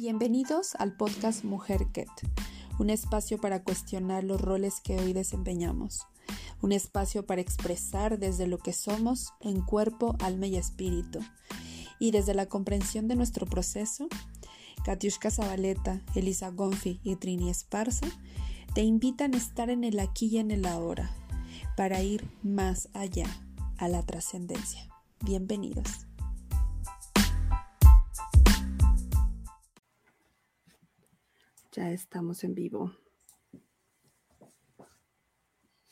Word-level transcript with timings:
Bienvenidos 0.00 0.76
al 0.76 0.92
podcast 0.92 1.42
Mujer 1.42 1.88
Ket, 1.92 2.08
un 2.78 2.88
espacio 2.88 3.36
para 3.36 3.64
cuestionar 3.64 4.22
los 4.22 4.40
roles 4.40 4.80
que 4.80 4.96
hoy 4.96 5.12
desempeñamos, 5.12 6.06
un 6.62 6.70
espacio 6.70 7.26
para 7.26 7.40
expresar 7.40 8.20
desde 8.20 8.46
lo 8.46 8.58
que 8.58 8.72
somos 8.72 9.32
en 9.40 9.60
cuerpo, 9.60 10.14
alma 10.20 10.46
y 10.46 10.54
espíritu, 10.54 11.18
y 11.98 12.12
desde 12.12 12.32
la 12.32 12.46
comprensión 12.46 13.08
de 13.08 13.16
nuestro 13.16 13.44
proceso, 13.44 14.06
Katiushka 14.84 15.32
Zabaleta, 15.32 16.00
Elisa 16.14 16.50
Gonfi 16.50 17.00
y 17.02 17.16
Trini 17.16 17.50
Esparza 17.50 18.06
te 18.74 18.82
invitan 18.82 19.34
a 19.34 19.38
estar 19.38 19.68
en 19.68 19.82
el 19.82 19.98
aquí 19.98 20.26
y 20.26 20.38
en 20.38 20.52
el 20.52 20.64
ahora, 20.66 21.10
para 21.76 22.02
ir 22.02 22.24
más 22.44 22.88
allá, 22.94 23.26
a 23.78 23.88
la 23.88 24.06
trascendencia. 24.06 24.88
Bienvenidos. 25.24 26.07
Ya 31.78 31.92
estamos 31.92 32.42
en 32.42 32.56
vivo. 32.56 32.92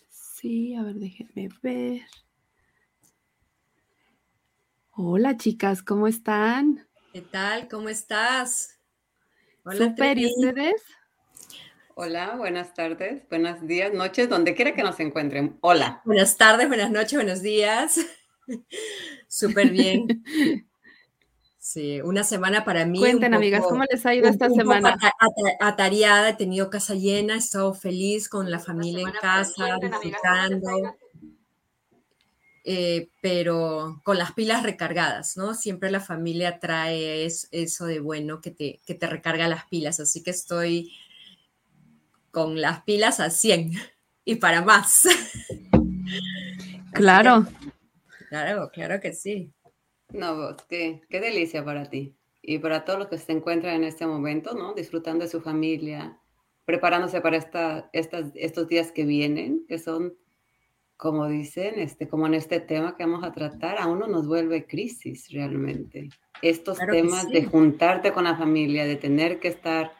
Sí, 0.08 0.74
a 0.74 0.82
ver, 0.82 0.96
déjenme 0.96 1.48
ver. 1.62 2.02
Hola 4.90 5.36
chicas, 5.36 5.84
¿cómo 5.84 6.08
están? 6.08 6.88
¿Qué 7.12 7.22
tal? 7.22 7.68
¿Cómo 7.68 7.88
estás? 7.88 8.80
Hola, 9.62 9.90
Super, 9.90 10.18
¿y 10.18 10.26
ustedes? 10.26 10.82
Hola, 11.94 12.34
buenas 12.34 12.74
tardes, 12.74 13.22
buenos 13.28 13.64
días, 13.64 13.94
noches, 13.94 14.28
donde 14.28 14.56
quiera 14.56 14.74
que 14.74 14.82
nos 14.82 14.98
encuentren. 14.98 15.56
Hola. 15.60 16.02
Buenas 16.04 16.36
tardes, 16.36 16.66
buenas 16.66 16.90
noches, 16.90 17.14
buenos 17.14 17.42
días. 17.42 18.00
Súper 19.28 19.70
bien. 19.70 20.24
Sí, 21.66 22.00
una 22.00 22.22
semana 22.22 22.64
para 22.64 22.86
mí. 22.86 23.00
Cuenten, 23.00 23.34
amigas, 23.34 23.64
¿cómo 23.68 23.82
les 23.90 24.06
ha 24.06 24.14
ido 24.14 24.28
esta 24.28 24.48
semana? 24.48 24.96
atareada, 25.58 26.28
he 26.28 26.34
tenido 26.34 26.70
casa 26.70 26.94
llena, 26.94 27.34
he 27.34 27.38
estado 27.38 27.74
feliz 27.74 28.28
con 28.28 28.52
la 28.52 28.60
familia 28.60 29.02
en 29.02 29.10
casa, 29.10 29.76
disfrutando. 29.82 30.94
Eh, 32.62 33.08
pero 33.20 34.00
con 34.04 34.16
las 34.16 34.30
pilas 34.30 34.62
recargadas, 34.62 35.36
¿no? 35.36 35.54
Siempre 35.54 35.90
la 35.90 35.98
familia 35.98 36.60
trae 36.60 37.26
eso 37.26 37.86
de 37.86 37.98
bueno 37.98 38.40
que 38.40 38.52
te, 38.52 38.80
que 38.86 38.94
te 38.94 39.08
recarga 39.08 39.48
las 39.48 39.64
pilas, 39.64 39.98
así 39.98 40.22
que 40.22 40.30
estoy 40.30 40.92
con 42.30 42.60
las 42.60 42.84
pilas 42.84 43.18
a 43.18 43.28
100 43.30 43.72
y 44.24 44.36
para 44.36 44.62
más. 44.62 45.02
Claro. 46.92 47.46
claro, 48.30 48.70
claro 48.72 49.00
que 49.02 49.12
sí. 49.12 49.52
No, 50.12 50.56
qué, 50.68 51.02
qué 51.08 51.20
delicia 51.20 51.64
para 51.64 51.88
ti 51.90 52.16
y 52.46 52.58
para 52.58 52.84
todos 52.84 53.00
los 53.00 53.08
que 53.08 53.18
se 53.18 53.32
encuentran 53.32 53.74
en 53.74 53.84
este 53.84 54.06
momento, 54.06 54.54
¿no? 54.54 54.72
Disfrutando 54.72 55.24
de 55.24 55.30
su 55.30 55.40
familia, 55.40 56.20
preparándose 56.64 57.20
para 57.20 57.36
esta, 57.36 57.90
estas, 57.92 58.30
estos 58.36 58.68
días 58.68 58.92
que 58.92 59.04
vienen, 59.04 59.64
que 59.66 59.78
son, 59.78 60.14
como 60.96 61.26
dicen, 61.26 61.80
este, 61.80 62.06
como 62.06 62.28
en 62.28 62.34
este 62.34 62.60
tema 62.60 62.96
que 62.96 63.04
vamos 63.04 63.24
a 63.24 63.32
tratar, 63.32 63.78
a 63.80 63.88
uno 63.88 64.06
nos 64.06 64.28
vuelve 64.28 64.64
crisis 64.64 65.30
realmente. 65.32 66.08
Estos 66.40 66.78
temas 66.78 67.28
de 67.28 67.44
juntarte 67.44 68.12
con 68.12 68.24
la 68.24 68.36
familia, 68.36 68.84
de 68.84 68.96
tener 68.96 69.40
que 69.40 69.48
estar, 69.48 69.92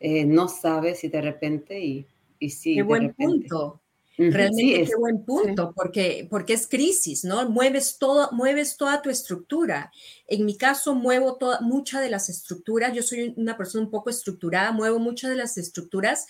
eh, 0.00 0.24
no 0.24 0.48
sabes 0.48 1.00
si 1.00 1.08
de 1.08 1.20
repente 1.20 1.80
y, 1.84 2.06
y 2.38 2.48
sí. 2.48 2.76
Qué 2.76 2.82
buen 2.82 3.12
punto. 3.12 3.81
Realmente 4.16 4.84
qué 4.84 4.96
buen 4.96 5.24
punto, 5.24 5.72
porque, 5.74 6.26
porque 6.30 6.52
es 6.52 6.68
crisis, 6.68 7.24
¿no? 7.24 7.48
Mueves, 7.48 7.96
todo, 7.98 8.30
mueves 8.32 8.76
toda 8.76 9.00
tu 9.00 9.08
estructura. 9.08 9.90
En 10.26 10.44
mi 10.44 10.56
caso, 10.56 10.94
muevo 10.94 11.36
toda, 11.36 11.60
mucha 11.60 12.00
de 12.00 12.10
las 12.10 12.28
estructuras. 12.28 12.92
Yo 12.92 13.02
soy 13.02 13.32
una 13.36 13.56
persona 13.56 13.84
un 13.84 13.90
poco 13.90 14.10
estructurada, 14.10 14.72
muevo 14.72 14.98
muchas 14.98 15.30
de 15.30 15.36
las 15.36 15.56
estructuras, 15.56 16.26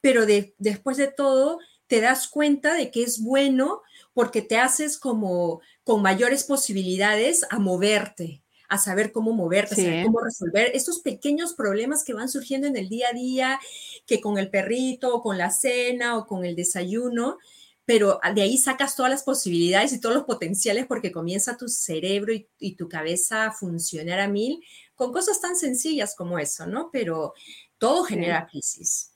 pero 0.00 0.24
de, 0.24 0.54
después 0.58 0.96
de 0.96 1.08
todo, 1.08 1.58
te 1.88 2.00
das 2.00 2.28
cuenta 2.28 2.74
de 2.74 2.90
que 2.90 3.02
es 3.02 3.20
bueno 3.20 3.82
porque 4.12 4.42
te 4.42 4.58
haces 4.58 4.98
como 4.98 5.60
con 5.84 6.02
mayores 6.02 6.44
posibilidades 6.44 7.44
a 7.50 7.58
moverte, 7.58 8.42
a 8.68 8.78
saber 8.78 9.12
cómo 9.12 9.32
moverte, 9.32 9.74
a 9.74 9.76
saber 9.76 10.04
cómo 10.04 10.20
resolver 10.20 10.70
estos 10.74 11.00
pequeños 11.00 11.54
problemas 11.54 12.04
que 12.04 12.14
van 12.14 12.28
surgiendo 12.28 12.66
en 12.66 12.76
el 12.76 12.88
día 12.88 13.08
a 13.10 13.14
día, 13.14 13.60
que 14.06 14.20
con 14.20 14.38
el 14.38 14.50
perrito 14.50 15.14
o 15.14 15.22
con 15.22 15.38
la 15.38 15.50
cena 15.50 16.16
o 16.16 16.26
con 16.26 16.44
el 16.44 16.56
desayuno, 16.56 17.38
pero 17.84 18.20
de 18.34 18.42
ahí 18.42 18.58
sacas 18.58 18.96
todas 18.96 19.10
las 19.10 19.22
posibilidades 19.22 19.92
y 19.92 20.00
todos 20.00 20.14
los 20.14 20.24
potenciales 20.24 20.86
porque 20.86 21.12
comienza 21.12 21.56
tu 21.56 21.68
cerebro 21.68 22.32
y, 22.58 22.74
tu 22.74 22.88
cabeza 22.88 23.46
a 23.46 23.52
funcionar 23.52 24.18
a 24.18 24.28
mil 24.28 24.62
con 24.96 25.12
cosas 25.12 25.40
tan 25.40 25.54
sencillas 25.54 26.16
como 26.16 26.38
eso, 26.38 26.66
¿no? 26.66 26.90
Pero 26.92 27.32
todo 27.78 28.02
genera 28.02 28.48
crisis. 28.48 29.12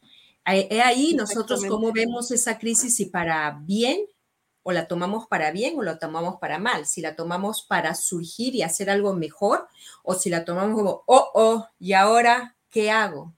He 0.47 0.81
ahí 0.81 1.15
nosotros 1.15 1.65
cómo 1.67 1.93
vemos 1.93 2.31
esa 2.31 2.59
crisis 2.59 3.01
y 3.01 3.07
para 3.07 3.59
bien 3.63 4.01
o 4.63 4.73
la 4.73 4.87
tomamos 4.87 5.27
para 5.27 5.51
bien 5.51 5.79
o 5.79 5.83
la 5.83 5.99
tomamos 5.99 6.37
para 6.37 6.59
mal, 6.59 6.87
si 6.87 7.01
la 7.01 7.17
tomamos 7.17 7.63
para 7.63 7.95
surgir 7.95 8.55
y 8.55 8.63
hacer 8.63 8.91
algo 8.91 9.15
mejor 9.15 9.67
o 10.03 10.15
si 10.15 10.31
la 10.31 10.45
tomamos 10.45 10.77
como, 10.77 11.03
oh, 11.07 11.31
oh, 11.35 11.69
¿y 11.79 11.95
ahora 11.95 12.57
qué 12.69 12.91
hago? 12.91 13.35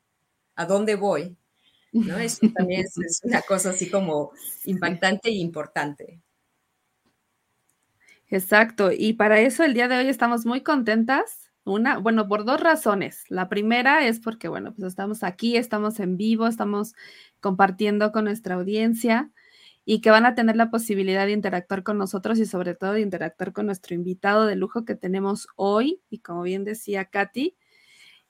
¿A 0.56 0.66
dónde 0.66 0.96
voy? 0.96 1.36
¿No? 1.92 2.18
Eso 2.18 2.46
también 2.54 2.82
es, 2.82 3.20
una 3.22 3.42
cosa 3.42 3.70
así 3.70 3.90
como 3.90 4.32
impactante 4.64 5.28
e 5.28 5.34
importante. 5.34 6.20
Exacto, 8.28 8.90
y 8.90 9.12
para 9.12 9.40
eso 9.40 9.62
el 9.62 9.74
día 9.74 9.88
de 9.88 9.98
hoy 9.98 10.08
estamos 10.08 10.46
muy 10.46 10.62
contentas. 10.62 11.50
Una, 11.64 11.98
bueno, 11.98 12.26
por 12.28 12.46
dos 12.46 12.58
razones. 12.58 13.24
La 13.28 13.50
primera 13.50 14.06
es 14.06 14.20
porque, 14.20 14.48
bueno, 14.48 14.72
pues 14.74 14.88
estamos 14.88 15.22
aquí, 15.22 15.58
estamos 15.58 16.00
en 16.00 16.16
vivo, 16.16 16.46
estamos 16.46 16.94
compartiendo 17.40 18.10
con 18.10 18.24
nuestra 18.24 18.54
audiencia 18.54 19.30
y 19.84 20.00
que 20.00 20.10
van 20.10 20.26
a 20.26 20.34
tener 20.34 20.56
la 20.56 20.70
posibilidad 20.70 21.26
de 21.26 21.32
interactuar 21.32 21.82
con 21.82 21.98
nosotros 21.98 22.38
y 22.38 22.46
sobre 22.46 22.74
todo 22.74 22.92
de 22.92 23.00
interactuar 23.00 23.52
con 23.52 23.66
nuestro 23.66 23.94
invitado 23.94 24.46
de 24.46 24.56
lujo 24.56 24.84
que 24.84 24.94
tenemos 24.94 25.48
hoy 25.56 26.00
y 26.10 26.20
como 26.20 26.42
bien 26.42 26.64
decía 26.64 27.06
Katy, 27.06 27.56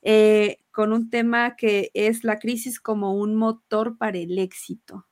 eh, 0.02 0.58
con 0.72 0.92
un 0.92 1.10
tema 1.10 1.56
que 1.56 1.90
es 1.94 2.24
la 2.24 2.38
crisis 2.38 2.80
como 2.80 3.14
un 3.14 3.36
motor 3.36 3.98
para 3.98 4.18
el 4.18 4.38
éxito. 4.38 5.06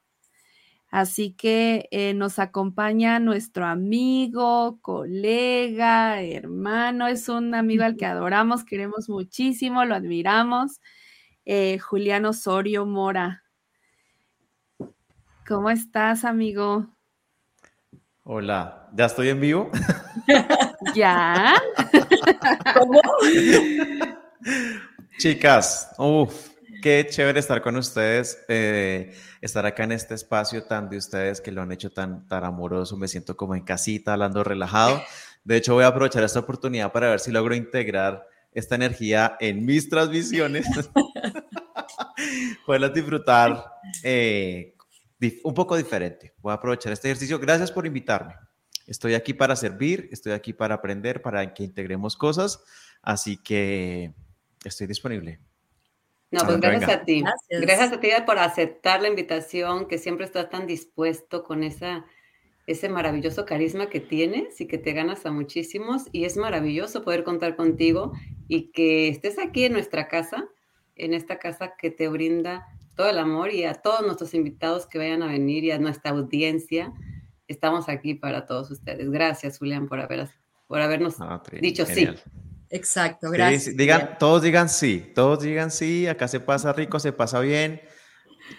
Así 0.91 1.35
que 1.35 1.89
eh, 1.93 2.15
nos 2.15 2.41
acompaña 2.41 3.21
nuestro 3.21 3.65
amigo, 3.67 4.81
colega, 4.83 6.21
hermano, 6.21 7.07
es 7.07 7.29
un 7.29 7.55
amigo 7.55 7.85
al 7.85 7.97
que 7.97 8.07
adoramos, 8.07 8.65
queremos 8.65 9.09
muchísimo, 9.09 9.85
lo 9.85 9.95
admiramos, 9.95 10.81
eh, 11.45 11.79
Julián 11.79 12.25
Osorio 12.25 12.87
Mora. 12.87 13.45
¿Cómo 15.51 15.69
estás, 15.69 16.25
amigo? 16.25 16.87
Hola, 18.23 18.89
¿ya 18.95 19.07
estoy 19.07 19.31
en 19.31 19.41
vivo? 19.41 19.69
¿Ya? 20.95 21.57
¿Cómo? 22.75 23.01
Chicas, 25.19 25.91
uff, 25.99 26.51
qué 26.81 27.05
chévere 27.11 27.41
estar 27.41 27.61
con 27.63 27.75
ustedes, 27.75 28.45
eh, 28.47 29.13
estar 29.41 29.67
acá 29.67 29.83
en 29.83 29.91
este 29.91 30.15
espacio 30.15 30.63
tan 30.63 30.89
de 30.89 30.99
ustedes 30.99 31.41
que 31.41 31.51
lo 31.51 31.63
han 31.63 31.73
hecho 31.73 31.91
tan, 31.91 32.29
tan 32.29 32.45
amoroso, 32.45 32.97
me 32.97 33.09
siento 33.09 33.37
como 33.37 33.57
en 33.57 33.65
casita, 33.65 34.13
hablando 34.13 34.45
relajado. 34.45 35.03
De 35.43 35.57
hecho, 35.57 35.75
voy 35.75 35.83
a 35.83 35.89
aprovechar 35.89 36.23
esta 36.23 36.39
oportunidad 36.39 36.93
para 36.93 37.11
ver 37.11 37.19
si 37.19 37.33
logro 37.33 37.57
integrar 37.57 38.25
esta 38.53 38.77
energía 38.77 39.37
en 39.41 39.67
mis 39.67 39.89
transmisiones. 39.89 40.65
Poderlas 42.65 42.95
disfrutar 42.95 43.65
eh, 44.05 44.77
un 45.45 45.55
poco 45.55 45.77
diferente. 45.77 46.35
Voy 46.39 46.53
a 46.53 46.55
aprovechar 46.55 46.93
este 46.93 47.09
ejercicio. 47.09 47.39
Gracias 47.39 47.71
por 47.71 47.87
invitarme. 47.87 48.35
Estoy 48.87 49.15
aquí 49.15 49.35
para 49.35 49.55
servir, 49.55 50.09
estoy 50.11 50.33
aquí 50.33 50.53
para 50.53 50.75
aprender, 50.75 51.23
para 51.23 51.55
que 51.55 51.63
integremos 51.63 52.17
cosas, 52.17 52.65
así 53.03 53.37
que 53.37 54.13
estoy 54.65 54.87
disponible. 54.89 55.39
No, 56.33 56.45
pues 56.45 56.61
gracias 56.61 56.91
a 56.91 57.05
ti. 57.05 57.23
Gracias. 57.49 57.93
a 57.93 58.01
ti 58.01 58.09
por 58.25 58.39
aceptar 58.39 59.03
la 59.03 59.09
invitación, 59.09 59.87
que 59.87 59.99
siempre 59.99 60.25
estás 60.25 60.49
tan 60.49 60.67
dispuesto 60.67 61.43
con 61.43 61.65
esa, 61.65 62.05
ese 62.67 62.89
maravilloso 62.89 63.45
carisma 63.45 63.91
que 63.91 64.01
tienes 64.01 64.61
y 64.61 64.67
que 64.67 64.79
te 64.79 64.93
ganas 64.93 65.27
a 65.27 65.33
muchísimos. 65.33 66.05
Y 66.13 66.25
es 66.25 66.37
maravilloso 66.37 67.03
poder 67.03 67.25
contar 67.25 67.57
contigo 67.57 68.13
y 68.49 68.71
que 68.71 69.09
estés 69.09 69.39
aquí 69.39 69.65
en 69.65 69.73
nuestra 69.73 70.07
casa, 70.09 70.49
en 70.95 71.15
esta 71.15 71.39
casa 71.39 71.75
que 71.77 71.91
te 71.91 72.09
brinda 72.09 72.67
todo 73.01 73.09
el 73.09 73.19
amor 73.19 73.51
y 73.51 73.65
a 73.65 73.73
todos 73.73 74.03
nuestros 74.03 74.35
invitados 74.35 74.87
que 74.87 74.99
vayan 74.99 75.23
a 75.23 75.29
venir 75.29 75.65
y 75.65 75.71
a 75.71 75.79
nuestra 75.79 76.11
audiencia. 76.11 76.93
Estamos 77.49 77.89
aquí 77.89 78.13
para 78.13 78.45
todos 78.45 78.71
ustedes. 78.71 79.11
Gracias, 79.11 79.57
Julián, 79.57 79.89
por, 79.89 80.01
haber, 80.01 80.29
por 80.69 80.83
habernos 80.83 81.15
ah, 81.19 81.43
dicho 81.63 81.87
sí. 81.87 82.11
Exacto, 82.69 83.31
gracias. 83.31 83.75
digan, 83.75 84.19
todos 84.19 84.43
digan 84.43 84.69
sí, 84.69 85.11
todos 85.15 85.41
digan 85.43 85.71
sí, 85.71 86.09
acá 86.09 86.29
se 86.29 86.41
pasa 86.41 86.75
rico, 86.75 87.01
se 87.01 87.15
pasa 87.15 87.41
bien. 87.41 87.81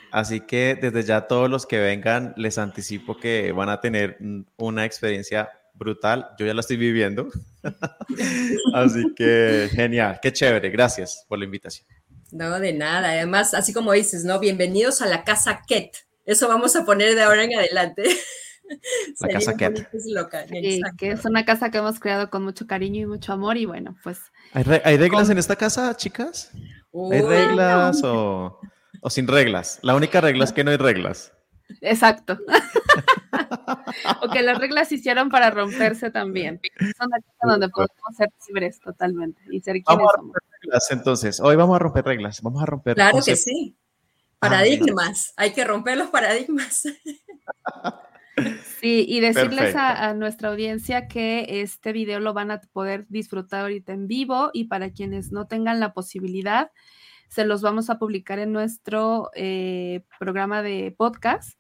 Así 0.09 0.39
que 0.39 0.75
desde 0.81 1.03
ya 1.03 1.27
todos 1.27 1.47
los 1.47 1.67
que 1.67 1.77
vengan, 1.77 2.33
les 2.35 2.57
anticipo 2.57 3.19
que 3.19 3.51
van 3.51 3.69
a 3.69 3.79
tener 3.79 4.17
una 4.57 4.85
experiencia 4.85 5.51
brutal. 5.75 6.29
Yo 6.39 6.47
ya 6.47 6.55
la 6.55 6.61
estoy 6.61 6.77
viviendo. 6.77 7.29
Así 8.73 9.05
que 9.15 9.69
genial, 9.71 10.19
qué 10.19 10.33
chévere. 10.33 10.71
Gracias 10.71 11.27
por 11.29 11.37
la 11.37 11.45
invitación. 11.45 11.87
No, 12.31 12.59
de 12.59 12.73
nada. 12.73 13.09
Además, 13.09 13.53
así 13.53 13.73
como 13.73 13.91
dices, 13.91 14.23
¿no? 14.23 14.39
Bienvenidos 14.39 15.01
a 15.01 15.05
la 15.05 15.23
casa 15.23 15.61
Ket. 15.67 15.91
Eso 16.25 16.47
vamos 16.47 16.75
a 16.75 16.85
poner 16.85 17.13
de 17.15 17.23
ahora 17.23 17.43
en 17.43 17.55
adelante. 17.55 18.03
La 19.19 19.27
casa 19.27 19.57
Ket. 19.57 19.89
Sí, 19.91 20.81
que 20.97 21.11
es 21.11 21.25
una 21.25 21.43
casa 21.43 21.69
que 21.71 21.79
hemos 21.79 21.99
creado 21.99 22.29
con 22.29 22.43
mucho 22.43 22.67
cariño 22.67 23.01
y 23.01 23.05
mucho 23.05 23.33
amor 23.33 23.57
y 23.57 23.65
bueno, 23.65 23.97
pues... 24.01 24.19
¿Hay, 24.53 24.63
reglas 24.97 25.29
en 25.29 25.37
esta 25.37 25.57
casa, 25.57 25.95
chicas? 25.97 26.51
¿Hay 27.11 27.21
reglas 27.21 28.01
o, 28.03 28.61
o 29.01 29.09
sin 29.09 29.27
reglas? 29.27 29.79
La 29.81 29.93
única 29.93 30.21
regla 30.21 30.45
es 30.45 30.53
que 30.53 30.63
no 30.63 30.71
hay 30.71 30.77
reglas. 30.77 31.33
Exacto. 31.81 32.39
o 34.21 34.29
que 34.29 34.41
las 34.41 34.57
reglas 34.57 34.89
se 34.89 34.95
hicieron 34.95 35.29
para 35.29 35.49
romperse 35.51 36.11
también. 36.11 36.61
Son 36.97 37.09
las 37.09 37.21
donde 37.41 37.69
podemos 37.69 38.15
ser 38.15 38.29
libres 38.47 38.79
totalmente 38.79 39.41
y 39.51 39.61
ser 39.61 39.81
quienes 39.81 40.07
somos. 40.15 40.35
Reglas, 40.61 40.91
entonces, 40.91 41.39
hoy 41.39 41.55
vamos 41.55 41.75
a 41.75 41.79
romper 41.79 42.05
reglas, 42.05 42.41
vamos 42.41 42.61
a 42.61 42.65
romper. 42.65 42.95
Claro 42.95 43.19
que 43.23 43.35
sí. 43.35 43.75
Paradigmas, 44.39 45.33
hay 45.37 45.53
que 45.53 45.63
romper 45.63 45.97
los 45.97 46.09
paradigmas. 46.09 46.83
Sí, 48.79 49.05
y 49.07 49.19
decirles 49.19 49.75
a, 49.75 50.13
nuestra 50.13 50.49
audiencia 50.49 51.07
que 51.07 51.61
este 51.61 51.91
video 51.91 52.19
lo 52.19 52.33
van 52.33 52.49
a 52.49 52.61
poder 52.73 53.05
disfrutar 53.09 53.61
ahorita 53.61 53.93
en 53.93 54.07
vivo 54.07 54.49
y 54.53 54.65
para 54.65 54.91
quienes 54.91 55.31
no 55.31 55.47
tengan 55.47 55.79
la 55.79 55.93
posibilidad, 55.93 56.71
se 57.27 57.45
los 57.45 57.61
vamos 57.61 57.89
a 57.89 57.99
publicar 57.99 58.39
en 58.39 58.51
nuestro 58.51 59.29
eh, 59.35 60.03
programa 60.17 60.63
de 60.63 60.95
podcast 60.97 61.59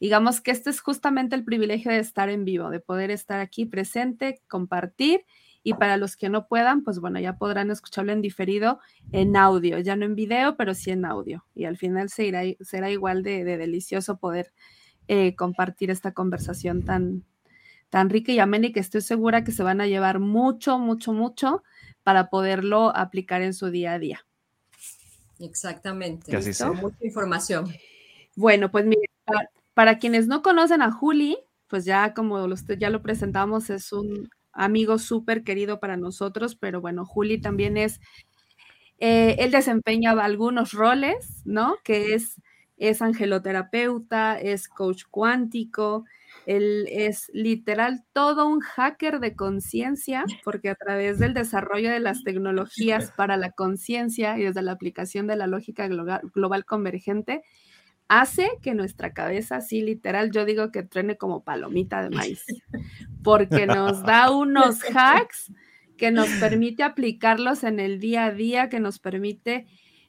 digamos 0.00 0.40
que 0.40 0.50
este 0.50 0.70
es 0.70 0.80
justamente 0.80 1.36
el 1.36 1.44
privilegio 1.44 1.92
de 1.92 1.98
estar 1.98 2.30
en 2.30 2.44
vivo, 2.44 2.70
de 2.70 2.80
poder 2.80 3.10
estar 3.10 3.38
aquí 3.38 3.66
presente, 3.66 4.42
compartir 4.48 5.24
y 5.62 5.74
para 5.74 5.98
los 5.98 6.16
que 6.16 6.30
no 6.30 6.48
puedan, 6.48 6.82
pues 6.82 7.00
bueno, 7.00 7.20
ya 7.20 7.36
podrán 7.36 7.70
escucharlo 7.70 8.12
en 8.12 8.22
diferido 8.22 8.80
en 9.12 9.36
audio, 9.36 9.78
ya 9.78 9.94
no 9.94 10.06
en 10.06 10.14
video, 10.14 10.56
pero 10.56 10.74
sí 10.74 10.90
en 10.90 11.04
audio. 11.04 11.44
Y 11.54 11.66
al 11.66 11.76
final 11.76 12.08
será, 12.08 12.42
será 12.60 12.90
igual 12.90 13.22
de, 13.22 13.44
delicioso 13.44 14.16
poder 14.16 14.52
eh, 15.06 15.34
compartir 15.36 15.90
esta 15.90 16.12
conversación 16.12 16.82
tan, 16.82 17.24
tan 17.90 18.08
rica 18.08 18.32
y 18.32 18.38
amena 18.38 18.68
y 18.68 18.72
que 18.72 18.80
estoy 18.80 19.02
segura 19.02 19.44
que 19.44 19.52
se 19.52 19.62
van 19.62 19.82
a 19.82 19.86
llevar 19.86 20.18
mucho, 20.18 20.78
mucho, 20.78 21.12
mucho 21.12 21.62
para 22.02 22.30
poderlo 22.30 22.96
aplicar 22.96 23.42
en 23.42 23.52
su 23.52 23.70
día 23.70 23.92
a 23.92 23.98
día. 23.98 24.26
Exactamente. 25.38 26.32
Mucha 26.32 27.04
información. 27.04 27.70
Bueno, 28.34 28.70
pues 28.70 28.86
mire, 28.86 29.02
para 29.80 29.96
quienes 29.98 30.26
no 30.26 30.42
conocen 30.42 30.82
a 30.82 30.92
Juli, 30.92 31.38
pues 31.66 31.86
ya 31.86 32.12
como 32.12 32.44
usted 32.44 32.78
ya 32.78 32.90
lo 32.90 33.00
presentamos, 33.00 33.70
es 33.70 33.94
un 33.94 34.28
amigo 34.52 34.98
súper 34.98 35.42
querido 35.42 35.80
para 35.80 35.96
nosotros, 35.96 36.54
pero 36.54 36.82
bueno, 36.82 37.06
Juli 37.06 37.40
también 37.40 37.78
es, 37.78 37.98
eh, 38.98 39.36
él 39.38 39.50
desempeña 39.50 40.10
algunos 40.10 40.72
roles, 40.72 41.40
¿no? 41.46 41.78
Que 41.82 42.12
es, 42.12 42.42
es 42.76 43.00
angeloterapeuta, 43.00 44.38
es 44.38 44.68
coach 44.68 45.04
cuántico, 45.10 46.04
él 46.44 46.86
es 46.90 47.30
literal 47.32 48.04
todo 48.12 48.48
un 48.48 48.60
hacker 48.60 49.18
de 49.18 49.34
conciencia, 49.34 50.26
porque 50.44 50.68
a 50.68 50.74
través 50.74 51.18
del 51.18 51.32
desarrollo 51.32 51.90
de 51.90 52.00
las 52.00 52.22
tecnologías 52.22 53.12
para 53.12 53.38
la 53.38 53.52
conciencia 53.52 54.38
y 54.38 54.42
desde 54.42 54.60
la 54.60 54.72
aplicación 54.72 55.26
de 55.26 55.36
la 55.36 55.46
lógica 55.46 55.88
global 55.88 56.66
convergente, 56.66 57.44
hace 58.10 58.58
que 58.60 58.74
nuestra 58.74 59.12
cabeza, 59.12 59.56
así 59.56 59.82
literal, 59.82 60.32
yo 60.32 60.44
digo 60.44 60.72
que 60.72 60.82
trene 60.82 61.16
como 61.16 61.44
palomita 61.44 62.02
de 62.02 62.10
maíz, 62.10 62.44
porque 63.22 63.68
nos 63.68 64.02
da 64.02 64.32
unos 64.32 64.80
hacks 64.94 65.52
que 65.96 66.10
nos 66.10 66.28
permite 66.40 66.82
aplicarlos 66.82 67.62
en 67.62 67.78
el 67.78 68.00
día 68.00 68.24
a 68.24 68.32
día, 68.32 68.68
que 68.68 68.80
nos 68.80 68.98
permite 68.98 69.68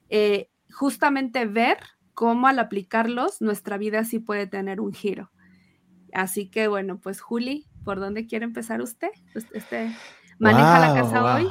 eh, 0.10 0.50
justamente 0.72 1.46
ver 1.46 1.78
cómo 2.16 2.48
al 2.48 2.58
aplicarlos 2.58 3.40
nuestra 3.40 3.78
vida 3.78 4.04
sí 4.04 4.18
puede 4.18 4.48
tener 4.48 4.82
un 4.82 4.94
giro. 4.94 5.30
Así 6.12 6.50
que 6.50 6.68
bueno, 6.68 7.00
pues 7.00 7.22
Juli, 7.22 7.68
¿por 7.84 8.00
dónde 8.00 8.26
quiere 8.26 8.46
empezar 8.46 8.82
usted? 8.82 9.10
Pues, 9.32 9.46
este, 9.54 9.96
¿Maneja 10.40 10.80
la 10.80 10.94
casa 10.96 11.36
hoy? 11.36 11.48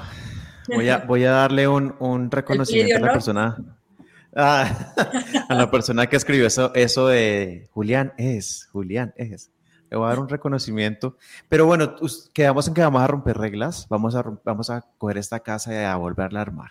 Voy 0.75 0.89
a, 0.89 0.99
voy 0.99 1.25
a 1.25 1.31
darle 1.31 1.69
un, 1.69 1.95
un 2.01 2.29
reconocimiento 2.29 2.97
a 2.97 3.07
la 3.07 3.13
persona 3.13 3.80
Ah, 4.35 4.95
a 5.49 5.55
la 5.55 5.71
persona 5.71 6.07
que 6.07 6.17
escribió 6.17 6.47
eso, 6.47 6.73
eso 6.75 7.09
de 7.09 7.69
Julián 7.73 8.13
es, 8.17 8.69
Julián 8.73 9.13
es. 9.17 9.51
Le 9.91 9.97
voy 9.97 10.07
a 10.07 10.11
dar 10.11 10.21
un 10.21 10.29
reconocimiento. 10.29 11.17
Pero 11.49 11.67
bueno, 11.67 11.97
quedamos 12.33 12.69
en 12.69 12.75
que 12.75 12.81
vamos 12.81 13.03
a 13.03 13.07
romper 13.09 13.37
reglas, 13.37 13.87
vamos 13.89 14.15
a, 14.15 14.25
vamos 14.45 14.71
a 14.71 14.83
coger 14.99 15.19
esta 15.19 15.41
casa 15.41 15.73
y 15.73 15.85
a 15.85 15.97
volverla 15.97 16.39
a 16.39 16.43
armar. 16.43 16.71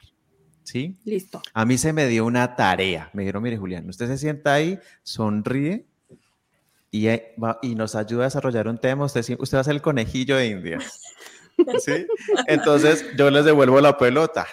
¿Sí? 0.64 0.98
Listo. 1.04 1.42
A 1.54 1.66
mí 1.66 1.78
se 1.78 1.94
me 1.94 2.08
dio 2.08 2.26
una 2.26 2.56
tarea. 2.56 3.10
Me 3.14 3.24
dijeron, 3.24 3.44
mire, 3.44 3.58
Julián, 3.58 3.90
usted 3.90 4.08
se 4.08 4.18
sienta 4.18 4.54
ahí, 4.54 4.80
sonríe 5.04 5.88
y, 6.92 7.10
y 7.10 7.76
nos 7.76 7.96
ayuda 7.96 8.24
a 8.24 8.28
desarrollar 8.28 8.68
un 8.68 8.78
tema. 8.78 9.06
Usted, 9.06 9.26
usted 9.40 9.58
va 9.58 9.62
a 9.62 9.64
ser 9.64 9.74
el 9.76 9.82
conejillo 9.82 10.38
de 10.38 10.48
Indias. 10.48 11.02
¿Sí? 11.80 12.08
Entonces 12.48 13.06
yo 13.18 13.30
les 13.32 13.46
devuelvo 13.46 13.82
la 13.82 13.98
pelota. 13.98 14.48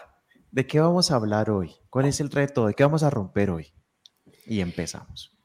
¿De 0.56 0.66
qué 0.66 0.80
vamos 0.80 1.10
a 1.10 1.16
hablar 1.16 1.50
hoy? 1.50 1.72
¿Cuál 1.90 2.06
es 2.06 2.18
el 2.18 2.30
reto? 2.30 2.66
¿De 2.66 2.72
qué 2.72 2.82
vamos 2.82 3.02
a 3.02 3.10
romper 3.10 3.50
hoy? 3.50 3.74
Y 4.46 4.60
empezamos. 4.60 5.36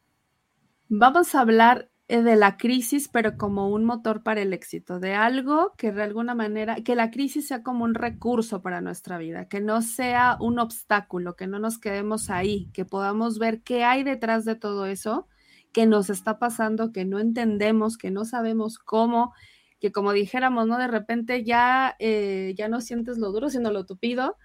Vamos 0.88 1.36
a 1.36 1.42
hablar 1.42 1.92
eh, 2.08 2.22
de 2.22 2.38
la 2.38 2.56
crisis, 2.56 3.10
pero 3.10 3.36
como 3.36 3.68
un 3.68 3.84
motor 3.84 4.24
para 4.24 4.42
el 4.42 4.54
éxito, 4.54 5.02
de 5.02 5.14
algo 5.14 5.74
que 5.78 5.92
de 5.92 6.02
alguna 6.02 6.34
manera, 6.34 6.76
que 6.76 6.96
la 6.96 7.12
crisis 7.12 7.50
sea 7.50 7.62
como 7.62 7.84
un 7.84 7.94
recurso 7.94 8.62
para 8.62 8.80
nuestra 8.80 9.18
vida, 9.18 9.50
que 9.50 9.60
no 9.60 9.82
sea 9.82 10.38
un 10.40 10.60
obstáculo, 10.60 11.36
que 11.36 11.46
no 11.46 11.60
nos 11.60 11.78
quedemos 11.78 12.30
ahí, 12.30 12.70
que 12.72 12.86
podamos 12.86 13.38
ver 13.38 13.64
qué 13.64 13.84
hay 13.84 14.04
detrás 14.04 14.46
de 14.46 14.56
todo 14.56 14.86
eso, 14.86 15.28
que 15.74 15.88
nos 15.88 16.10
está 16.10 16.40
pasando, 16.40 16.94
que 16.94 17.04
no 17.04 17.20
entendemos, 17.20 17.98
que 17.98 18.12
no 18.12 18.24
sabemos 18.24 18.80
cómo, 18.80 19.34
que 19.82 19.92
como 19.92 20.14
dijéramos, 20.14 20.68
¿no? 20.68 20.78
De 20.78 20.88
repente 20.88 21.44
ya, 21.44 21.98
eh, 22.00 22.54
ya 22.58 22.70
no 22.70 22.80
sientes 22.80 23.18
lo 23.18 23.34
duro, 23.34 23.50
sino 23.50 23.72
lo 23.72 23.86
tupido, 23.86 24.38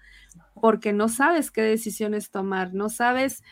porque 0.59 0.93
no 0.93 1.09
sabes 1.09 1.51
qué 1.51 1.61
decisiones 1.61 2.31
tomar, 2.31 2.73
no 2.73 2.89
sabes 2.89 3.43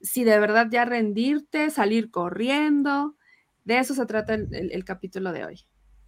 si 0.00 0.24
de 0.24 0.38
verdad 0.38 0.68
ya 0.70 0.84
rendirte, 0.84 1.70
salir 1.70 2.10
corriendo. 2.10 3.16
De 3.64 3.78
eso 3.78 3.94
se 3.94 4.06
trata 4.06 4.34
el, 4.34 4.84
capítulo 4.84 5.32
de 5.32 5.44
hoy. 5.44 5.60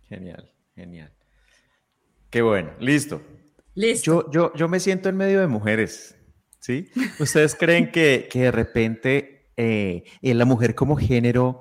Genial, 0.09 0.51
genial. 0.75 1.13
Qué 2.31 2.43
bueno, 2.43 2.71
listo. 2.79 3.23
Listo. 3.75 4.05
Yo, 4.05 4.31
yo, 4.31 4.55
yo 4.55 4.69
me 4.69 4.81
siento 4.81 5.09
en 5.09 5.17
medio 5.17 5.41
de 5.41 5.47
mujeres, 5.47 6.17
¿sí? 6.59 6.89
¿Ustedes 7.19 7.55
creen 7.55 7.91
que, 7.91 8.29
que 8.31 8.43
de 8.43 8.51
repente 8.51 9.51
eh, 9.57 10.05
la 10.23 10.45
mujer 10.45 10.75
como 10.75 10.97
género 10.97 11.61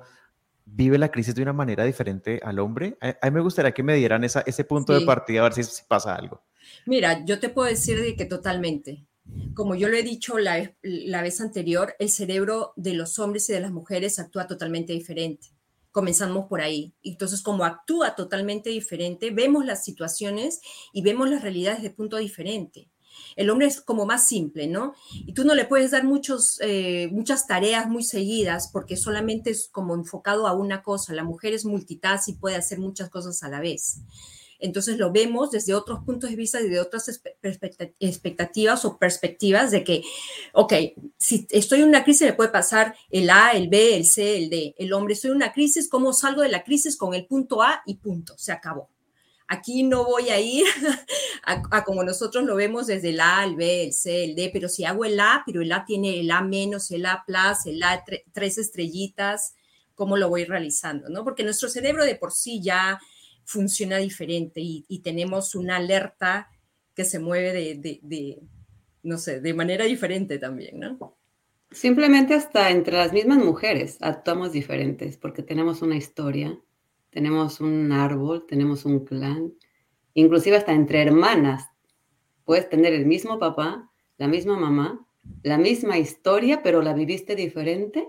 vive 0.64 0.98
la 0.98 1.10
crisis 1.10 1.34
de 1.34 1.42
una 1.42 1.52
manera 1.52 1.84
diferente 1.84 2.40
al 2.42 2.58
hombre? 2.58 2.96
A, 3.00 3.26
mí 3.26 3.34
me 3.34 3.40
gustaría 3.40 3.72
que 3.72 3.82
me 3.82 3.94
dieran 3.94 4.24
esa, 4.24 4.42
ese 4.46 4.64
punto 4.64 4.92
de 4.92 5.04
partida 5.04 5.40
a 5.40 5.44
ver 5.44 5.52
si 5.54 5.84
pasa 5.88 6.14
algo. 6.14 6.42
Mira, 6.86 7.24
yo 7.24 7.38
te 7.38 7.48
puedo 7.48 7.68
decir 7.68 8.00
de 8.00 8.16
que 8.16 8.24
totalmente. 8.24 9.06
Como 9.54 9.74
yo 9.74 9.88
lo 9.88 9.96
he 9.96 10.02
dicho 10.02 10.38
la, 10.38 10.74
la 10.82 11.22
vez 11.22 11.40
anterior, 11.40 11.94
el 11.98 12.10
cerebro 12.10 12.72
de 12.76 12.94
los 12.94 13.18
hombres 13.18 13.48
y 13.48 13.52
de 13.52 13.60
las 13.60 13.70
mujeres 13.70 14.18
actúa 14.18 14.46
totalmente 14.46 14.92
diferente. 14.92 15.48
Comenzamos 15.92 16.46
por 16.46 16.60
ahí. 16.60 16.94
Entonces, 17.02 17.42
como 17.42 17.64
actúa 17.64 18.14
totalmente 18.14 18.70
diferente, 18.70 19.30
vemos 19.30 19.64
las 19.64 19.84
situaciones 19.84 20.60
y 20.92 21.02
vemos 21.02 21.28
las 21.28 21.42
realidades 21.42 21.82
de 21.82 21.90
punto 21.90 22.16
diferente. 22.16 22.90
El 23.36 23.50
hombre 23.50 23.66
es 23.66 23.80
como 23.80 24.06
más 24.06 24.26
simple, 24.26 24.66
¿no? 24.66 24.94
Y 25.12 25.34
tú 25.34 25.44
no 25.44 25.54
le 25.54 25.64
puedes 25.64 25.90
dar 25.90 26.04
muchos, 26.04 26.58
eh, 26.60 27.08
muchas 27.12 27.46
tareas 27.46 27.88
muy 27.88 28.02
seguidas 28.02 28.70
porque 28.72 28.96
solamente 28.96 29.50
es 29.50 29.68
como 29.68 29.94
enfocado 29.94 30.46
a 30.46 30.52
una 30.52 30.82
cosa. 30.82 31.14
La 31.14 31.24
mujer 31.24 31.52
es 31.52 31.64
multitask 31.64 32.28
y 32.28 32.34
puede 32.34 32.56
hacer 32.56 32.78
muchas 32.78 33.10
cosas 33.10 33.42
a 33.42 33.48
la 33.48 33.60
vez. 33.60 34.00
Entonces 34.60 34.98
lo 34.98 35.12
vemos 35.12 35.50
desde 35.50 35.74
otros 35.74 36.00
puntos 36.04 36.30
de 36.30 36.36
vista 36.36 36.60
y 36.60 36.68
de 36.68 36.80
otras 36.80 37.08
expectativas 38.00 38.84
o 38.84 38.98
perspectivas 38.98 39.70
de 39.70 39.84
que, 39.84 40.02
ok, 40.52 40.72
si 41.16 41.46
estoy 41.50 41.80
en 41.80 41.88
una 41.88 42.04
crisis 42.04 42.26
me 42.26 42.32
puede 42.32 42.50
pasar 42.50 42.94
el 43.10 43.30
A, 43.30 43.52
el 43.52 43.68
B, 43.68 43.96
el 43.96 44.06
C, 44.06 44.36
el 44.36 44.50
D. 44.50 44.74
El 44.78 44.92
hombre, 44.92 45.14
estoy 45.14 45.30
en 45.30 45.36
una 45.36 45.52
crisis, 45.52 45.88
¿cómo 45.88 46.12
salgo 46.12 46.42
de 46.42 46.48
la 46.48 46.64
crisis 46.64 46.96
con 46.96 47.14
el 47.14 47.26
punto 47.26 47.62
A 47.62 47.82
y 47.86 47.96
punto? 47.96 48.36
Se 48.38 48.52
acabó. 48.52 48.90
Aquí 49.52 49.82
no 49.82 50.04
voy 50.04 50.28
a 50.28 50.38
ir 50.38 50.64
a, 51.44 51.82
como 51.82 52.04
nosotros 52.04 52.44
lo 52.44 52.54
vemos 52.54 52.86
desde 52.86 53.10
el 53.10 53.20
A, 53.20 53.44
el 53.44 53.56
B, 53.56 53.82
el 53.82 53.92
C, 53.92 54.24
el 54.24 54.36
D, 54.36 54.50
pero 54.52 54.68
si 54.68 54.84
hago 54.84 55.04
el 55.04 55.18
A, 55.18 55.42
pero 55.44 55.60
el 55.60 55.72
A 55.72 55.84
tiene 55.84 56.20
el 56.20 56.30
A 56.30 56.40
menos, 56.40 56.90
el 56.92 57.04
A 57.04 57.24
plus, 57.26 57.66
el 57.66 57.82
A 57.82 58.04
tres 58.32 58.58
estrellitas, 58.58 59.54
¿cómo 59.96 60.16
lo 60.16 60.28
voy 60.28 60.44
realizando? 60.44 61.08
¿no? 61.08 61.24
Porque 61.24 61.42
nuestro 61.42 61.68
cerebro 61.68 62.04
de 62.04 62.14
por 62.14 62.30
sí 62.30 62.62
ya 62.62 63.00
funciona 63.50 63.98
diferente 63.98 64.60
y, 64.62 65.00
tenemos 65.02 65.54
una 65.54 65.76
alerta 65.76 66.48
que 66.94 67.04
se 67.04 67.18
mueve 67.18 67.52
de, 67.52 68.38
no 69.02 69.18
sé, 69.18 69.40
de 69.40 69.54
manera 69.54 69.84
diferente 69.84 70.38
también, 70.38 70.78
¿no? 70.78 71.16
Simplemente 71.72 72.34
hasta 72.34 72.70
entre 72.70 72.96
las 72.96 73.12
mismas 73.12 73.38
mujeres 73.38 73.98
actuamos 74.00 74.52
diferentes 74.52 75.16
porque 75.16 75.42
tenemos 75.42 75.82
una 75.82 75.96
historia, 75.96 76.58
tenemos 77.10 77.60
un 77.60 77.92
árbol, 77.92 78.46
tenemos 78.46 78.84
un 78.84 79.04
clan, 79.04 79.52
inclusive 80.14 80.56
hasta 80.56 80.72
entre 80.72 81.02
hermanas. 81.02 81.68
Puedes 82.44 82.68
tener 82.68 82.92
el 82.92 83.06
mismo 83.06 83.38
papá, 83.38 83.90
la 84.16 84.28
misma 84.28 84.56
mamá, 84.56 85.06
la 85.42 85.58
misma 85.58 85.98
historia, 85.98 86.62
pero 86.62 86.82
la 86.82 86.92
viviste 86.92 87.34
diferente. 87.34 88.08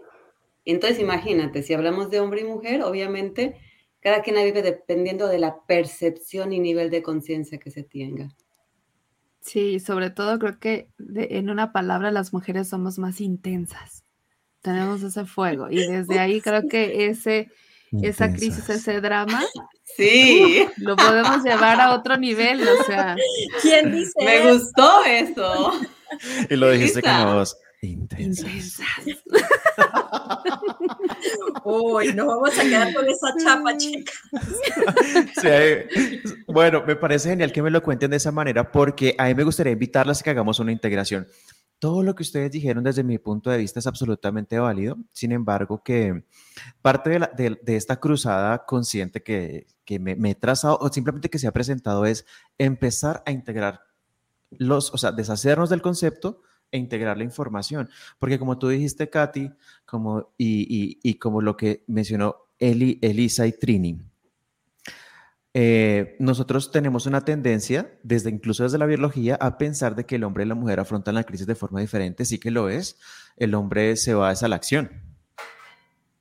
Entonces 0.65 1.00
imagínate, 1.00 1.63
si 1.63 1.74
hablamos 1.74 2.10
de 2.12 2.19
hombre 2.19 2.41
y 2.41 2.45
mujer, 2.45 2.83
obviamente 2.83 3.60
cada 4.01 4.22
quien 4.22 4.36
la 4.36 4.43
vive 4.43 4.62
dependiendo 4.62 5.27
de 5.27 5.39
la 5.39 5.62
percepción 5.65 6.53
y 6.53 6.60
nivel 6.60 6.89
de 6.89 7.03
conciencia 7.03 7.60
que 7.60 7.72
se 7.72 7.84
tenga. 7.84 8.29
Sí, 9.41 9.79
sobre 9.79 10.10
todo 10.10 10.38
creo 10.38 10.60
que 10.60 10.89
en 10.98 11.50
una 11.50 11.72
palabra 11.72 12.12
las 12.12 12.34
mujeres 12.34 12.67
somos 12.67 13.00
más 13.00 13.22
intensas. 13.22 14.03
Tenemos 14.62 15.01
ese 15.01 15.25
fuego 15.25 15.70
y 15.70 15.88
desde 15.88 16.20
ahí 16.20 16.41
creo 16.41 16.67
que 16.67 17.08
ese 17.08 17.50
esa 18.01 18.31
crisis, 18.31 18.70
ese 18.70 19.01
drama, 19.01 19.43
sí, 19.84 20.65
lo 20.77 20.96
podemos 20.96 21.43
llevar 21.43 21.81
a 21.81 21.93
otro 21.93 22.17
nivel, 22.17 22.65
o 22.67 22.84
sea. 22.86 23.15
¿Quién 23.62 23.91
dice? 23.91 24.13
Me 24.24 24.51
gustó 24.51 25.03
eso. 25.03 25.74
Y 26.50 26.55
lo 26.55 26.72
dijiste 26.72 27.01
como 27.01 27.34
vos. 27.36 27.58
Intensas. 27.82 28.80
Uy, 31.64 32.14
nos 32.14 32.28
vamos 32.28 32.60
a 32.60 32.62
quedar 32.62 32.94
con 32.94 33.10
esa 33.10 33.34
chapa, 33.44 33.76
chica. 33.76 34.14
bueno, 36.48 36.84
me 36.86 36.96
parece 36.96 37.30
genial 37.30 37.52
que 37.52 37.64
me 37.64 37.72
lo 37.72 37.82
cuenten 37.82 38.12
de 38.12 38.18
esa 38.18 38.32
manera 38.32 38.72
porque 38.72 39.16
a 39.18 39.26
mí 39.26 39.34
me 39.34 39.44
gustaría 39.44 39.74
invitarlas 39.74 40.22
a 40.22 40.24
que 40.24 40.30
hagamos 40.30 40.60
una 40.60 40.72
integración. 40.72 41.28
Todo 41.80 42.04
lo 42.04 42.14
que 42.14 42.22
ustedes 42.22 42.52
dijeron 42.52 42.84
desde 42.84 43.04
mi 43.04 43.18
punto 43.18 43.50
de 43.50 43.58
vista 43.58 43.80
es 43.80 43.88
absolutamente 43.88 44.60
válido. 44.60 44.98
Sin 45.12 45.32
embargo, 45.32 45.82
que 45.84 46.24
parte 46.84 47.20
de, 47.36 47.60
esta 47.66 48.00
cruzada 48.00 48.64
consciente 48.68 49.24
que, 49.24 49.66
me, 50.00 50.16
me, 50.16 50.30
he 50.32 50.36
trazado 50.36 50.78
o 50.80 50.94
simplemente 50.94 51.32
que 51.32 51.40
se 51.40 51.48
ha 51.48 51.52
presentado 51.52 52.06
es 52.06 52.28
empezar 52.60 53.24
a 53.26 53.32
integrar 53.32 53.82
los, 54.52 54.94
o 54.94 55.00
sea, 55.00 55.12
deshacernos 55.12 55.72
del 55.72 55.82
concepto 55.82 56.44
e 56.72 56.78
integrar 56.78 57.18
la 57.18 57.24
información. 57.24 57.90
Porque 58.20 58.40
como 58.40 58.58
tú 58.58 58.70
dijiste, 58.70 59.10
Katy, 59.10 59.51
como, 59.86 60.34
y, 60.38 61.16
como 61.16 61.42
lo 61.42 61.58
que 61.58 61.84
mencionó 61.88 62.36
Eli, 62.60 63.00
Elisa 63.01 63.46
y 63.46 63.51
Trini, 63.51 64.01
eh, 65.54 66.16
nosotros 66.20 66.72
tenemos 66.72 67.06
una 67.06 67.25
tendencia, 67.25 68.00
desde 68.04 68.30
incluso 68.30 68.63
desde 68.63 68.78
la 68.78 68.86
biología, 68.86 69.36
a 69.36 69.58
pensar 69.58 69.96
de 69.96 70.06
que 70.06 70.16
el 70.16 70.24
hombre 70.24 70.46
y 70.46 70.48
la 70.48 70.56
mujer 70.56 70.80
afrontan 70.80 71.16
la 71.16 71.25
crisis 71.25 71.48
de 71.48 71.56
forma 71.56 71.82
diferente. 71.82 72.25
Sí 72.25 72.40
que 72.40 72.51
lo 72.51 72.70
es. 72.70 72.98
El 73.36 73.54
hombre 73.54 73.98
se 73.98 74.13
va 74.13 74.30
a 74.30 74.48
la 74.48 74.56
acción. 74.56 74.90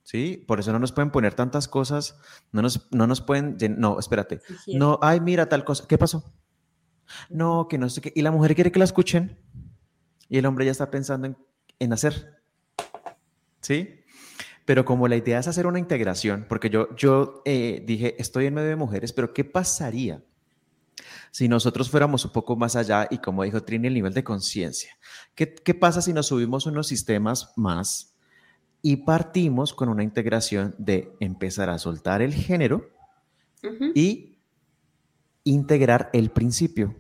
¿Sí? 0.03 0.45
Por 0.49 0.59
eso 0.59 0.73
no 0.73 0.81
nos 0.81 0.91
pueden 0.91 1.13
poner 1.13 1.35
tantas 1.35 1.69
cosas, 1.69 2.19
no 2.51 2.63
nos, 2.63 2.89
no 2.91 3.07
nos 3.07 3.21
pueden, 3.21 3.57
no, 3.79 3.97
espérate, 4.01 4.41
no, 4.67 4.99
ay, 5.03 5.21
mira 5.21 5.49
tal 5.49 5.65
cosa, 5.65 5.85
¿qué 5.87 5.99
pasó? 5.99 6.35
No, 7.29 7.69
que 7.69 7.79
no 7.79 7.89
sé 7.89 8.01
qué, 8.01 8.13
y 8.17 8.23
la 8.23 8.33
mujer 8.33 8.57
quiere 8.57 8.73
que 8.73 8.81
la 8.81 8.87
escuchen, 8.87 9.39
y 10.31 10.39
el 10.39 10.47
hombre 10.47 10.65
ya 10.65 10.71
está 10.71 10.91
pensando 10.91 11.37
en, 11.79 11.93
hacer. 11.93 12.41
¿Sí? 13.61 14.01
Pero 14.65 14.85
como 14.85 15.09
la 15.09 15.17
idea 15.17 15.41
es 15.41 15.49
hacer 15.49 15.67
una 15.67 15.81
integración, 15.81 16.47
porque 16.49 16.71
yo, 16.71 16.95
yo 16.97 17.43
eh, 17.45 17.83
dije, 17.85 18.15
estoy 18.19 18.47
en 18.47 18.55
medio 18.55 18.69
de 18.69 18.77
mujeres, 18.77 19.13
pero 19.13 19.35
¿qué 19.35 19.45
pasaría 19.45 20.23
si 21.33 21.49
nosotros 21.49 21.91
fuéramos 21.91 22.25
un 22.25 22.33
poco 22.33 22.57
más 22.57 22.77
allá 22.77 23.09
y 23.11 23.19
como 23.19 23.43
dijo 23.43 23.63
Trini, 23.63 23.89
el 23.89 23.95
nivel 23.95 24.15
de 24.15 24.23
conciencia? 24.23 24.97
¿Qué, 25.35 25.53
¿Qué 25.53 25.75
pasa 25.75 26.01
si 26.01 26.13
nos 26.13 26.29
subimos 26.29 26.65
unos 26.65 26.87
sistemas 26.87 27.53
más 27.57 28.15
y 28.83 28.99
partimos 28.99 29.75
con 29.75 29.89
una 29.89 30.05
integración 30.05 30.77
de 30.79 31.13
empezar 31.19 31.69
a 31.71 31.79
soltar 31.79 32.23
el 32.23 32.33
género 32.33 32.89
y 33.97 34.39
integrar 35.43 36.09
el 36.13 36.31
principio? 36.31 36.95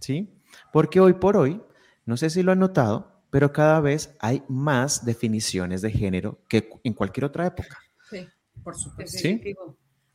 ¿Sí? 0.00 0.32
Porque 0.72 0.98
hoy 0.98 1.12
por 1.12 1.36
hoy 1.36 1.60
no 2.04 2.16
sé 2.16 2.30
si 2.30 2.42
lo 2.42 2.52
han 2.52 2.58
notado, 2.58 3.22
pero 3.30 3.52
cada 3.52 3.80
vez 3.80 4.14
hay 4.18 4.42
más 4.48 5.04
definiciones 5.04 5.80
de 5.82 5.90
género 5.90 6.38
que 6.48 6.68
en 6.84 6.92
cualquier 6.92 7.24
otra 7.24 7.46
época. 7.46 7.78
Sí, 8.10 8.26
por 8.62 8.76
supuesto. 8.76 9.18
¿Sí? 9.18 9.40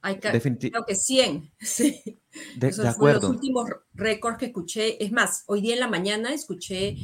Hay 0.02 0.20
creo 0.20 0.86
que 0.86 0.96
100. 0.96 1.52
Sí. 1.60 2.22
De, 2.56 2.68
Esos 2.68 2.86
acuerdo. 2.86 3.22
los 3.22 3.32
últimos 3.32 3.70
récords 3.94 4.38
que 4.38 4.46
escuché. 4.46 5.04
Es 5.04 5.12
más, 5.12 5.44
hoy 5.48 5.62
día 5.62 5.74
en 5.74 5.80
la 5.80 5.88
mañana 5.88 6.34
escuché 6.34 6.96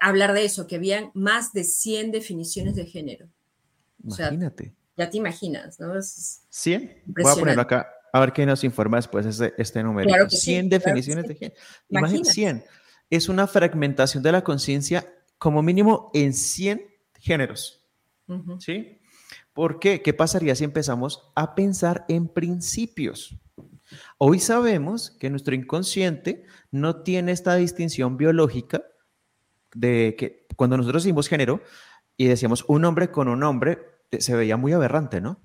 hablar 0.00 0.32
de 0.32 0.44
eso, 0.44 0.66
que 0.66 0.76
habían 0.76 1.10
más 1.14 1.52
de 1.52 1.64
100 1.64 2.12
definiciones 2.12 2.76
de 2.76 2.86
género. 2.86 3.28
Imagínate. 4.04 4.74
ya 4.96 5.10
te 5.10 5.16
imaginas, 5.16 5.80
¿no? 5.80 5.98
Es 5.98 6.44
100. 6.50 7.02
Voy 7.06 7.30
a 7.30 7.34
ponerlo 7.34 7.62
acá, 7.62 7.88
a 8.12 8.20
ver 8.20 8.32
qué 8.32 8.46
nos 8.46 8.62
informa 8.62 8.98
después 8.98 9.26
este, 9.26 9.52
este 9.58 9.82
número. 9.82 10.30
100 10.30 10.68
definiciones 10.68 11.26
de 11.26 11.34
género. 11.34 11.60
Imagínate. 11.88 12.30
100 12.30 12.64
es 13.12 13.28
una 13.28 13.46
fragmentación 13.46 14.22
de 14.22 14.32
la 14.32 14.42
conciencia 14.42 15.06
como 15.36 15.62
mínimo 15.62 16.10
en 16.14 16.32
100 16.32 16.80
géneros. 17.20 17.84
¿Sí? 18.58 19.00
¿Por 19.52 19.78
qué? 19.78 20.00
¿Qué 20.00 20.14
pasaría 20.14 20.54
si 20.54 20.64
empezamos 20.64 21.30
a 21.34 21.54
pensar 21.54 22.06
en 22.08 22.26
principios? 22.26 23.36
Hoy 24.16 24.38
sabemos 24.38 25.10
que 25.10 25.28
nuestro 25.28 25.54
inconsciente 25.54 26.46
no 26.70 27.02
tiene 27.02 27.32
esta 27.32 27.54
distinción 27.56 28.16
biológica 28.16 28.82
de 29.74 30.16
que 30.18 30.46
cuando 30.56 30.78
nosotros 30.78 31.04
hicimos 31.04 31.28
género 31.28 31.60
y 32.16 32.28
decíamos 32.28 32.64
un 32.66 32.86
hombre 32.86 33.10
con 33.10 33.28
un 33.28 33.42
hombre, 33.42 33.78
eh, 34.10 34.22
se 34.22 34.34
veía 34.34 34.56
muy 34.56 34.72
aberrante, 34.72 35.20
¿no? 35.20 35.38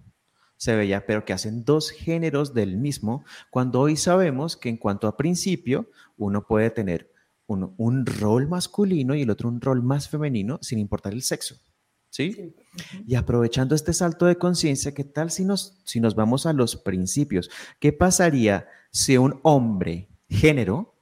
Se 0.56 0.74
veía, 0.74 1.06
pero 1.06 1.26
que 1.26 1.34
hacen 1.34 1.66
dos 1.66 1.90
géneros 1.90 2.54
del 2.54 2.78
mismo, 2.78 3.26
cuando 3.50 3.82
hoy 3.82 3.98
sabemos 3.98 4.56
que 4.56 4.70
en 4.70 4.78
cuanto 4.78 5.10
a 5.10 5.18
principio, 5.18 5.92
uno 6.16 6.48
puede 6.48 6.70
tener 6.70 7.17
un 7.48 8.06
rol 8.06 8.48
masculino 8.48 9.16
y 9.16 9.22
el 9.22 9.30
otro 9.30 9.50
un 9.50 9.62
rol 9.62 9.82
más 9.82 10.10
femenino, 10.10 10.60
sin 10.62 10.80
importar 10.80 11.14
el 11.14 11.24
sexo. 11.24 11.56
¿Sí? 12.10 12.56
Y 13.06 13.16
aprovechando 13.16 13.76
este 13.76 13.94
salto 13.94 14.26
de 14.26 14.38
conciencia, 14.38 14.94
¿qué 14.94 15.04
tal 15.04 15.30
si 15.30 15.46
nos, 15.46 15.82
si 15.86 16.00
nos 16.00 16.16
vamos 16.16 16.46
a 16.46 16.54
los 16.54 16.76
principios? 16.76 17.50
¿Qué 17.80 17.94
pasaría 17.94 18.68
si 18.92 19.18
un 19.18 19.40
hombre 19.44 20.10
género 20.30 20.96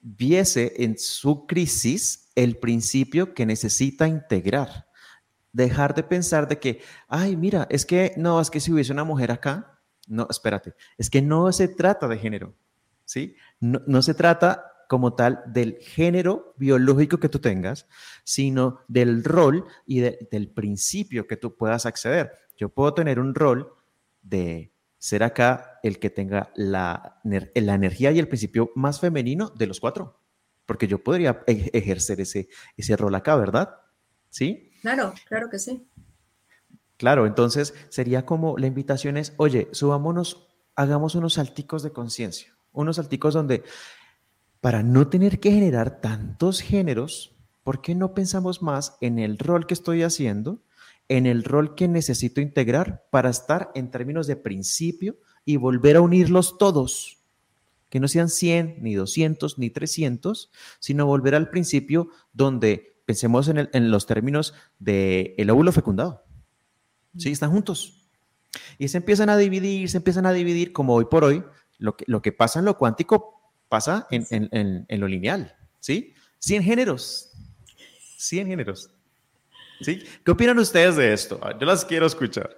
viese 0.00 0.74
en 0.76 0.98
su 0.98 1.46
crisis 1.46 2.30
el 2.34 2.58
principio 2.58 3.34
que 3.34 3.46
necesita 3.46 4.06
integrar? 4.06 4.86
Dejar 5.52 5.94
de 5.94 6.02
pensar 6.02 6.48
de 6.48 6.58
que, 6.58 6.82
ay, 7.08 7.36
mira, 7.36 7.66
es 7.70 7.86
que 7.86 8.12
no, 8.16 8.40
es 8.40 8.50
que 8.50 8.60
si 8.60 8.72
hubiese 8.72 8.92
una 8.92 9.04
mujer 9.04 9.32
acá, 9.32 9.80
no, 10.06 10.26
espérate, 10.28 10.74
es 10.98 11.08
que 11.08 11.22
no 11.22 11.50
se 11.50 11.68
trata 11.68 12.06
de 12.08 12.18
género, 12.18 12.54
¿sí? 13.04 13.36
No, 13.58 13.80
no 13.86 14.02
se 14.02 14.14
trata 14.14 14.73
como 14.94 15.14
tal 15.14 15.42
del 15.48 15.78
género 15.80 16.54
biológico 16.56 17.18
que 17.18 17.28
tú 17.28 17.40
tengas, 17.40 17.88
sino 18.22 18.78
del 18.86 19.24
rol 19.24 19.64
y 19.86 19.98
del 19.98 20.52
principio 20.54 21.26
que 21.26 21.36
tú 21.36 21.56
puedas 21.56 21.84
acceder. 21.84 22.30
Yo 22.56 22.68
puedo 22.68 22.94
tener 22.94 23.18
un 23.18 23.34
rol 23.34 23.72
de 24.22 24.72
ser 24.96 25.24
acá 25.24 25.80
el 25.82 25.98
que 25.98 26.10
tenga 26.10 26.52
la, 26.54 27.18
la 27.24 27.74
energía 27.74 28.12
y 28.12 28.20
el 28.20 28.28
principio 28.28 28.70
más 28.76 29.00
femenino 29.00 29.48
de 29.48 29.66
los 29.66 29.80
cuatro, 29.80 30.20
porque 30.64 30.86
yo 30.86 31.02
podría 31.02 31.42
e-, 31.48 31.70
ejercer 31.72 32.20
ese, 32.20 32.48
ese 32.76 32.96
rol 32.96 33.16
acá, 33.16 33.34
¿verdad? 33.34 33.74
¿Sí? 34.30 34.70
Claro, 34.80 35.12
claro 35.26 35.50
que 35.50 35.58
sí. 35.58 35.88
Claro, 36.98 37.26
entonces 37.26 37.74
sería 37.88 38.24
como 38.24 38.58
la 38.58 38.68
invitación 38.68 39.16
es, 39.16 39.32
oye, 39.38 39.66
subámonos, 39.72 40.46
hagamos 40.76 41.16
unos 41.16 41.32
salticos 41.32 41.82
de 41.82 41.90
conciencia, 41.90 42.56
unos 42.70 42.94
salticos 42.94 43.34
donde 43.34 43.64
para 44.64 44.82
no 44.82 45.08
tener 45.08 45.40
que 45.40 45.50
generar 45.52 46.00
tantos 46.00 46.62
géneros, 46.62 47.36
¿por 47.64 47.82
qué 47.82 47.94
no 47.94 48.14
pensamos 48.14 48.62
más 48.62 48.96
en 49.02 49.18
el 49.18 49.38
rol 49.38 49.66
que 49.66 49.74
estoy 49.74 50.02
haciendo, 50.02 50.62
en 51.08 51.26
el 51.26 51.44
rol 51.44 51.74
que 51.74 51.86
necesito 51.86 52.40
integrar 52.40 53.04
para 53.10 53.28
estar 53.28 53.70
en 53.74 53.90
términos 53.90 54.26
de 54.26 54.36
principio 54.36 55.18
y 55.44 55.58
volver 55.58 55.96
a 55.96 56.00
unirlos 56.00 56.56
todos? 56.56 57.18
Que 57.90 58.00
no 58.00 58.08
sean 58.08 58.30
100, 58.30 58.76
ni 58.80 58.94
200, 58.94 59.58
ni 59.58 59.68
300, 59.68 60.50
sino 60.78 61.04
volver 61.04 61.34
al 61.34 61.50
principio 61.50 62.08
donde 62.32 62.96
pensemos 63.04 63.48
en, 63.48 63.90
los 63.90 64.06
términos 64.06 64.54
del 64.78 65.34
el 65.36 65.50
óvulo 65.50 65.72
fecundado. 65.72 66.24
¿Sí? 67.18 67.32
Están 67.32 67.50
juntos. 67.50 68.08
Y 68.78 68.88
se 68.88 68.96
empiezan 68.96 69.28
a 69.28 69.36
dividir, 69.36 69.90
se 69.90 69.98
empiezan 69.98 70.24
a 70.24 70.32
dividir, 70.32 70.72
como 70.72 70.94
hoy 70.94 71.04
por 71.04 71.22
hoy, 71.22 71.44
lo 71.76 71.98
que, 71.98 72.06
lo 72.08 72.22
que 72.22 72.32
pasa 72.32 72.60
en 72.60 72.64
lo 72.64 72.78
cuántico 72.78 73.33
pasa 73.74 74.06
en, 74.12 74.86
lo 74.88 75.08
lineal, 75.08 75.52
¿sí? 75.80 76.14
100 76.38 76.62
géneros, 76.62 77.32
100 78.18 78.46
géneros. 78.46 78.88
¿Sí? 79.80 80.00
¿Qué 80.24 80.30
opinan 80.30 80.60
ustedes 80.60 80.94
de 80.94 81.12
esto? 81.12 81.40
Ah, 81.42 81.58
yo 81.58 81.66
las 81.66 81.84
quiero 81.84 82.06
escuchar. 82.06 82.56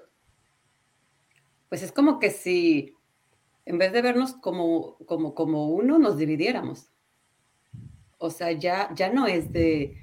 Pues 1.70 1.82
es 1.82 1.90
como 1.90 2.18
que 2.18 2.30
si 2.30 2.94
en 3.64 3.78
vez 3.78 3.94
de 3.94 4.02
vernos 4.02 4.34
como, 4.34 4.98
como, 5.06 5.34
como 5.34 5.70
uno, 5.70 5.98
nos 5.98 6.18
dividiéramos. 6.18 6.90
O 8.18 8.28
sea, 8.28 8.52
ya, 8.52 8.90
ya 8.94 9.10
no 9.10 9.26
es 9.26 9.50
de, 9.50 9.96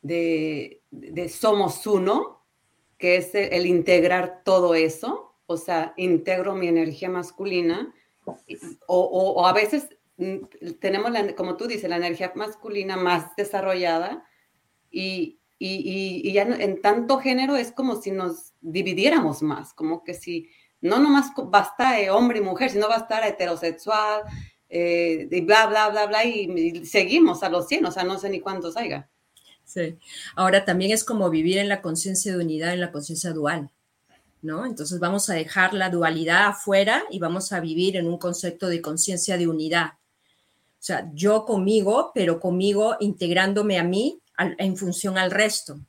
de, 0.00 1.28
somos 1.28 1.86
uno, 1.86 2.40
que 2.96 3.16
es 3.18 3.34
el, 3.34 3.66
integrar 3.66 4.40
todo 4.44 4.74
eso, 4.74 5.34
o 5.44 5.58
sea, 5.58 5.92
integro 5.98 6.54
mi 6.54 6.68
energía 6.68 7.10
masculina 7.10 7.92
o, 8.86 9.46
a 9.46 9.52
veces 9.52 9.88
tenemos, 10.80 11.10
la, 11.10 11.34
como 11.34 11.56
tú 11.56 11.66
dices, 11.66 11.88
la 11.88 11.96
energía 11.96 12.32
masculina 12.34 12.96
más 12.96 13.34
desarrollada 13.36 14.24
y, 14.90 15.40
y, 15.58 16.32
ya 16.32 16.42
en 16.42 16.80
tanto 16.80 17.18
género 17.18 17.56
es 17.56 17.72
como 17.72 18.00
si 18.00 18.10
nos 18.10 18.52
dividiéramos 18.60 19.42
más, 19.42 19.72
como 19.74 20.04
que 20.04 20.14
si 20.14 20.48
no 20.80 20.98
nomás 20.98 21.30
basta 21.46 21.94
hombre 22.12 22.38
y 22.38 22.42
mujer, 22.42 22.70
sino 22.70 22.88
basta 22.88 23.26
heterosexual, 23.26 24.22
eh, 24.68 25.28
y 25.30 25.40
bla, 25.40 25.66
bla, 25.66 25.88
bla, 25.88 26.06
bla, 26.06 26.24
y, 26.24 26.84
seguimos 26.84 27.42
a 27.42 27.48
los 27.48 27.66
100, 27.68 27.86
o 27.86 27.90
sea, 27.90 28.04
no 28.04 28.18
sé 28.18 28.28
ni 28.28 28.40
cuántos 28.40 28.76
haya. 28.76 29.08
Sí. 29.64 29.96
Ahora 30.36 30.64
también 30.64 30.92
es 30.92 31.04
como 31.04 31.30
vivir 31.30 31.58
en 31.58 31.68
la 31.68 31.80
conciencia 31.80 32.32
de 32.32 32.42
unidad, 32.42 32.74
en 32.74 32.80
la 32.80 32.92
conciencia 32.92 33.32
dual, 33.32 33.70
¿no? 34.42 34.66
Entonces 34.66 35.00
vamos 35.00 35.30
a 35.30 35.34
dejar 35.34 35.72
la 35.72 35.88
dualidad 35.88 36.48
afuera 36.48 37.04
y 37.10 37.18
vamos 37.18 37.52
a 37.52 37.60
vivir 37.60 37.96
en 37.96 38.06
un 38.06 38.18
concepto 38.18 38.68
de 38.68 38.82
conciencia 38.82 39.38
de 39.38 39.48
unidad. 39.48 39.92
O 40.84 40.86
sea, 40.86 41.10
yo 41.14 41.46
conmigo, 41.46 42.10
pero 42.14 42.38
conmigo 42.38 42.96
integrándome 43.00 43.78
a 43.78 43.84
mí 43.84 44.20
en 44.36 44.76
función 44.76 45.16
al 45.16 45.30
resto, 45.30 45.80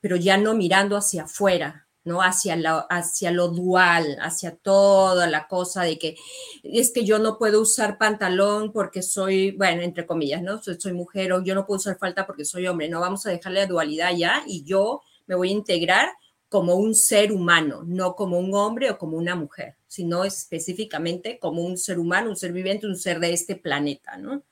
pero 0.00 0.16
ya 0.16 0.36
no 0.36 0.54
mirando 0.54 0.96
hacia 0.96 1.22
afuera, 1.22 1.86
¿no? 2.02 2.22
Hacia, 2.22 2.56
hacia 2.90 3.30
lo 3.30 3.46
dual, 3.46 4.18
hacia 4.20 4.56
toda 4.56 5.28
la 5.28 5.46
cosa 5.46 5.84
de 5.84 5.96
que 5.96 6.16
es 6.64 6.90
que 6.90 7.04
yo 7.04 7.20
no 7.20 7.38
puedo 7.38 7.60
usar 7.60 7.98
pantalón 7.98 8.72
porque 8.72 9.02
soy, 9.02 9.52
bueno, 9.52 9.82
entre 9.82 10.06
comillas, 10.06 10.42
¿no? 10.42 10.60
Soy, 10.60 10.74
soy 10.80 10.92
mujer 10.92 11.32
o 11.32 11.44
yo 11.44 11.54
no 11.54 11.64
puedo 11.64 11.78
usar 11.78 11.96
falta 11.96 12.26
porque 12.26 12.44
soy 12.44 12.66
hombre, 12.66 12.88
no, 12.88 12.98
vamos 12.98 13.24
a 13.26 13.30
dejarle 13.30 13.60
la 13.60 13.66
dualidad 13.68 14.10
ya 14.16 14.42
y 14.44 14.64
yo 14.64 15.02
me 15.28 15.36
voy 15.36 15.50
a 15.50 15.52
integrar 15.52 16.08
como 16.52 16.74
un 16.74 16.94
ser 16.94 17.32
humano, 17.32 17.82
no 17.86 18.14
como 18.14 18.38
un 18.38 18.54
hombre 18.54 18.90
o 18.90 18.98
como 18.98 19.16
una 19.16 19.34
mujer, 19.34 19.76
sino 19.86 20.22
específicamente 20.22 21.38
como 21.38 21.62
un 21.62 21.78
ser 21.78 21.98
humano, 21.98 22.28
un 22.28 22.36
ser 22.36 22.52
viviente, 22.52 22.86
un 22.86 22.98
ser 22.98 23.20
de 23.20 23.32
este 23.32 23.56
planeta, 23.56 24.18
¿no? 24.18 24.42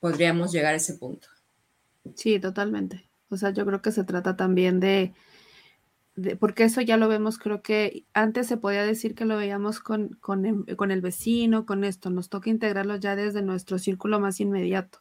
Podríamos 0.00 0.50
llegar 0.50 0.74
a 0.74 0.78
ese 0.78 0.94
punto. 0.94 1.28
Sí, 2.16 2.40
totalmente. 2.40 3.08
O 3.28 3.36
sea, 3.36 3.50
yo 3.50 3.64
creo 3.64 3.82
que 3.82 3.92
se 3.92 4.02
trata 4.02 4.34
también 4.36 4.80
de, 4.80 5.14
porque 6.40 6.64
eso 6.64 6.80
ya 6.80 6.96
lo 6.96 7.06
vemos, 7.06 7.38
creo 7.38 7.62
que 7.62 8.04
antes 8.12 8.48
se 8.48 8.56
podía 8.56 8.84
decir 8.84 9.14
que 9.14 9.24
lo 9.24 9.36
veíamos 9.36 9.78
con, 9.78 10.18
con, 10.20 10.44
el 10.44 11.00
vecino, 11.00 11.66
con 11.66 11.84
esto, 11.84 12.10
nos 12.10 12.30
toca 12.30 12.50
integrarlo 12.50 12.96
ya 12.96 13.14
desde 13.14 13.42
nuestro 13.42 13.78
círculo 13.78 14.18
más 14.18 14.40
inmediato, 14.40 14.98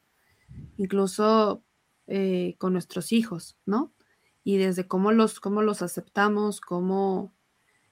incluso 0.77 1.63
eh, 2.05 2.53
con 2.59 2.73
nuestros 2.73 3.11
hijos, 3.11 3.57
¿no? 3.65 3.91
Y 4.43 4.57
desde 4.57 4.87
cómo 4.87 5.11
los, 5.11 5.39
cómo 5.39 5.61
los 5.61 5.81
aceptamos, 5.81 6.61
cómo, 6.61 7.33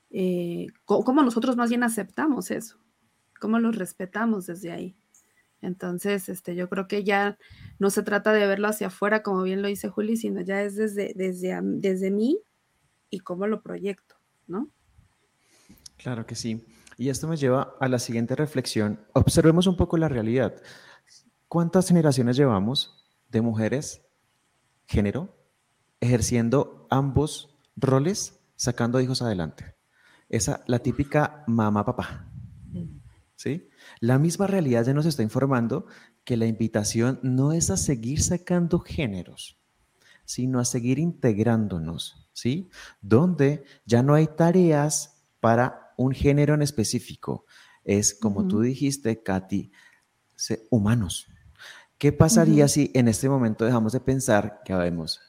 eh, 0.10 0.68
cómo 0.86 1.22
nosotros 1.24 1.56
más 1.58 1.70
bien 1.70 1.84
aceptamos 1.84 2.51
eso, 2.51 2.77
cómo 3.39 3.60
los 3.60 3.75
respetamos 3.75 4.48
desde 4.48 4.72
ahí. 4.72 4.96
Entonces, 5.62 6.29
este, 6.29 6.56
yo 6.56 6.70
creo 6.70 6.88
que 6.88 7.03
ya 7.03 7.38
no 7.79 7.89
se 7.89 8.03
trata 8.03 8.32
de 8.32 8.48
verlo 8.48 8.68
hacia 8.68 8.88
afuera, 8.88 9.24
como 9.24 9.44
bien 9.44 9.62
lo 9.62 9.68
dice 9.68 9.89
Juli, 9.89 10.15
sino 10.15 10.41
ya 10.41 10.62
es 10.62 10.75
desde, 10.75 11.13
desde, 11.15 11.60
desde 11.62 12.12
mí 12.12 12.39
y 13.10 13.20
cómo 13.20 13.46
lo 13.48 13.62
proyecto, 13.62 14.15
¿no? 14.48 14.70
Claro 15.98 16.25
que 16.25 16.36
sí. 16.36 16.65
Y 16.98 17.10
esto 17.10 17.27
me 17.27 17.38
lleva 17.38 17.75
a 17.79 17.88
la 17.88 18.00
siguiente 18.00 18.36
reflexión. 18.36 19.00
Observemos 19.13 19.68
un 19.68 19.75
poco 19.75 19.98
la 19.98 20.10
realidad. 20.10 20.62
¿Cuántas 21.48 21.88
generaciones 21.88 22.38
llevamos 22.38 23.06
de 23.29 23.41
mujeres, 23.41 24.01
género, 24.86 25.38
ejerciendo 26.00 26.88
ambos 26.89 27.58
roles, 27.75 28.39
sacando 28.56 29.00
hijos 29.01 29.22
adelante? 29.22 29.75
Esa, 30.29 30.63
la 30.68 30.79
típica 30.79 31.44
mamá-papá. 31.48 32.25
¿Sí? 33.36 33.70
La 34.01 34.20
misma 34.20 34.48
realidad 34.48 34.86
ya 34.86 34.94
nos 34.94 35.06
está 35.06 35.24
informando 35.24 35.86
que 36.25 36.36
la 36.36 36.46
invitación 36.46 37.20
no 37.24 37.53
es 37.53 37.70
a 37.70 37.77
seguir 37.77 38.22
sacando 38.22 38.79
géneros, 38.79 39.57
sino 40.25 40.59
a 40.59 40.66
seguir 40.66 41.00
integrándonos, 41.00 42.29
¿sí? 42.33 42.70
Donde 43.01 43.64
ya 43.85 44.03
no 44.03 44.14
hay 44.14 44.27
tareas 44.27 45.24
para 45.40 45.94
un 45.96 46.12
género 46.12 46.53
en 46.53 46.62
específico. 46.62 47.46
Es, 47.83 48.14
como 48.14 48.46
tú 48.46 48.59
dijiste, 48.59 49.24
Katy, 49.24 49.72
humanos. 50.70 51.27
¿Qué 51.98 52.12
pasaría 52.12 52.68
si 52.68 52.92
en 52.94 53.07
este 53.07 53.27
momento 53.27 53.66
dejamos 53.66 53.94
de 53.94 54.00
pensar 54.00 54.62
que 54.64 54.74
habemos 54.74 55.20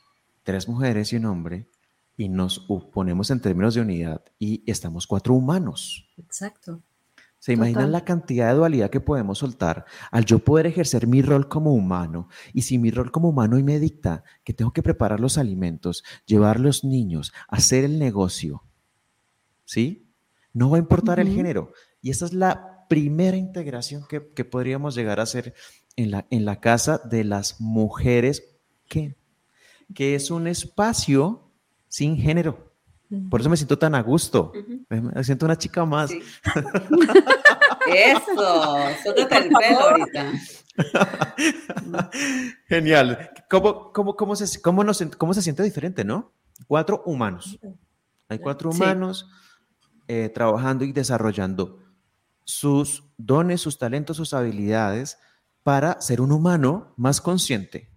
tres 0.43 0.69
mujeres 0.69 1.13
y 1.13 1.17
un 1.17 1.27
hombre 1.27 1.69
y 2.17 2.29
nos 2.29 2.61
ponemos 2.93 3.31
en 3.31 3.41
términos 3.41 3.75
de 3.75 3.81
unidad 3.81 4.23
y 4.39 4.63
estamos 4.71 5.07
cuatro 5.07 5.35
humanos? 5.35 6.11
Exacto. 6.19 6.83
¿Se 7.41 7.55
imaginan 7.55 7.91
la 7.91 8.05
cantidad 8.05 8.49
de 8.49 8.59
dualidad 8.59 8.91
que 8.91 9.01
podemos 9.01 9.39
soltar 9.39 9.87
al 10.11 10.27
yo 10.27 10.41
poder 10.41 10.67
ejercer 10.67 11.07
mi 11.07 11.23
rol 11.23 11.49
como 11.49 11.73
humano? 11.73 12.29
Y 12.53 12.63
si 12.63 12.77
mi 12.77 12.91
rol 12.91 13.11
como 13.11 13.31
humano 13.31 13.59
me 13.63 13.79
dicta 13.79 14.25
que 14.45 14.53
tengo 14.53 14.75
que 14.75 14.83
preparar 14.83 15.21
los 15.21 15.39
alimentos, 15.39 16.05
llevar 16.27 16.61
los 16.61 16.85
niños, 16.85 17.33
hacer 17.49 17.85
el 17.85 17.99
negocio, 17.99 18.63
¿sí? 19.65 20.13
No 20.53 20.69
va 20.69 20.77
a 20.77 20.81
importar 20.81 21.19
el 21.19 21.33
género. 21.33 21.73
Y 22.03 22.11
esa 22.11 22.27
es 22.27 22.35
la 22.35 22.85
primera 22.91 23.39
integración 23.39 24.05
que, 24.07 24.21
podríamos 24.45 24.95
llegar 24.95 25.19
a 25.19 25.23
hacer 25.23 25.55
en 25.97 26.11
la, 26.11 26.27
en 26.31 26.45
la 26.45 26.61
casa 26.61 26.99
de 26.99 27.25
las 27.25 27.59
mujeres, 27.59 28.59
que, 28.87 29.17
que 29.95 30.15
es 30.15 30.31
un 30.31 30.47
espacio 30.47 31.51
sin 31.89 32.17
género. 32.17 32.71
Por 33.29 33.41
eso 33.41 33.51
me 33.51 33.57
siento 33.57 33.77
tan 33.79 33.95
a 33.95 34.03
gusto. 34.03 34.53
Me 34.89 35.25
siento 35.25 35.47
una 35.47 35.59
chica 35.59 35.85
más. 35.85 36.11
Eso, 37.93 38.77
suéltate 39.03 39.37
el 39.37 39.49
pelo 39.49 39.81
ahorita. 39.81 40.33
Genial. 42.69 43.31
¿Cómo, 43.49 43.93
cómo, 43.93 44.15
cómo, 44.15 44.37
se, 44.37 44.63
cómo, 44.63 44.85
nos, 44.85 45.03
¿Cómo 45.19 45.35
se 45.35 45.43
siente 45.43 45.65
diferente, 45.65 46.05
no? 46.05 46.33
Cuatro 46.69 47.03
humanos. 47.05 47.59
Hay 48.29 48.39
cuatro 48.39 48.71
humanos 48.71 49.29
eh, 50.07 50.29
trabajando 50.29 50.85
y 50.85 50.93
desarrollando 50.93 51.81
sus 52.45 53.05
dones, 53.17 53.61
sus 53.61 53.79
talentos, 53.79 54.17
sus 54.17 54.35
habilidades 54.35 55.19
para 55.63 56.01
ser 56.01 56.21
un 56.21 56.31
humano 56.33 56.95
más 56.97 57.21
consciente. 57.21 57.90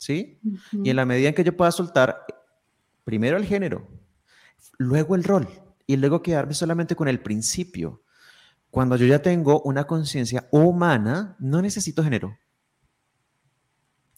¿Sí? 0.00 0.40
Y 0.72 0.88
en 0.88 0.96
la 0.96 1.04
medida 1.04 1.28
en 1.28 1.34
que 1.34 1.44
yo 1.44 1.54
pueda 1.54 1.70
soltar 1.70 2.24
primero 3.04 3.36
el 3.36 3.44
género, 3.44 3.86
luego 4.78 5.14
el 5.14 5.24
rol 5.24 5.46
y 5.86 5.96
luego 5.98 6.22
quedarme 6.22 6.54
solamente 6.54 6.96
con 6.96 7.06
el 7.06 7.20
principio. 7.20 8.02
Cuando 8.70 8.96
yo 8.96 9.06
ya 9.06 9.20
tengo 9.20 9.60
una 9.60 9.86
conciencia 9.86 10.48
humana, 10.52 11.36
no 11.38 11.60
necesito 11.60 12.02
género. 12.02 12.38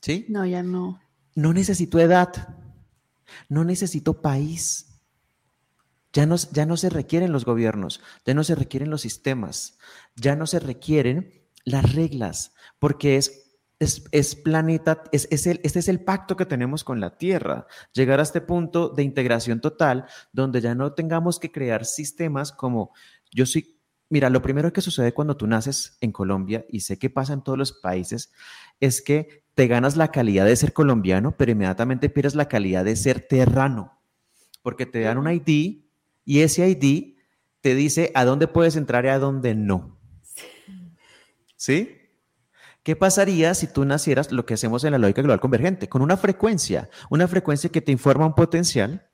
¿Sí? 0.00 0.24
No, 0.28 0.46
ya 0.46 0.62
no. 0.62 1.00
No 1.34 1.52
necesito 1.52 1.98
edad. 1.98 2.56
No 3.48 3.64
necesito 3.64 4.22
país. 4.22 5.00
Ya 6.12 6.26
no, 6.26 6.36
ya 6.36 6.64
no 6.64 6.76
se 6.76 6.90
requieren 6.90 7.32
los 7.32 7.44
gobiernos, 7.44 8.02
ya 8.24 8.34
no 8.34 8.44
se 8.44 8.54
requieren 8.54 8.90
los 8.90 9.00
sistemas, 9.00 9.78
ya 10.14 10.36
no 10.36 10.46
se 10.46 10.60
requieren 10.60 11.32
las 11.64 11.94
reglas, 11.94 12.52
porque 12.78 13.16
es 13.16 13.41
es, 13.82 14.36
planeta, 14.36 15.02
es, 15.12 15.46
el, 15.46 15.60
este 15.62 15.78
es 15.78 15.88
el 15.88 16.00
pacto 16.00 16.36
que 16.36 16.46
tenemos 16.46 16.84
con 16.84 17.00
la 17.00 17.16
Tierra, 17.16 17.66
llegar 17.92 18.20
a 18.20 18.22
este 18.22 18.40
punto 18.40 18.88
de 18.88 19.02
integración 19.02 19.60
total 19.60 20.06
donde 20.32 20.60
ya 20.60 20.74
no 20.74 20.92
tengamos 20.92 21.38
que 21.38 21.50
crear 21.50 21.84
sistemas 21.84 22.52
como 22.52 22.92
yo 23.30 23.46
soy, 23.46 23.78
mira, 24.08 24.30
lo 24.30 24.42
primero 24.42 24.72
que 24.72 24.80
sucede 24.80 25.12
cuando 25.12 25.36
tú 25.36 25.46
naces 25.46 25.96
en 26.00 26.12
Colombia, 26.12 26.64
y 26.68 26.80
sé 26.80 26.98
que 26.98 27.10
pasa 27.10 27.32
en 27.32 27.42
todos 27.42 27.58
los 27.58 27.72
países, 27.72 28.32
es 28.78 29.02
que 29.02 29.44
te 29.54 29.66
ganas 29.66 29.96
la 29.96 30.10
calidad 30.10 30.44
de 30.44 30.56
ser 30.56 30.72
colombiano, 30.72 31.36
pero 31.36 31.52
inmediatamente 31.52 32.08
pierdes 32.08 32.34
la 32.34 32.48
calidad 32.48 32.84
de 32.84 32.96
ser 32.96 33.20
terrano, 33.20 33.98
porque 34.62 34.86
te 34.86 35.00
dan 35.00 35.18
un 35.18 35.30
ID 35.30 35.82
y 36.24 36.40
ese 36.40 36.68
ID 36.68 37.16
te 37.60 37.74
dice 37.74 38.12
a 38.14 38.24
dónde 38.24 38.48
puedes 38.48 38.76
entrar 38.76 39.04
y 39.04 39.08
a 39.08 39.18
dónde 39.18 39.54
no. 39.54 39.98
¿Sí? 41.56 42.01
¿Qué 42.82 42.96
pasaría 42.96 43.54
si 43.54 43.68
tú 43.68 43.84
nacieras 43.84 44.32
lo 44.32 44.44
que 44.44 44.54
hacemos 44.54 44.82
en 44.82 44.92
la 44.92 44.98
lógica 44.98 45.22
global 45.22 45.40
convergente? 45.40 45.88
Con 45.88 46.02
una 46.02 46.16
frecuencia, 46.16 46.90
una 47.10 47.28
frecuencia 47.28 47.70
que 47.70 47.80
te 47.80 47.92
informa 47.92 48.26
un 48.26 48.34
potencial, 48.34 49.08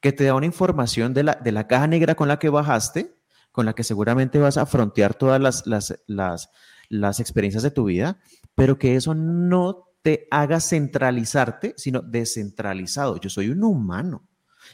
que 0.00 0.12
te 0.12 0.24
da 0.24 0.34
una 0.34 0.46
información 0.46 1.14
de 1.14 1.22
la, 1.22 1.34
de 1.36 1.52
la 1.52 1.66
caja 1.68 1.86
negra 1.86 2.14
con 2.14 2.28
la 2.28 2.38
que 2.38 2.50
bajaste, 2.50 3.16
con 3.50 3.64
la 3.64 3.74
que 3.74 3.84
seguramente 3.84 4.38
vas 4.38 4.58
a 4.58 4.66
frontear 4.66 5.14
todas 5.14 5.40
las, 5.40 5.64
las, 5.66 6.50
las 6.88 7.20
experiencias 7.20 7.62
de 7.62 7.70
tu 7.70 7.84
vida, 7.84 8.18
pero 8.54 8.78
que 8.78 8.96
eso 8.96 9.14
no 9.14 9.88
te 10.02 10.26
haga 10.30 10.60
centralizarte, 10.60 11.74
sino 11.78 12.02
descentralizado. 12.02 13.18
Yo 13.18 13.30
soy 13.30 13.48
un 13.48 13.64
humano. 13.64 14.28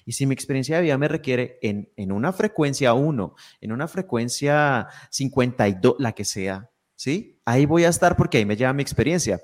Y 0.04 0.12
si 0.12 0.26
mi 0.26 0.34
experiencia 0.34 0.76
de 0.76 0.82
vida 0.82 0.98
me 0.98 1.08
requiere 1.08 1.58
en, 1.62 1.92
en 1.96 2.10
una 2.10 2.32
frecuencia 2.32 2.94
1, 2.94 3.34
en 3.60 3.72
una 3.72 3.86
frecuencia 3.86 4.88
52, 5.10 5.96
la 5.98 6.12
que 6.12 6.24
sea, 6.24 6.70
¿sí? 6.98 7.40
Ahí 7.44 7.64
voy 7.64 7.84
a 7.84 7.88
estar 7.88 8.16
porque 8.16 8.38
ahí 8.38 8.44
me 8.44 8.56
lleva 8.56 8.72
mi 8.72 8.82
experiencia. 8.82 9.40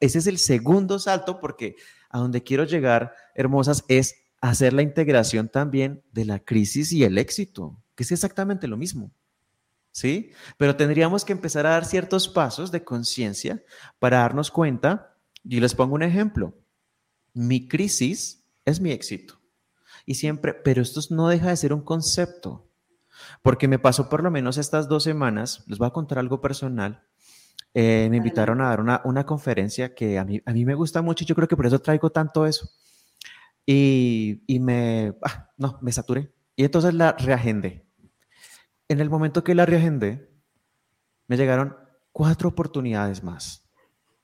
Ese 0.00 0.18
es 0.18 0.26
el 0.26 0.38
segundo 0.38 0.98
salto 0.98 1.40
porque 1.40 1.74
a 2.08 2.18
donde 2.18 2.42
quiero 2.42 2.64
llegar, 2.64 3.12
hermosas, 3.34 3.84
es 3.88 4.14
hacer 4.40 4.72
la 4.72 4.82
integración 4.82 5.48
también 5.48 6.02
de 6.12 6.24
la 6.24 6.38
crisis 6.38 6.92
y 6.92 7.04
el 7.04 7.18
éxito, 7.18 7.82
que 7.96 8.04
es 8.04 8.12
exactamente 8.12 8.68
lo 8.68 8.76
mismo. 8.76 9.10
¿Sí? 9.90 10.30
Pero 10.56 10.76
tendríamos 10.76 11.24
que 11.24 11.32
empezar 11.32 11.66
a 11.66 11.70
dar 11.70 11.84
ciertos 11.84 12.28
pasos 12.28 12.70
de 12.70 12.82
conciencia 12.82 13.62
para 13.98 14.18
darnos 14.18 14.50
cuenta, 14.50 15.18
y 15.44 15.60
les 15.60 15.74
pongo 15.74 15.96
un 15.96 16.02
ejemplo, 16.02 16.54
mi 17.34 17.68
crisis 17.68 18.44
es 18.64 18.80
mi 18.80 18.92
éxito. 18.92 19.40
Y 20.06 20.14
siempre, 20.14 20.54
pero 20.54 20.80
esto 20.80 21.00
no 21.10 21.28
deja 21.28 21.48
de 21.48 21.56
ser 21.56 21.72
un 21.74 21.82
concepto, 21.82 22.71
porque 23.40 23.68
me 23.68 23.78
pasó 23.78 24.08
por 24.08 24.22
lo 24.22 24.30
menos 24.30 24.58
estas 24.58 24.88
dos 24.88 25.04
semanas, 25.04 25.64
les 25.66 25.78
voy 25.78 25.86
a 25.86 25.92
contar 25.92 26.18
algo 26.18 26.40
personal, 26.40 27.06
eh, 27.74 28.08
me 28.10 28.18
invitaron 28.18 28.60
a 28.60 28.68
dar 28.68 28.80
una, 28.80 29.00
una, 29.04 29.24
conferencia 29.24 29.94
que 29.94 30.18
a 30.18 30.24
mí, 30.24 30.42
a 30.44 30.52
mí 30.52 30.64
me 30.66 30.74
gusta 30.74 31.00
mucho 31.00 31.24
y 31.24 31.26
yo 31.26 31.34
creo 31.34 31.48
que 31.48 31.56
por 31.56 31.66
eso 31.66 31.78
traigo 31.78 32.10
tanto 32.10 32.46
eso. 32.46 32.68
Y, 33.64 34.42
y 34.46 34.60
me, 34.60 35.14
ah, 35.22 35.50
no, 35.56 35.78
me 35.80 35.90
saturé. 35.90 36.34
Y 36.54 36.64
entonces 36.64 36.92
la 36.92 37.12
reagendé. 37.12 37.86
En 38.88 39.00
el 39.00 39.08
momento 39.08 39.42
que 39.42 39.54
la 39.54 39.64
reagendé, 39.64 40.30
me 41.28 41.36
llegaron 41.38 41.76
cuatro 42.12 42.50
oportunidades 42.50 43.22
más 43.22 43.70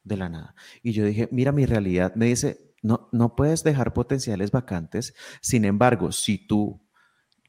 de 0.05 0.17
la 0.17 0.29
nada. 0.29 0.55
Y 0.83 0.93
yo 0.93 1.05
dije, 1.05 1.29
mira 1.33 1.53
mi 1.53 1.65
realidad. 1.65 2.15
Me 2.17 2.27
dice, 2.27 2.75
no, 2.83 3.09
no 3.13 3.35
puedes 3.35 3.65
dejar 3.65 3.95
potenciales 3.95 4.51
vacantes. 4.51 5.15
Sin 5.41 5.65
embargo, 5.65 6.13
si 6.13 6.47
tú 6.47 6.87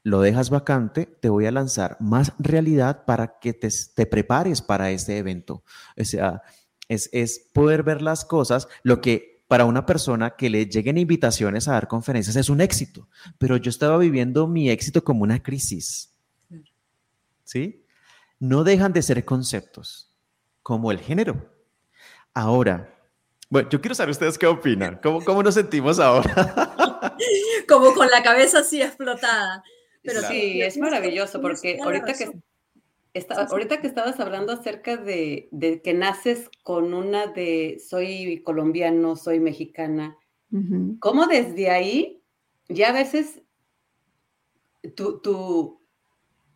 lo 0.02 0.20
dejas 0.20 0.50
vacante, 0.50 1.06
te 1.06 1.28
voy 1.28 1.46
a 1.46 1.52
lanzar 1.52 1.96
más 2.00 2.32
realidad 2.38 3.04
para 3.04 3.38
que 3.38 3.52
te, 3.52 3.68
te 3.94 4.06
prepares 4.06 4.62
para 4.62 4.90
este 4.90 5.18
evento. 5.18 5.62
O 5.96 6.04
sea, 6.04 6.42
es, 6.88 7.08
es, 7.12 7.50
poder 7.52 7.82
ver 7.82 8.02
las 8.02 8.24
cosas, 8.24 8.68
lo 8.82 9.00
que 9.00 9.44
para 9.46 9.64
una 9.64 9.84
persona 9.84 10.30
que 10.36 10.48
le 10.48 10.66
lleguen 10.66 10.96
invitaciones 10.96 11.68
a 11.68 11.72
dar 11.72 11.88
conferencias 11.88 12.36
es 12.36 12.48
un 12.48 12.60
éxito, 12.60 13.08
pero 13.38 13.56
yo 13.56 13.68
estaba 13.68 13.98
viviendo 13.98 14.46
mi 14.46 14.70
éxito 14.70 15.02
como 15.02 15.24
una 15.24 15.42
crisis. 15.42 16.14
¿Sí? 17.44 17.84
No 18.38 18.64
dejan 18.64 18.92
de 18.92 19.02
ser 19.02 19.24
conceptos, 19.24 20.14
como 20.62 20.92
el 20.92 21.00
género. 21.00 21.52
Ahora, 22.32 22.96
bueno, 23.48 23.68
yo 23.68 23.80
quiero 23.80 23.96
saber 23.96 24.12
ustedes 24.12 24.38
qué 24.38 24.46
opinan. 24.46 25.00
¿Cómo, 25.02 25.24
cómo 25.24 25.42
nos 25.42 25.54
sentimos 25.54 25.98
ahora? 25.98 27.16
como 27.68 27.92
con 27.94 28.08
la 28.08 28.22
cabeza 28.22 28.60
así 28.60 28.80
explotada. 28.80 29.64
Pero 30.02 30.22
sí, 30.22 30.62
es 30.62 30.78
maravilloso 30.78 31.40
porque 31.40 31.78
ahorita 31.82 32.14
que, 32.14 32.30
ahorita 33.28 33.80
que 33.80 33.86
estabas 33.86 34.18
hablando 34.20 34.52
acerca 34.52 34.96
de, 34.96 35.48
que 35.84 35.94
naces 35.94 36.50
con 36.62 36.94
una 36.94 37.26
de 37.26 37.80
soy 37.86 38.42
colombiano, 38.42 39.16
soy 39.16 39.40
mexicana, 39.40 40.16
¿cómo 41.00 41.26
desde 41.26 41.70
ahí 41.70 42.22
ya 42.68 42.90
a 42.90 42.92
veces 42.92 43.42
tu, 44.94 45.20
tu, 45.20 45.80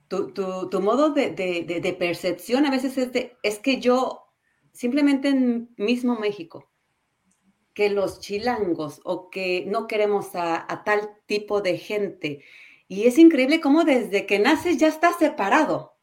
tu, 0.08 0.80
modo 0.80 1.10
de, 1.10 1.96
percepción 1.98 2.66
a 2.66 2.70
veces 2.70 2.96
es 2.98 3.12
de, 3.12 3.36
es 3.42 3.58
que 3.58 3.80
yo 3.80 4.24
simplemente 4.72 5.28
en 5.28 5.70
mismo 5.76 6.18
México, 6.18 6.70
que 7.74 7.90
los 7.90 8.20
chilangos 8.20 9.00
o 9.04 9.30
que 9.30 9.64
no 9.66 9.88
queremos 9.88 10.34
a, 10.34 10.72
a 10.72 10.84
tal 10.84 11.10
tipo 11.26 11.60
de 11.60 11.78
gente, 11.78 12.44
y 12.88 13.06
es 13.06 13.18
increíble 13.18 13.60
cómo 13.60 13.84
desde 13.84 14.26
que 14.26 14.38
naces 14.38 14.78
ya 14.78 14.88
estás 14.88 15.16
separado. 15.18 15.96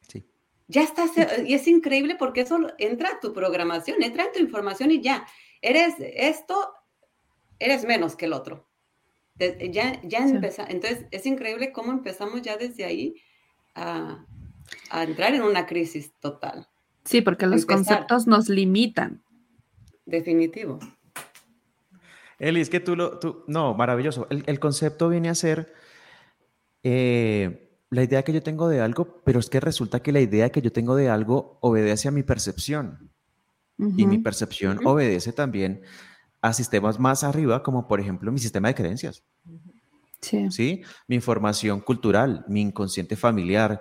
Sí. 0.00 0.28
Ya 0.68 0.82
estás, 0.82 1.10
y 1.44 1.54
es 1.54 1.66
increíble 1.66 2.16
porque 2.16 2.42
eso 2.42 2.58
entra 2.78 3.10
a 3.10 3.20
tu 3.20 3.32
programación, 3.32 4.02
entra 4.02 4.24
en 4.24 4.32
tu 4.32 4.38
información 4.38 4.90
y 4.90 5.00
ya, 5.00 5.26
eres 5.62 5.94
esto, 5.98 6.72
eres 7.58 7.84
menos 7.84 8.16
que 8.16 8.26
el 8.26 8.32
otro. 8.32 8.68
Ya, 9.38 10.00
ya 10.02 10.26
entonces 10.26 11.04
es 11.10 11.26
increíble 11.26 11.70
cómo 11.70 11.92
empezamos 11.92 12.40
ya 12.40 12.56
desde 12.56 12.84
ahí 12.84 13.16
a, 13.74 14.24
entrar 14.92 15.34
en 15.34 15.42
una 15.42 15.66
crisis 15.66 16.12
total. 16.20 16.66
Sí, 17.04 17.20
porque 17.20 17.46
los 17.46 17.66
conceptos 17.66 18.26
nos 18.26 18.48
limitan. 18.48 19.22
Definitivo. 20.06 20.78
Eli, 22.38 22.60
es 22.60 22.70
que 22.70 22.80
tú 22.80 22.96
lo, 22.96 23.18
tú, 23.18 23.44
no, 23.46 23.74
maravilloso. 23.74 24.26
El, 24.30 24.42
el 24.46 24.58
concepto 24.58 25.08
viene 25.08 25.28
a 25.28 25.34
ser 25.34 25.72
eh, 26.88 27.80
la 27.90 28.04
idea 28.04 28.22
que 28.22 28.32
yo 28.32 28.44
tengo 28.44 28.68
de 28.68 28.80
algo, 28.80 29.20
pero 29.24 29.40
es 29.40 29.50
que 29.50 29.58
resulta 29.58 30.00
que 30.00 30.12
la 30.12 30.20
idea 30.20 30.50
que 30.50 30.62
yo 30.62 30.70
tengo 30.70 30.94
de 30.94 31.08
algo 31.08 31.58
obedece 31.60 32.06
a 32.06 32.12
mi 32.12 32.22
percepción. 32.22 33.10
Y 33.78 34.06
mi 34.06 34.18
percepción 34.18 34.80
obedece 34.86 35.32
también 35.32 35.82
a 36.40 36.52
sistemas 36.52 36.98
más 36.98 37.24
arriba, 37.24 37.62
como 37.62 37.88
por 37.88 38.00
ejemplo 38.00 38.32
mi 38.32 38.38
sistema 38.38 38.68
de 38.68 38.74
creencias. 38.74 39.22
Sí. 40.20 40.50
¿Sí? 40.50 40.82
Mi 41.08 41.16
información 41.16 41.80
cultural, 41.80 42.44
mi 42.48 42.62
inconsciente 42.62 43.16
familiar, 43.16 43.80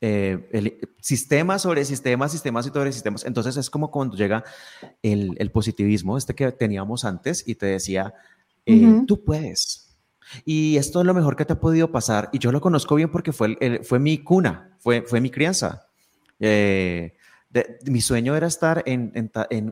eh, 0.00 0.48
el 0.52 0.78
sistema 1.00 1.58
sobre 1.58 1.84
sistemas, 1.84 2.32
sistemas 2.32 2.66
y 2.66 2.70
sobre 2.70 2.90
sistemas. 2.90 3.24
Entonces 3.26 3.56
es 3.58 3.68
como 3.68 3.90
cuando 3.90 4.16
llega 4.16 4.42
el, 5.02 5.50
positivismo, 5.52 6.16
este 6.16 6.34
que 6.34 6.50
teníamos 6.52 7.04
antes, 7.04 7.46
y 7.46 7.54
te 7.54 7.66
decía, 7.66 8.14
eh, 8.64 9.02
tú 9.06 9.22
puedes, 9.22 9.85
y 10.44 10.76
esto 10.76 11.00
es 11.00 11.06
lo 11.06 11.14
mejor 11.14 11.36
que 11.36 11.44
te 11.44 11.54
ha 11.54 11.60
podido 11.60 11.90
pasar. 11.90 12.28
Y 12.32 12.38
yo 12.38 12.52
lo 12.52 12.60
conozco 12.60 12.94
bien 12.94 13.10
porque 13.10 13.32
fue, 13.32 13.80
fue 13.84 13.98
mi 13.98 14.18
cuna, 14.18 14.76
fue, 14.78 15.02
fue 15.02 15.20
mi 15.20 15.30
crianza. 15.30 15.88
Eh, 16.40 17.16
mi 17.86 18.00
sueño 18.00 18.36
era 18.36 18.46
estar 18.46 18.82
en, 18.86 19.10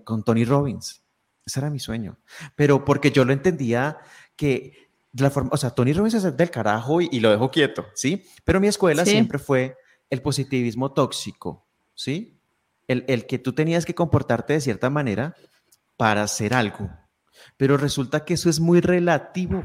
con 0.04 0.22
Tony 0.22 0.44
Robbins. 0.44 1.02
Ese 1.44 1.60
era 1.60 1.70
mi 1.70 1.78
sueño. 1.78 2.18
Pero 2.56 2.84
porque 2.84 3.10
yo 3.10 3.24
lo 3.24 3.32
entendía 3.32 3.98
que 4.36 4.72
la 5.12 5.30
forma, 5.30 5.50
o 5.52 5.56
sea, 5.56 5.70
Tony 5.70 5.92
Robbins 5.92 6.14
es 6.14 6.36
del 6.36 6.50
carajo 6.50 7.00
y, 7.00 7.20
lo 7.20 7.30
dejo 7.30 7.50
quieto, 7.50 7.86
¿sí? 7.94 8.24
Pero 8.44 8.60
mi 8.60 8.68
escuela 8.68 9.04
siempre 9.04 9.38
fue 9.38 9.76
el 10.10 10.22
positivismo 10.22 10.92
tóxico, 10.92 11.66
¿sí? 11.94 12.40
El, 12.88 13.04
el 13.08 13.26
que 13.26 13.38
tú 13.38 13.52
tenías 13.52 13.84
que 13.84 13.94
comportarte 13.94 14.54
de 14.54 14.60
cierta 14.60 14.90
manera 14.90 15.34
para 15.96 16.22
hacer 16.22 16.54
algo. 16.54 16.90
Pero 17.56 17.76
resulta 17.76 18.24
que 18.24 18.34
eso 18.34 18.48
es 18.48 18.60
muy 18.60 18.80
relativo 18.80 19.62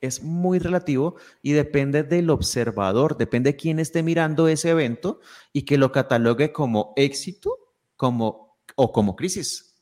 es 0.00 0.22
muy 0.22 0.58
relativo 0.58 1.16
y 1.42 1.52
depende 1.52 2.02
del 2.02 2.30
observador, 2.30 3.16
depende 3.16 3.50
de 3.50 3.56
quién 3.56 3.78
esté 3.78 4.02
mirando 4.02 4.48
ese 4.48 4.70
evento 4.70 5.20
y 5.52 5.62
que 5.62 5.78
lo 5.78 5.92
catalogue 5.92 6.52
como 6.52 6.92
éxito 6.96 7.58
como, 7.96 8.58
o 8.76 8.92
como 8.92 9.16
crisis. 9.16 9.74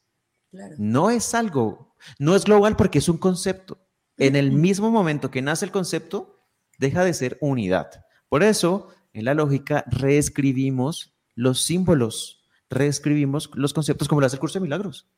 No 0.78 1.10
es 1.10 1.34
algo, 1.34 1.94
no 2.18 2.34
es 2.34 2.44
global 2.44 2.76
porque 2.76 2.98
es 2.98 3.08
un 3.08 3.18
concepto. 3.18 3.78
En 4.16 4.34
el 4.34 4.50
mismo 4.50 4.90
momento 4.90 5.30
que 5.30 5.42
nace 5.42 5.64
el 5.64 5.70
concepto, 5.70 6.44
deja 6.78 7.04
de 7.04 7.14
ser 7.14 7.38
unidad. 7.40 8.04
Por 8.28 8.42
eso, 8.42 8.88
en 9.12 9.24
la 9.24 9.34
lógica, 9.34 9.84
reescribimos 9.86 11.14
los 11.34 11.62
símbolos, 11.62 12.44
reescribimos 12.68 13.50
los 13.54 13.72
conceptos 13.72 14.08
como 14.08 14.20
lo 14.20 14.26
hace 14.26 14.36
el 14.36 14.40
curso 14.40 14.58
de 14.58 14.64
milagros. 14.64 15.08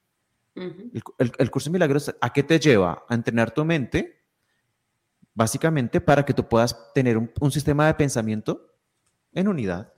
el 0.54 1.50
curso 1.50 1.70
de 1.70 1.72
milagros, 1.72 2.14
¿a 2.20 2.32
qué 2.32 2.42
te 2.42 2.58
lleva? 2.58 3.04
A 3.08 3.14
entrenar 3.14 3.52
tu 3.52 3.64
mente 3.64 4.19
básicamente 5.34 6.00
para 6.00 6.24
que 6.24 6.34
tú 6.34 6.48
puedas 6.48 6.76
tener 6.94 7.16
un, 7.18 7.52
sistema 7.52 7.86
de 7.86 7.94
pensamiento 7.94 8.74
en 9.32 9.48
unidad. 9.48 9.92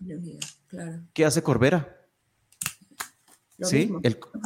¿Qué 1.12 1.25
hace 1.25 1.42
Corbera? 1.42 1.99
sí, 3.61 3.92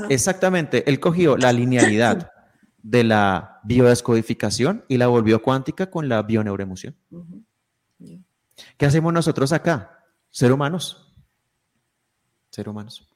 exactamente. 0.09 0.89
Él 0.89 1.01
cogió 1.01 1.37
la 1.37 1.53
linealidad 1.53 2.31
de 2.83 3.05
la 3.05 3.61
biodescodificación 3.65 4.85
y 4.89 4.99
la 4.99 5.09
volvió 5.09 5.43
cuántica 5.43 5.91
con 5.91 6.09
la 6.09 6.23
bioneuroemoción. 6.23 6.97
¿Qué 8.77 8.87
hacemos 8.87 9.13
nosotros 9.13 9.53
acá? 9.53 10.05
Ser 10.31 10.53
humanos. 10.53 11.15
Ser 12.51 12.69
humanos. 12.69 13.09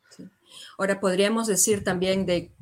Ahora 0.79 1.01
podríamos 1.01 1.47
decir 1.47 1.85
también 1.85 2.27
de 2.27 2.53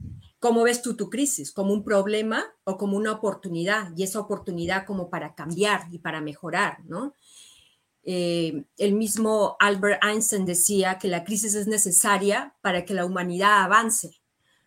¿Cómo 0.41 0.63
ves 0.63 0.83
tú 0.83 0.97
tu 0.97 1.11
crisis? 1.11 1.51
¿Como 1.51 1.73
un 1.73 1.83
problema 1.83 2.45
o 2.65 2.77
como 2.77 2.97
una 2.97 3.13
oportunidad? 3.13 3.91
Y 3.97 4.05
esa 4.05 4.21
oportunidad 4.21 4.87
como 4.87 5.11
para 5.11 5.35
cambiar 5.35 5.89
y 5.91 5.99
para 5.99 6.21
mejorar, 6.21 6.85
¿no? 6.85 7.15
Eh, 8.05 8.65
el 8.79 8.95
mismo 8.95 9.57
Albert 9.59 10.03
Einstein 10.03 10.47
decía 10.47 10.99
que 10.99 11.09
la 11.09 11.25
crisis 11.25 11.55
es 11.55 11.67
necesaria 11.67 12.55
para 12.63 12.85
que 12.85 12.95
la 12.95 13.05
humanidad 13.05 13.65
avance. 13.65 14.21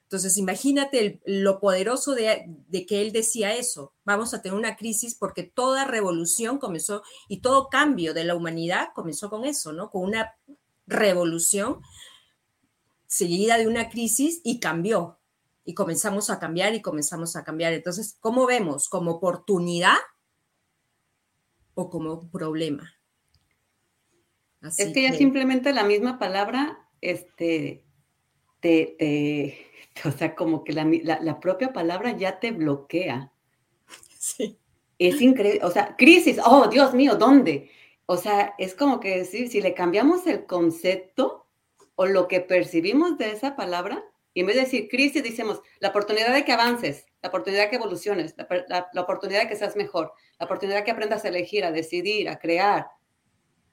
Entonces, 0.04 0.38
imagínate 0.38 1.22
lo 1.26 1.62
poderoso 1.62 2.14
de, 2.14 2.44
de, 2.68 2.86
que 2.86 3.02
él 3.02 3.14
decía 3.14 3.56
eso. 3.56 3.94
Vamos 4.04 4.34
a 4.34 4.42
tener 4.42 4.58
una 4.58 4.76
crisis 4.76 5.16
porque 5.16 5.44
toda 5.44 5.86
revolución 5.86 6.60
comenzó 6.60 7.02
y 7.30 7.40
todo 7.40 7.70
cambio 7.70 8.14
de 8.14 8.26
la 8.26 8.36
humanidad 8.36 8.90
comenzó 8.94 9.30
con 9.30 9.46
eso, 9.46 9.72
¿no? 9.72 9.90
Con 9.90 10.04
una 10.04 10.36
revolución 10.86 11.80
seguida 13.08 13.58
de 13.58 13.68
una 13.68 13.90
crisis 13.90 14.42
y 14.44 14.60
cambió 14.60 15.21
y 15.64 15.74
comenzamos 15.74 16.30
a 16.30 16.40
cambiar 16.40 16.74
y 16.74 16.82
comenzamos 16.82 17.36
a 17.36 17.44
cambiar. 17.44 17.74
Entonces, 17.74 18.18
¿cómo 18.20 18.46
vemos? 18.46 18.90
¿Como 18.90 19.12
oportunidad 19.12 19.98
o 21.74 21.90
como 21.90 22.30
problema? 22.30 22.92
es 24.62 24.94
que, 24.94 25.04
ya 25.04 25.14
simplemente 25.14 25.74
la 25.74 25.84
misma 25.84 26.20
palabra, 26.20 26.88
este, 27.02 27.84
te, 28.60 29.68
o 30.06 30.12
sea, 30.12 30.36
como 30.36 30.64
que 30.64 30.74
la, 30.74 31.40
propia 31.40 31.74
palabra 31.74 32.16
ya 32.16 32.40
te 32.40 32.52
bloquea. 32.52 33.32
Sí. 34.24 34.60
es 35.00 35.20
increíble, 35.20 35.66
o 35.66 35.72
sea, 35.72 35.96
crisis, 35.98 36.38
oh 36.46 36.68
Dios 36.68 36.94
mío, 36.94 37.16
¿dónde? 37.16 37.72
O 38.06 38.18
sea, 38.18 38.54
es 38.60 38.76
como 38.76 39.00
que 39.00 39.26
si, 39.26 39.48
si 39.48 39.62
le 39.62 39.74
cambiamos 39.74 40.28
el 40.28 40.46
concepto 40.46 41.48
o 41.96 42.06
lo 42.06 42.28
que 42.28 42.40
percibimos 42.40 43.18
de 43.18 43.32
esa 43.32 43.56
palabra, 43.56 44.06
y 44.34 44.42
en 44.42 44.48
vez 44.48 44.56
de 44.56 44.62
decir 44.64 44.88
crisis, 44.90 45.24
decimos 45.24 45.62
la 45.80 45.90
oportunidad 45.90 46.34
de 46.34 46.46
que 46.46 46.54
avances, 46.54 47.06
la 47.22 47.30
oportunidad 47.30 47.64
de 47.64 47.70
que 47.70 47.76
evoluciones, 47.76 48.36
la, 48.38 48.90
la, 48.94 49.02
oportunidad 49.02 49.42
de 49.42 49.48
que 49.48 49.56
seas 49.56 49.76
mejor, 49.76 50.14
la 50.40 50.46
oportunidad 50.46 50.78
de 50.78 50.84
que 50.86 50.92
aprendas 50.92 51.26
a 51.26 51.28
elegir, 51.28 51.66
a 51.66 51.72
decidir, 51.72 52.30
a 52.30 52.40
crear. 52.40 52.88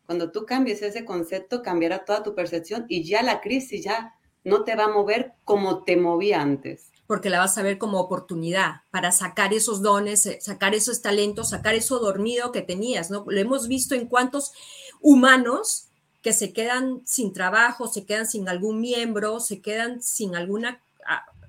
Cuando 0.06 0.32
tú 0.32 0.46
cambies 0.46 0.82
ese 0.82 1.04
concepto, 1.04 1.62
cambiará 1.62 2.04
toda 2.04 2.22
tu 2.22 2.34
percepción 2.34 2.86
y 2.88 3.04
ya 3.04 3.22
la 3.22 3.40
crisis 3.40 3.84
ya 3.84 4.14
no 4.42 4.64
te 4.64 4.74
va 4.74 4.84
a 4.84 4.88
mover 4.88 5.34
como 5.44 5.84
te 5.84 5.96
movía 5.96 6.40
antes. 6.40 6.90
Porque 7.06 7.30
la 7.30 7.38
vas 7.38 7.56
a 7.56 7.62
ver 7.62 7.78
como 7.78 8.00
oportunidad 8.00 8.82
para 8.90 9.12
sacar 9.12 9.52
esos 9.54 9.82
dones, 9.82 10.26
eh, 10.26 10.38
sacar 10.40 10.74
esos 10.74 11.02
talentos, 11.02 11.50
sacar 11.50 11.74
eso 11.74 11.98
dormido 11.98 12.52
que 12.52 12.62
tenías, 12.62 13.10
¿no? 13.10 13.24
Lo 13.28 13.40
hemos 13.40 13.68
visto 13.68 13.94
en 13.94 14.06
cuantos 14.06 14.52
humanos 15.00 15.87
que 16.22 16.32
se 16.32 16.52
quedan 16.52 17.02
sin 17.06 17.32
trabajo, 17.32 17.86
se 17.86 18.04
quedan 18.04 18.26
sin 18.26 18.48
algún 18.48 18.80
miembro, 18.80 19.40
se 19.40 19.60
quedan 19.60 20.02
sin 20.02 20.36
alguna 20.36 20.80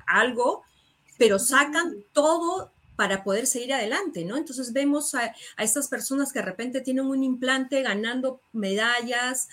algo, 0.05 0.63
pero 1.17 1.37
sacan 1.39 2.03
todo 2.13 2.71
para 2.99 3.23
poder 3.23 3.47
seguir 3.47 3.73
adelante, 3.73 4.25
¿no? 4.25 4.35
Entonces 4.35 4.73
vemos 4.73 5.15
a, 5.15 5.33
a, 5.55 5.63
estas 5.63 5.87
personas 5.87 6.33
que 6.33 6.39
de 6.39 6.45
repente 6.45 6.81
tienen 6.81 7.05
un 7.05 7.23
implante 7.23 7.81
ganando 7.81 8.41
medallas, 8.51 9.47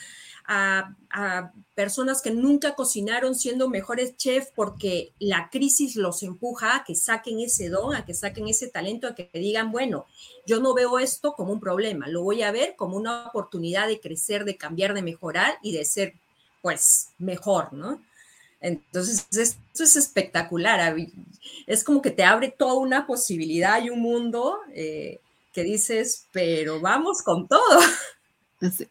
a, 0.49 1.53
personas 1.77 2.23
que 2.23 2.33
nunca 2.33 2.75
cocinaron 2.75 3.37
siendo 3.37 3.69
mejores 3.69 4.17
chefs 4.17 4.51
porque 4.53 5.13
la 5.21 5.49
crisis 5.49 5.95
los 5.95 6.25
empuja 6.25 6.75
a 6.75 6.85
que 6.85 6.97
saquen 6.97 7.39
ese 7.39 7.69
don, 7.69 7.95
a 7.95 8.05
que 8.05 8.15
saquen 8.15 8.49
ese 8.49 8.67
talento, 8.67 9.07
a 9.07 9.15
que 9.15 9.31
digan, 9.33 9.71
bueno, 9.71 10.07
yo 10.45 10.59
no 10.59 10.75
veo 10.75 10.99
esto 10.99 11.35
como 11.35 11.53
un 11.53 11.61
problema, 11.61 12.09
lo 12.09 12.23
voy 12.23 12.43
a 12.43 12.51
ver 12.51 12.75
como 12.75 12.97
una 12.97 13.29
oportunidad 13.29 13.87
de 13.87 14.01
crecer, 14.01 14.45
de 14.45 14.57
cambiar, 14.57 14.93
de 14.93 15.03
mejorar 15.03 15.57
y 15.63 15.71
de 15.71 15.85
ser, 15.85 16.15
pues, 16.63 17.11
mejor, 17.19 17.73
¿no? 17.73 18.03
Entonces, 18.67 19.29
esto 19.31 19.85
es 19.85 19.97
espectacular. 19.97 20.97
Es 21.69 21.85
como 21.85 22.03
que 22.03 22.11
te 22.11 22.25
abre 22.25 22.53
toda 22.57 22.75
una 22.75 23.07
posibilidad 23.07 23.81
y 23.81 23.91
un 23.91 24.01
mundo 24.01 24.59
eh, 24.75 25.21
que 25.53 25.63
dices, 25.63 26.27
pero 26.33 26.81
vamos 26.81 27.23
con 27.23 27.47
todo. 27.47 27.81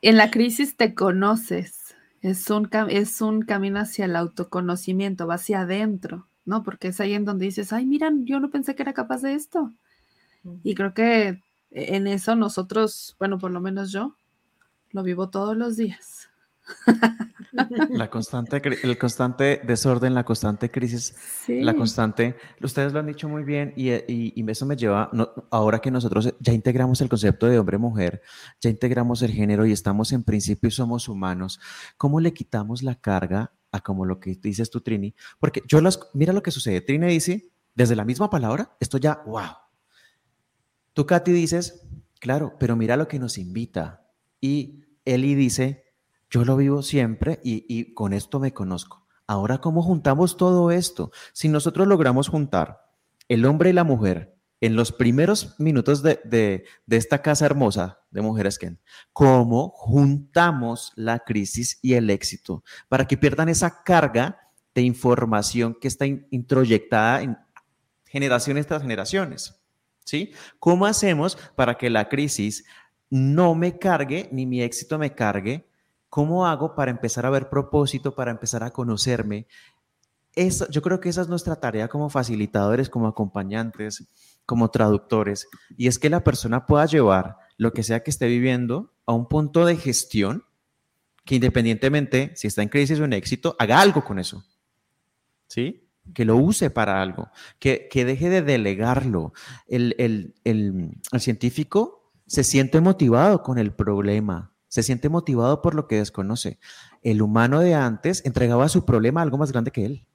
En 0.02 0.16
la 0.16 0.32
crisis 0.32 0.78
te 0.78 0.94
conoces, 0.94 1.96
es 2.22 2.50
un, 2.50 2.70
es 2.90 3.20
un 3.20 3.42
camino 3.42 3.80
hacia 3.80 4.06
el 4.06 4.16
autoconocimiento, 4.16 5.28
va 5.28 5.36
hacia 5.36 5.62
adentro, 5.62 6.28
¿no? 6.46 6.64
Porque 6.64 6.90
es 6.90 7.02
ahí 7.02 7.14
en 7.14 7.26
donde 7.26 7.46
dices, 7.46 7.74
ay, 7.74 7.86
miran, 7.86 8.26
yo 8.26 8.40
no 8.40 8.52
pensé 8.52 8.76
que 8.76 8.84
era 8.84 8.94
capaz 8.94 9.24
de 9.24 9.34
esto. 9.34 9.74
Y 10.64 10.76
creo 10.76 10.94
que 10.94 11.42
en 11.72 12.08
eso 12.08 12.36
nosotros, 12.36 13.16
bueno, 13.20 13.40
por 13.40 13.52
lo 13.52 13.60
menos 13.60 13.92
yo, 13.92 14.16
lo 14.92 15.04
vivo 15.04 15.30
todos 15.30 15.58
los 15.58 15.76
días. 15.76 16.30
La 17.90 18.10
constante, 18.10 18.62
el 18.84 18.98
constante 18.98 19.62
desorden, 19.64 20.14
la 20.14 20.24
constante 20.24 20.70
crisis, 20.70 21.16
la 21.48 21.74
constante, 21.74 22.36
ustedes 22.62 22.94
lo 22.94 23.00
han 23.00 23.08
dicho 23.08 23.30
muy 23.30 23.44
bien 23.44 23.74
y, 23.76 23.92
y, 23.92 24.50
eso 24.50 24.66
me 24.66 24.76
lleva, 24.76 25.10
ahora 25.50 25.80
que 25.80 25.92
nosotros 25.92 26.34
ya 26.40 26.54
integramos 26.54 27.02
el 27.02 27.10
concepto 27.10 27.48
de 27.48 27.60
hombre-mujer, 27.60 28.22
ya 28.60 28.70
integramos 28.70 29.22
el 29.22 29.32
género 29.32 29.66
y 29.66 29.72
estamos 29.72 30.12
en 30.12 30.24
principio 30.24 30.68
y 30.68 30.72
somos 30.72 31.08
humanos, 31.08 31.60
¿cómo 31.98 32.20
le 32.20 32.34
quitamos 32.34 32.84
la 32.84 32.96
carga 32.96 33.54
a 33.72 33.82
como 33.82 34.06
lo 34.06 34.20
que 34.20 34.36
dices 34.36 34.70
tú, 34.70 34.82
Trini? 34.82 35.16
Porque 35.40 35.62
yo 35.68 35.82
las, 35.82 36.00
mira 36.14 36.34
lo 36.34 36.44
que 36.44 36.52
sucede, 36.52 36.82
Trini 36.82 37.08
dice, 37.08 37.52
desde 37.74 37.96
la 37.96 38.06
misma 38.06 38.30
palabra, 38.30 38.76
esto 38.80 38.98
ya, 38.98 39.22
wow. 39.26 39.52
Tú, 40.94 41.06
Katy, 41.06 41.32
dices, 41.32 41.86
claro, 42.20 42.56
pero 42.60 42.76
mira 42.76 42.96
lo 42.96 43.08
que 43.08 43.20
nos 43.20 43.38
invita. 43.38 44.08
Y 44.40 44.86
Eli 45.04 45.36
dice, 45.36 45.85
yo 46.36 46.44
lo 46.44 46.58
vivo 46.58 46.82
siempre 46.82 47.40
y, 47.46 47.94
con 47.94 48.12
esto 48.12 48.42
me 48.42 48.52
conozco. 48.52 49.08
Ahora, 49.26 49.60
¿cómo 49.60 49.82
juntamos 49.82 50.36
todo 50.36 50.70
esto? 50.70 51.12
Si 51.32 51.48
nosotros 51.48 51.88
logramos 51.88 52.28
juntar 52.28 52.92
el 53.30 53.46
hombre 53.46 53.70
y 53.70 53.74
la 53.74 53.86
mujer 53.86 54.36
en 54.60 54.76
los 54.76 54.92
primeros 54.92 55.58
minutos 55.60 56.04
de, 56.04 56.66
esta 56.90 57.22
casa 57.22 57.46
hermosa 57.46 58.02
de 58.12 58.22
Mujeres 58.22 58.60
Ken, 58.60 58.82
¿cómo 59.14 59.70
juntamos 59.70 60.92
la 60.98 61.20
crisis 61.20 61.80
y 61.82 61.94
el 61.94 62.10
éxito 62.10 62.66
para 62.90 63.08
que 63.08 63.16
pierdan 63.16 63.48
esa 63.48 63.84
carga 63.84 64.52
de 64.74 64.82
información 64.82 65.78
que 65.80 65.88
está 65.88 66.06
introyectada 66.06 67.22
en 67.22 67.38
generaciones 68.04 68.68
tras 68.68 68.82
generaciones? 68.82 69.62
¿Sí? 70.04 70.34
¿Cómo 70.60 70.86
hacemos 70.86 71.38
para 71.56 71.78
que 71.78 71.90
la 71.90 72.10
crisis 72.10 72.66
no 73.10 73.56
me 73.56 73.80
cargue 73.80 74.28
ni 74.34 74.46
mi 74.46 74.62
éxito 74.62 75.00
me 75.00 75.16
cargue 75.16 75.70
¿Cómo 76.16 76.48
hago 76.48 76.76
para 76.76 76.92
empezar 76.92 77.26
a 77.26 77.30
ver 77.30 77.50
propósito, 77.50 78.16
para 78.16 78.32
empezar 78.32 78.64
a 78.64 78.72
conocerme? 78.72 79.48
Eso, 80.34 80.66
yo 80.70 80.82
creo 80.82 81.02
que 81.02 81.10
esa 81.10 81.20
es 81.20 81.28
nuestra 81.28 81.58
tarea 81.58 81.90
como 81.90 82.10
facilitadores, 82.10 82.90
como 82.90 83.08
acompañantes, 83.08 84.08
como 84.46 84.72
traductores, 84.72 85.46
y 85.76 85.88
es 85.88 86.00
que 86.00 86.10
la 86.10 86.24
persona 86.24 86.68
pueda 86.68 86.86
llevar 86.86 87.36
lo 87.58 87.74
que 87.74 87.84
sea 87.84 88.02
que 88.02 88.12
esté 88.12 88.28
viviendo 88.28 88.94
a 89.06 89.12
un 89.12 89.28
punto 89.28 89.66
de 89.66 89.76
gestión 89.76 90.46
que 91.26 91.36
independientemente 91.36 92.32
si 92.38 92.48
está 92.48 92.62
en 92.62 92.70
crisis 92.70 92.98
o 93.02 93.04
en 93.04 93.12
éxito, 93.12 93.58
haga 93.60 93.82
algo 93.82 94.06
con 94.06 94.18
eso. 94.18 94.46
¿Sí? 95.50 95.90
Que 96.14 96.24
lo 96.24 96.38
use 96.38 96.70
para 96.70 97.02
algo, 97.02 97.30
que, 97.60 97.90
que 97.92 98.06
deje 98.06 98.30
de 98.30 98.42
delegarlo. 98.42 99.34
El, 99.68 99.94
el, 99.98 100.34
el, 100.46 100.92
el 101.12 101.20
científico 101.20 102.14
se 102.26 102.46
siente 102.46 102.80
motivado 102.80 103.44
con 103.44 103.58
el 103.58 103.74
problema, 103.74 104.55
se 104.76 104.84
siente 104.84 105.08
motivado 105.08 105.62
por 105.62 105.74
lo 105.74 105.88
que 105.88 105.96
desconoce. 105.96 106.60
El 107.02 107.22
humano 107.22 107.62
de 107.62 107.76
antes 107.76 108.26
entregaba 108.26 108.68
su 108.68 108.84
problema 108.84 109.22
a 109.22 109.24
algo 109.24 109.38
más 109.38 109.54
grande 109.54 109.72
que 109.72 109.86
él. 109.86 110.06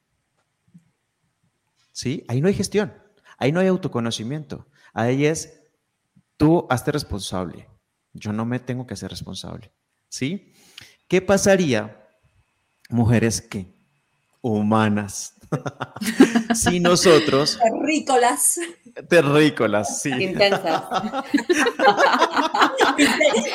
¿Sí? 1.92 2.26
Ahí 2.28 2.42
no 2.42 2.48
hay 2.48 2.52
gestión, 2.52 2.92
ahí 3.38 3.52
no 3.52 3.60
hay 3.60 3.68
autoconocimiento. 3.68 4.66
Ahí 4.92 5.24
es, 5.24 5.62
tú 6.36 6.66
hazte 6.68 6.92
responsable. 6.92 7.70
Yo 8.12 8.34
no 8.34 8.44
me 8.44 8.60
tengo 8.60 8.86
que 8.86 8.92
hacer 8.92 9.08
responsable. 9.08 9.72
¿Sí? 10.10 10.52
¿Qué 11.08 11.22
pasaría, 11.22 12.06
mujeres 12.90 13.40
que 13.40 13.74
humanas, 14.42 15.36
si 16.54 16.80
nosotros... 16.80 17.58
Terrícolas. 17.62 18.60
Terrícolas, 19.08 20.00
sí. 20.00 20.10
Intensas. 20.10 20.82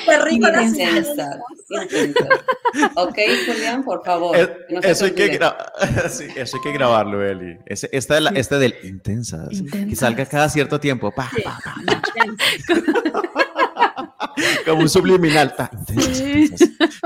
Terrícolas. 0.06 0.66
Intensas. 0.66 1.38
Ok, 2.96 3.18
Julián, 3.46 3.84
por 3.84 4.04
favor. 4.04 4.36
eso, 4.84 5.06
hay 5.06 5.12
que 5.12 5.28
sí, 6.10 6.28
eso 6.36 6.58
hay 6.58 6.64
que 6.64 6.72
grabarlo, 6.74 7.24
Eli. 7.24 7.58
esta, 7.66 7.88
es 7.92 8.10
la, 8.10 8.30
esta 8.32 8.60
del 8.60 8.76
intensas, 8.84 9.50
Que 9.72 9.96
salga 9.96 10.26
cada 10.26 10.50
cierto 10.50 10.80
tiempo. 10.80 11.12
Pa, 11.12 11.30
pa, 11.44 11.60
pa, 11.64 11.76
Como 14.66 14.82
un 14.82 14.90
subliminal. 14.90 15.54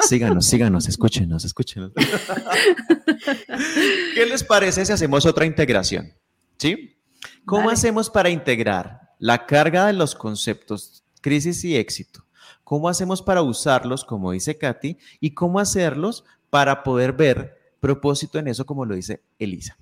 Síganos, 0.07 0.45
síganos, 0.45 0.87
escúchenos, 0.87 1.45
escúchenos. 1.45 1.91
¿Qué 4.15 4.25
les 4.25 4.43
parece 4.43 4.85
si 4.85 4.91
hacemos 4.91 5.25
otra 5.25 5.45
integración? 5.45 6.13
¿Sí? 6.57 6.97
¿Cómo 7.45 7.69
hacemos 7.69 8.09
para 8.09 8.29
integrar 8.29 9.13
la 9.19 9.45
carga 9.45 9.87
de 9.87 9.93
los 9.93 10.15
conceptos 10.15 11.03
crisis 11.21 11.63
y 11.63 11.75
éxito? 11.75 12.25
¿Cómo 12.63 12.87
hacemos 12.87 13.21
para 13.21 13.41
usarlos, 13.41 14.05
como 14.05 14.31
dice 14.31 14.57
Katy, 14.57 14.97
y 15.19 15.33
cómo 15.33 15.59
hacerlos 15.59 16.23
para 16.49 16.83
poder 16.83 17.13
ver 17.13 17.57
propósito 17.79 18.39
en 18.39 18.47
eso, 18.47 18.65
como 18.65 18.85
lo 18.85 18.95
dice 18.95 19.23
Elisa? 19.39 19.77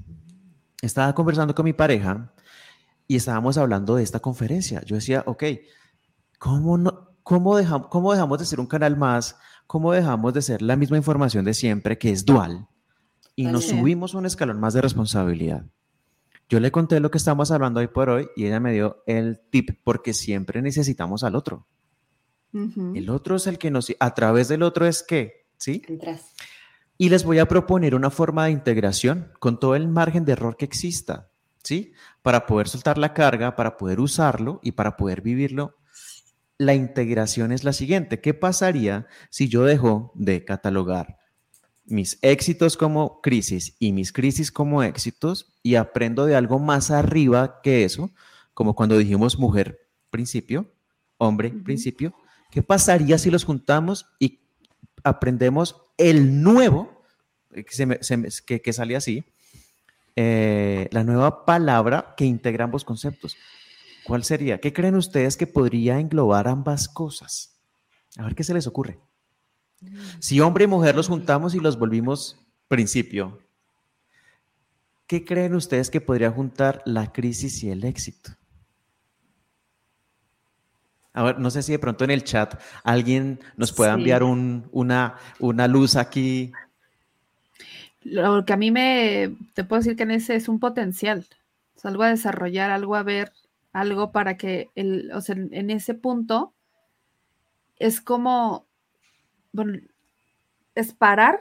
Estaba 0.81 1.13
conversando 1.13 1.53
con 1.53 1.65
mi 1.65 1.73
pareja 1.73 2.31
y 3.07 3.15
estábamos 3.15 3.57
hablando 3.57 3.95
de 3.95 4.03
esta 4.03 4.19
conferencia. 4.19 4.81
Yo 4.85 4.95
decía, 4.95 5.23
ok, 5.25 5.43
¿cómo, 6.39 6.77
no, 6.77 7.11
cómo, 7.27 7.57
dejamos, 7.57 7.87
cómo 7.89 8.13
dejamos 8.13 8.39
de 8.39 8.45
ser 8.45 8.61
un 8.61 8.67
canal 8.67 8.95
más? 8.95 9.37
¿Cómo 9.67 9.91
dejamos 9.91 10.33
de 10.33 10.41
ser 10.41 10.61
la 10.61 10.77
misma 10.77 10.95
información 10.95 11.43
de 11.43 11.53
siempre, 11.53 11.97
que 11.97 12.09
es 12.09 12.23
dual? 12.23 12.69
Y 13.35 13.47
nos 13.47 13.65
subimos 13.65 14.13
un 14.13 14.25
escalón 14.25 14.61
más 14.61 14.73
de 14.73 14.81
responsabilidad. 14.81 15.65
Yo 16.47 16.61
le 16.61 16.71
conté 16.71 17.01
lo 17.01 17.11
que 17.11 17.17
estamos 17.17 17.51
hablando 17.51 17.81
hoy 17.81 17.87
por 17.87 18.09
hoy 18.09 18.29
y 18.37 18.45
ella 18.45 18.61
me 18.61 18.71
dio 18.71 19.03
el 19.07 19.41
tip 19.49 19.71
porque 19.83 20.13
siempre 20.13 20.61
necesitamos 20.61 21.25
al 21.25 21.35
otro. 21.35 21.67
El 22.53 23.09
otro 23.09 23.35
es 23.35 23.45
el 23.45 23.57
que 23.57 23.71
nos... 23.71 23.93
A 23.99 24.13
través 24.13 24.47
del 24.47 24.63
otro 24.63 24.87
es 24.87 25.03
que, 25.03 25.49
¿sí? 25.57 25.81
Y 26.97 27.09
les 27.09 27.25
voy 27.25 27.39
a 27.39 27.47
proponer 27.47 27.93
una 27.93 28.09
forma 28.09 28.45
de 28.45 28.51
integración 28.51 29.33
con 29.39 29.59
todo 29.59 29.75
el 29.75 29.89
margen 29.89 30.23
de 30.23 30.31
error 30.31 30.55
que 30.55 30.63
exista, 30.63 31.29
¿sí? 31.61 31.91
Para 32.21 32.45
poder 32.45 32.69
soltar 32.69 32.97
la 32.97 33.13
carga, 33.13 33.57
para 33.57 33.75
poder 33.75 33.99
usarlo 33.99 34.61
y 34.63 34.71
para 34.71 34.95
poder 34.95 35.21
vivirlo. 35.21 35.75
La 36.57 36.73
integración 36.73 37.51
es 37.51 37.63
la 37.63 37.73
siguiente. 37.73 38.19
¿Qué 38.19 38.33
pasaría 38.33 39.07
si 39.29 39.47
yo 39.47 39.63
dejo 39.63 40.11
de 40.15 40.43
catalogar 40.43 41.19
mis 41.87 42.19
éxitos 42.21 42.75
como 42.75 43.21
crisis 43.21 43.75
y 43.79 43.93
mis 43.93 44.11
crisis 44.11 44.51
como 44.51 44.83
éxitos 44.83 45.53
y 45.63 45.75
aprendo 45.75 46.25
de 46.25 46.35
algo 46.35 46.59
más 46.59 46.91
arriba 46.91 47.61
que 47.63 47.85
eso, 47.85 48.11
como 48.53 48.75
cuando 48.75 48.97
dijimos 48.97 49.39
mujer 49.39 49.87
principio, 50.09 50.71
hombre, 51.17 51.49
principio. 51.49 52.13
¿Qué 52.51 52.61
pasaría 52.61 53.17
si 53.17 53.29
los 53.31 53.45
juntamos 53.45 54.07
y 54.19 54.39
aprendemos 55.03 55.81
el 55.97 56.41
nuevo, 56.41 57.03
que, 57.53 58.61
que, 58.61 58.73
sale 58.73 58.95
así, 58.95 59.23
eh, 60.15 60.89
la 60.91 61.03
nueva 61.03 61.45
palabra 61.45 62.15
que 62.17 62.25
integra 62.25 62.65
ambos 62.65 62.83
conceptos? 62.83 63.37
¿Cuál 64.07 64.23
sería? 64.23 64.59
¿Qué 64.59 64.71
creen 64.71 64.95
ustedes 64.95 65.35
que 65.35 65.47
podría 65.47 65.99
englobar 65.99 66.47
ambas 66.47 66.87
cosas? 66.87 67.59
A 68.17 68.23
ver 68.23 68.35
qué 68.35 68.43
se 68.45 68.53
les 68.53 68.65
ocurre. 68.65 68.99
Si 70.19 70.39
hombre 70.39 70.63
y 70.63 70.67
mujer 70.67 70.95
los 70.95 71.09
juntamos 71.09 71.53
y 71.53 71.59
los 71.59 71.77
volvimos 71.77 72.39
principio, 72.69 73.39
¿qué 75.07 75.25
creen 75.25 75.55
ustedes 75.55 75.89
que 75.89 75.99
podría 75.99 76.31
juntar 76.31 76.81
la 76.85 77.11
crisis 77.11 77.61
y 77.63 77.69
el 77.69 77.83
éxito? 77.83 78.31
A 81.11 81.23
ver, 81.23 81.39
no 81.39 81.51
sé 81.51 81.61
si 81.61 81.73
de 81.73 81.79
pronto 81.79 82.05
en 82.05 82.11
el 82.11 82.23
chat 82.23 82.61
alguien 82.83 83.41
nos 83.57 83.73
pueda 83.73 83.93
enviar 83.93 84.23
una, 84.23 85.17
una 85.39 85.67
luz 85.67 85.97
aquí. 85.97 86.53
Lo 88.03 88.45
que 88.45 88.53
a 88.53 88.57
mí 88.57 88.71
me, 88.71 89.35
te 89.53 89.65
puedo 89.65 89.81
decir 89.81 89.97
que 89.97 90.03
en 90.03 90.11
ese 90.11 90.35
es 90.35 90.47
un 90.47 90.59
potencial, 90.59 91.25
es 91.75 91.85
algo 91.85 92.03
a 92.03 92.09
desarrollar, 92.09 92.71
algo 92.71 92.95
a 92.95 93.03
ver, 93.03 93.33
algo 93.73 94.11
para 94.11 94.37
que, 94.37 94.71
el, 94.75 95.11
o 95.13 95.21
sea, 95.21 95.35
en 95.35 95.69
ese 95.69 95.93
punto 95.93 96.53
es 97.79 98.01
como, 98.01 98.67
bueno, 99.51 99.79
es 100.75 100.93
parar, 100.93 101.39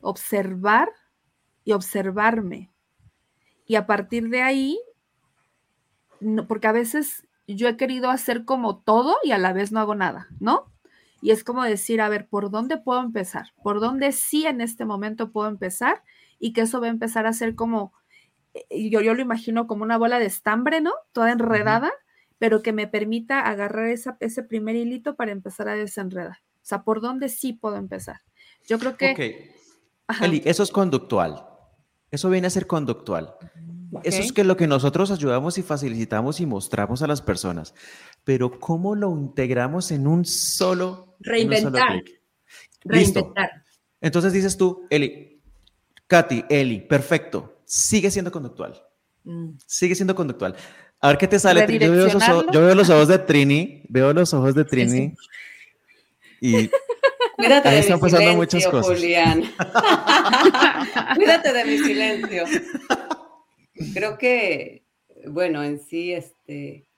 observar 0.00 0.90
y 1.64 1.72
observarme. 1.72 2.70
Y 3.66 3.76
a 3.76 3.86
partir 3.86 4.28
de 4.28 4.42
ahí, 4.42 4.80
no, 6.20 6.46
porque 6.46 6.66
a 6.66 6.72
veces 6.72 7.26
yo 7.46 7.68
he 7.68 7.76
querido 7.76 8.10
hacer 8.10 8.44
como 8.44 8.78
todo 8.78 9.16
y 9.22 9.32
a 9.32 9.38
la 9.38 9.52
vez 9.52 9.72
no 9.72 9.80
hago 9.80 9.94
nada, 9.94 10.28
¿no? 10.38 10.72
Y 11.22 11.32
es 11.32 11.44
como 11.44 11.62
decir, 11.64 12.00
a 12.00 12.08
ver, 12.08 12.28
¿por 12.28 12.50
dónde 12.50 12.78
puedo 12.78 13.00
empezar? 13.00 13.52
¿Por 13.62 13.80
dónde 13.80 14.12
sí 14.12 14.46
en 14.46 14.60
este 14.60 14.84
momento 14.84 15.32
puedo 15.32 15.48
empezar? 15.48 16.02
Y 16.38 16.52
que 16.52 16.62
eso 16.62 16.80
va 16.80 16.86
a 16.86 16.90
empezar 16.90 17.26
a 17.26 17.32
ser 17.32 17.54
como, 17.54 17.92
yo, 18.70 19.00
yo 19.00 19.14
lo 19.14 19.22
imagino 19.22 19.66
como 19.66 19.82
una 19.82 19.98
bola 19.98 20.18
de 20.18 20.26
estambre, 20.26 20.80
¿no? 20.80 20.92
Toda 21.12 21.32
enredada, 21.32 21.92
pero 22.38 22.62
que 22.62 22.72
me 22.72 22.86
permita 22.86 23.40
agarrar 23.40 23.88
ese 23.88 24.42
primer 24.42 24.76
hilito 24.76 25.16
para 25.16 25.32
empezar 25.32 25.68
a 25.68 25.74
desenredar. 25.74 26.38
O 26.56 26.66
sea, 26.70 26.82
¿por 26.82 27.00
dónde 27.00 27.28
sí 27.28 27.52
puedo 27.52 27.76
empezar? 27.76 28.20
Yo 28.66 28.78
creo 28.78 28.96
que... 28.96 29.12
Ok. 30.08 30.22
Eli, 30.22 30.42
eso 30.44 30.62
es 30.62 30.70
conductual. 30.70 31.46
Eso 32.10 32.28
viene 32.30 32.48
a 32.48 32.50
ser 32.50 32.66
conductual. 32.66 33.34
Eso 34.04 34.22
es 34.22 34.32
que 34.32 34.44
lo 34.44 34.56
que 34.56 34.66
nosotros 34.66 35.10
ayudamos 35.10 35.58
y 35.58 35.62
facilitamos 35.62 36.40
y 36.40 36.46
mostramos 36.46 37.02
a 37.02 37.06
las 37.06 37.22
personas. 37.22 37.74
Pero 38.24 38.58
¿cómo 38.58 38.94
lo 38.94 39.10
integramos 39.16 39.90
en 39.90 40.06
un 40.06 40.24
solo... 40.24 41.16
Reinventar. 41.20 42.02
Reinventar. 42.84 43.64
Entonces 44.00 44.32
dices 44.32 44.56
tú, 44.56 44.86
Eli, 44.90 45.42
Katy, 46.06 46.44
Eli, 46.48 46.80
perfecto. 46.80 47.49
Sigue 47.70 48.10
siendo 48.10 48.32
conductual. 48.32 48.82
Mm. 49.22 49.50
Sigue 49.64 49.94
siendo 49.94 50.16
conductual. 50.16 50.56
A 50.98 51.06
ver 51.06 51.18
qué 51.18 51.28
te 51.28 51.38
sale. 51.38 51.60
Yo 51.78 51.92
veo, 51.92 52.74
los 52.74 52.90
ojos 52.90 53.06
de 53.06 53.18
Trini, 53.20 53.84
veo 53.88 54.12
los 54.12 54.34
ojos 54.34 54.56
de 54.56 54.64
Trini 54.64 55.14
y 56.40 56.68
Cuídate 57.36 57.68
de 57.68 57.78
están 57.78 57.98
mi 57.98 58.00
pasando 58.00 58.32
silencio, 58.32 58.36
muchas 58.36 58.66
cosas. 58.66 58.98
Julián. 58.98 59.42
Cuídate 61.14 61.52
de 61.52 61.64
mi 61.64 61.78
silencio. 61.78 62.44
Creo 63.94 64.18
que, 64.18 64.84
bueno, 65.28 65.62
en 65.62 65.78
sí, 65.78 66.12
este, 66.12 66.88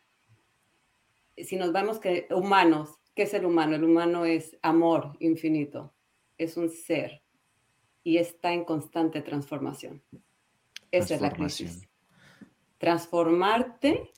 si 1.36 1.56
nos 1.56 1.70
vamos 1.70 1.98
que 1.98 2.28
humanos, 2.30 2.98
¿qué 3.14 3.24
es 3.24 3.34
el 3.34 3.44
humano? 3.44 3.76
El 3.76 3.84
humano 3.84 4.24
es 4.24 4.56
amor 4.62 5.18
infinito, 5.20 5.92
es 6.38 6.56
un 6.56 6.70
ser 6.70 7.20
y 8.02 8.16
está 8.16 8.54
en 8.54 8.64
constante 8.64 9.20
transformación. 9.20 10.02
Esa 10.92 11.16
es 11.16 11.20
la 11.20 11.32
crisis 11.32 11.88
transformarte, 12.82 14.12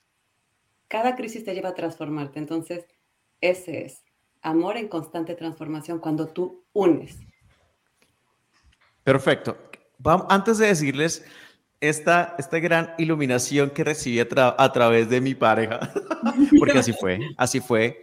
cada 0.89 1.17
crisis 1.17 1.45
te 1.45 1.53
lleva 1.53 1.69
a 1.69 1.75
transformarte. 1.75 2.39
Entonces, 2.39 2.87
ese 3.43 3.85
es 3.85 4.03
amor 4.41 4.79
en 4.79 4.89
constante 4.89 5.35
transformación 5.35 5.99
cuando 5.99 6.29
tú 6.29 6.65
unes. 6.73 7.19
Perfecto. 9.03 9.59
Vamos, 9.99 10.29
antes 10.31 10.57
de 10.57 10.69
decirles 10.69 11.27
esta, 11.79 12.37
esta 12.39 12.59
gran 12.59 12.95
iluminación 12.97 13.69
que 13.69 13.85
recibí 13.85 14.19
a, 14.19 14.73
través 14.73 15.11
de 15.11 15.21
mi 15.21 15.35
pareja, 15.35 15.93
porque 16.59 16.79
así 16.79 16.95
fue, 16.95 17.21
así 17.37 17.61
fue. 17.61 18.03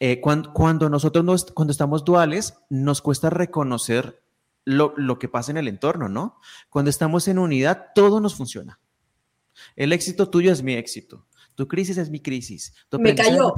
Eh, 0.00 0.22
cuando, 0.22 0.54
cuando, 0.54 0.88
nosotros 0.88 1.22
nos, 1.22 1.44
cuando 1.52 1.70
estamos 1.70 2.02
duales, 2.02 2.54
nos 2.70 3.02
cuesta 3.02 3.28
reconocer 3.28 4.22
lo, 4.64 4.94
lo 4.96 5.18
que 5.18 5.28
pasa 5.28 5.50
en 5.50 5.56
el 5.56 5.68
entorno, 5.68 6.08
¿no? 6.08 6.38
Cuando 6.70 6.90
estamos 6.90 7.28
en 7.28 7.38
unidad, 7.38 7.88
todo 7.94 8.20
nos 8.20 8.34
funciona. 8.34 8.80
El 9.76 9.92
éxito 9.92 10.28
tuyo 10.30 10.52
es 10.52 10.62
mi 10.62 10.74
éxito. 10.74 11.26
Tu 11.54 11.68
crisis 11.68 11.98
es 11.98 12.10
mi 12.10 12.20
crisis. 12.20 12.72
Tu 12.88 12.98
me 12.98 13.14
cayó. 13.14 13.54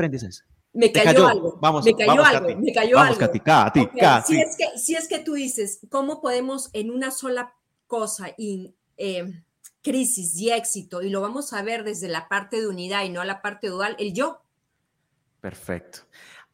Me 0.72 0.90
cayó, 0.90 1.28
algo. 1.28 1.56
Vamos, 1.60 1.84
me 1.84 1.94
cayó 1.94 2.24
algo. 2.24 2.60
Me 2.60 2.72
cayó 2.72 2.96
vamos, 2.96 3.16
algo. 3.20 3.42
Katy, 3.44 3.88
Si, 4.26 4.40
es 4.40 4.56
que, 4.56 4.78
si 4.78 4.94
es 4.96 5.06
que 5.06 5.20
tú 5.20 5.34
dices, 5.34 5.80
¿cómo 5.88 6.20
podemos 6.20 6.70
en 6.72 6.90
una 6.90 7.12
sola 7.12 7.54
cosa 7.86 8.34
y 8.36 8.74
eh, 8.96 9.44
crisis 9.82 10.36
y 10.36 10.50
éxito, 10.50 11.02
y 11.02 11.10
lo 11.10 11.20
vamos 11.20 11.52
a 11.52 11.62
ver 11.62 11.84
desde 11.84 12.08
la 12.08 12.28
parte 12.28 12.60
de 12.60 12.66
unidad 12.66 13.04
y 13.04 13.10
no 13.10 13.20
a 13.20 13.24
la 13.24 13.40
parte 13.40 13.68
dual, 13.68 13.94
el 14.00 14.14
yo? 14.14 14.42
Perfecto. 15.40 16.00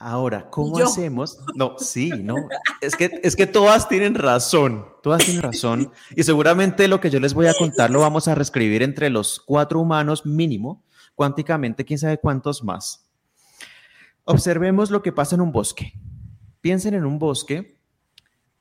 Ahora, 0.02 0.48
¿cómo 0.48 0.78
hacemos? 0.78 1.38
No, 1.54 1.76
sí, 1.78 2.08
no. 2.08 2.34
Es 2.80 2.96
que, 2.96 3.20
es 3.22 3.36
que 3.36 3.46
todas 3.46 3.86
tienen 3.86 4.14
razón, 4.14 4.86
todas 5.02 5.22
tienen 5.22 5.42
razón. 5.42 5.92
Y 6.16 6.22
seguramente 6.22 6.88
lo 6.88 6.98
que 6.98 7.10
yo 7.10 7.20
les 7.20 7.34
voy 7.34 7.46
a 7.46 7.52
contar 7.52 7.90
lo 7.90 8.00
vamos 8.00 8.26
a 8.26 8.34
reescribir 8.34 8.82
entre 8.82 9.10
los 9.10 9.38
cuatro 9.38 9.78
humanos 9.78 10.24
mínimo, 10.24 10.82
cuánticamente, 11.14 11.84
quién 11.84 11.98
sabe 11.98 12.16
cuántos 12.16 12.64
más. 12.64 13.06
Observemos 14.24 14.90
lo 14.90 15.02
que 15.02 15.12
pasa 15.12 15.34
en 15.34 15.42
un 15.42 15.52
bosque. 15.52 15.92
Piensen 16.62 16.94
en 16.94 17.04
un 17.04 17.18
bosque 17.18 17.78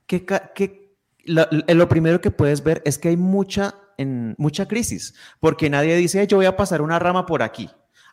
que, 0.06 0.26
que 0.26 0.98
lo, 1.24 1.48
lo, 1.50 1.88
primero 1.88 2.20
que 2.20 2.32
puedes 2.32 2.62
ver 2.62 2.82
es 2.84 2.98
que 2.98 3.08
hay 3.08 3.18
mucha, 3.18 3.76
en, 3.98 4.36
mucha 4.38 4.68
crisis, 4.68 5.16
porque 5.40 5.70
nadie 5.70 5.96
dice, 5.96 6.28
yo 6.28 6.36
voy 6.36 6.48
a 6.48 6.58
pasar 6.58 6.82
una 6.82 7.00
rama 7.00 7.26
por 7.26 7.42
aquí 7.42 7.70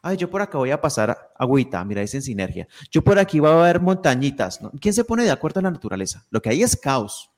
ay, 0.06 0.16
yo 0.16 0.30
por 0.30 0.40
acá 0.40 0.56
voy 0.58 0.70
a 0.70 0.80
pasar 0.80 1.32
agüita, 1.36 1.84
mira, 1.84 2.00
es 2.00 2.14
en 2.14 2.22
sinergia. 2.22 2.68
Yo 2.90 3.02
por 3.02 3.18
aquí 3.18 3.40
voy 3.40 3.50
a 3.50 3.56
ver 3.56 3.80
montañitas. 3.80 4.60
¿Quién 4.80 4.94
se 4.94 5.04
pone 5.04 5.24
de 5.24 5.30
acuerdo 5.30 5.60
en 5.60 5.64
la 5.64 5.70
naturaleza? 5.72 6.24
Lo 6.30 6.40
que 6.40 6.50
hay 6.50 6.62
es 6.62 6.76
caos. 6.76 7.30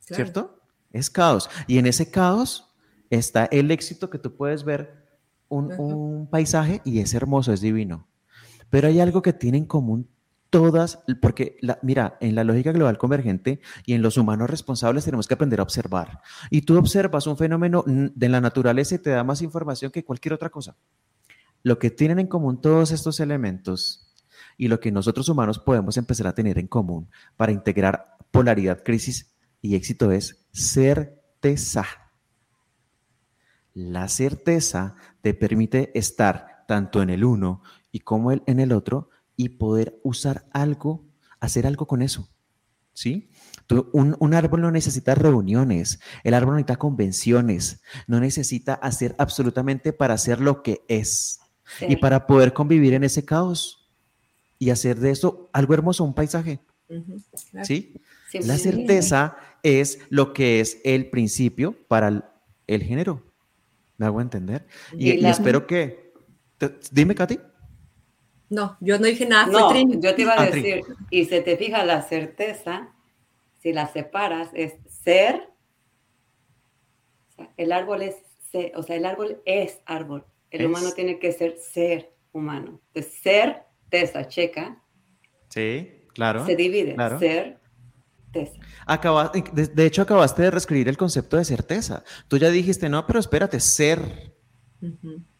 ¿Cierto? 0.00 0.58
Es 0.90 1.10
caos. 1.10 1.48
Y 1.66 1.78
en 1.78 1.86
ese 1.86 2.10
caos 2.10 2.74
está 3.08 3.44
el 3.46 3.70
éxito 3.70 4.10
que 4.10 4.18
tú 4.18 4.34
puedes 4.34 4.64
ver 4.64 5.02
un, 5.48 6.26
paisaje 6.30 6.80
y 6.84 6.98
es 6.98 7.14
hermoso, 7.14 7.52
es 7.52 7.60
divino. 7.60 8.08
Pero 8.68 8.88
hay 8.88 9.00
algo 9.00 9.22
que 9.22 9.32
tienen 9.32 9.62
en 9.62 9.68
común 9.68 10.08
todas, 10.52 11.02
porque 11.22 11.56
mira, 11.80 12.18
en 12.20 12.34
la 12.34 12.44
lógica 12.44 12.72
global 12.72 12.98
convergente 12.98 13.62
y 13.86 13.94
en 13.94 14.02
los 14.02 14.18
humanos 14.18 14.50
responsables 14.50 15.06
tenemos 15.06 15.26
que 15.26 15.32
aprender 15.32 15.60
a 15.60 15.62
observar. 15.62 16.20
Y 16.50 16.60
tú 16.60 16.76
observas 16.76 17.26
un 17.26 17.38
fenómeno 17.38 17.82
de 17.86 18.28
la 18.28 18.38
naturaleza 18.42 18.94
y 18.94 18.98
te 18.98 19.08
da 19.08 19.24
más 19.24 19.40
información 19.40 19.90
que 19.90 20.04
cualquier 20.04 20.34
otra 20.34 20.50
cosa. 20.50 20.76
Lo 21.62 21.78
que 21.78 21.90
tienen 21.90 22.18
en 22.18 22.26
común 22.26 22.60
todos 22.60 22.90
estos 22.90 23.18
elementos 23.20 24.12
y 24.58 24.68
lo 24.68 24.78
que 24.78 24.92
nosotros 24.92 25.26
humanos 25.30 25.58
podemos 25.58 25.96
empezar 25.96 26.26
a 26.26 26.34
tener 26.34 26.58
en 26.58 26.66
común 26.66 27.08
para 27.38 27.50
integrar 27.50 28.18
polaridad, 28.30 28.82
crisis 28.84 29.34
y 29.62 29.74
éxito 29.74 30.12
es 30.12 30.46
certeza. 30.52 31.86
La 33.72 34.06
certeza 34.08 34.96
te 35.22 35.32
permite 35.32 35.98
estar 35.98 36.66
tanto 36.68 37.00
en 37.00 37.08
el 37.08 37.24
uno 37.24 37.62
y 37.90 38.00
como 38.00 38.32
en 38.32 38.60
el 38.60 38.72
otro 38.72 39.08
y 39.42 39.48
poder 39.48 39.98
usar 40.04 40.46
algo, 40.52 41.04
hacer 41.40 41.66
algo 41.66 41.86
con 41.86 42.00
eso. 42.00 42.28
¿Sí? 42.94 43.30
un, 43.92 44.16
un, 44.18 44.34
árbol 44.34 44.60
no 44.60 44.70
necesita 44.70 45.14
reuniones, 45.14 45.98
el 46.24 46.34
árbol 46.34 46.50
no 46.50 46.56
necesita 46.56 46.76
convenciones, 46.76 47.80
no 48.06 48.20
necesita 48.20 48.74
hacer 48.74 49.14
absolutamente 49.18 49.94
para 49.94 50.18
ser 50.18 50.42
lo 50.42 50.62
que 50.62 50.82
es 50.88 51.40
y 51.80 51.96
para 51.96 52.26
poder 52.26 52.52
convivir 52.52 52.92
en 52.92 53.02
ese 53.02 53.24
caos 53.24 53.90
y 54.58 54.68
hacer 54.70 55.00
de 55.00 55.10
eso 55.10 55.48
algo 55.54 55.72
hermoso, 55.72 56.04
un 56.04 56.14
paisaje. 56.14 56.60
¿Sí? 57.62 57.94
La 58.44 58.58
certeza 58.58 59.36
es 59.62 59.98
lo 60.10 60.34
que 60.34 60.60
es 60.60 60.78
el 60.84 61.08
principio 61.08 61.74
para 61.88 62.30
el, 62.66 62.82
género. 62.82 63.32
¿Me 63.96 64.04
hago 64.04 64.20
entender? 64.20 64.66
Y, 64.92 65.24
espero 65.26 65.66
que... 65.66 66.12
dime, 66.90 67.14
Katy. 67.14 67.38
No, 68.52 68.76
yo 68.80 68.98
no 68.98 69.06
dije 69.06 69.24
nada. 69.24 69.46
No, 69.46 69.74
yo 69.98 70.14
te 70.14 70.22
iba 70.22 70.34
a 70.34 70.42
ah, 70.42 70.50
decir, 70.50 70.84
y 71.08 71.24
se 71.24 71.40
te 71.40 71.56
fija 71.56 71.86
la 71.86 72.02
certeza, 72.02 72.92
si 73.60 73.72
la 73.72 73.88
separas, 73.88 74.50
es 74.52 74.74
ser. 75.02 75.48
el 77.56 77.72
árbol 77.72 78.02
es, 78.02 78.16
o 78.76 78.82
sea, 78.82 78.96
el 78.96 79.06
árbol 79.06 79.40
es 79.46 79.80
árbol. 79.86 80.26
El 80.50 80.66
humano 80.66 80.92
tiene 80.92 81.18
que 81.18 81.32
ser 81.32 81.56
ser. 81.56 82.12
humano. 82.32 82.78
De 82.92 83.02
ser 83.02 83.62
tesa 83.88 84.28
checa. 84.28 84.82
Sí, 85.48 86.04
claro. 86.12 86.44
Se 86.44 86.54
divide. 86.54 86.94
Ser 87.18 87.58
tesa. 88.32 88.60
de, 89.54 89.86
hecho, 89.86 90.02
acabaste 90.02 90.42
de 90.42 90.50
reescribir 90.50 90.90
el 90.90 90.98
concepto 90.98 91.38
de 91.38 91.46
certeza. 91.46 92.04
Tú 92.28 92.36
ya 92.36 92.50
dijiste, 92.50 92.90
no, 92.90 93.06
pero 93.06 93.18
espérate, 93.18 93.60
ser. 93.60 94.34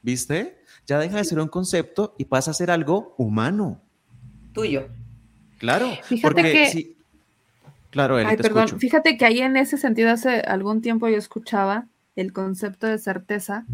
¿Viste? 0.00 0.61
Ya 0.86 0.98
deja 0.98 1.18
de 1.18 1.24
ser 1.24 1.38
un 1.40 1.48
concepto 1.48 2.14
y 2.18 2.24
pasa 2.24 2.50
a 2.50 2.54
ser 2.54 2.70
algo 2.70 3.14
humano. 3.18 3.80
Tuyo. 4.52 4.88
Claro. 5.58 5.90
Fíjate 6.04 6.42
que. 6.42 6.96
Claro, 7.90 8.18
Eli, 8.18 8.30
Ay, 8.30 8.36
perdón. 8.36 8.80
Fíjate 8.80 9.16
que 9.16 9.24
ahí 9.24 9.40
en 9.40 9.56
ese 9.56 9.76
sentido 9.76 10.10
hace 10.10 10.40
algún 10.40 10.80
tiempo 10.80 11.08
yo 11.08 11.18
escuchaba 11.18 11.86
el 12.16 12.32
concepto 12.32 12.86
de 12.86 12.98
certeza, 12.98 13.66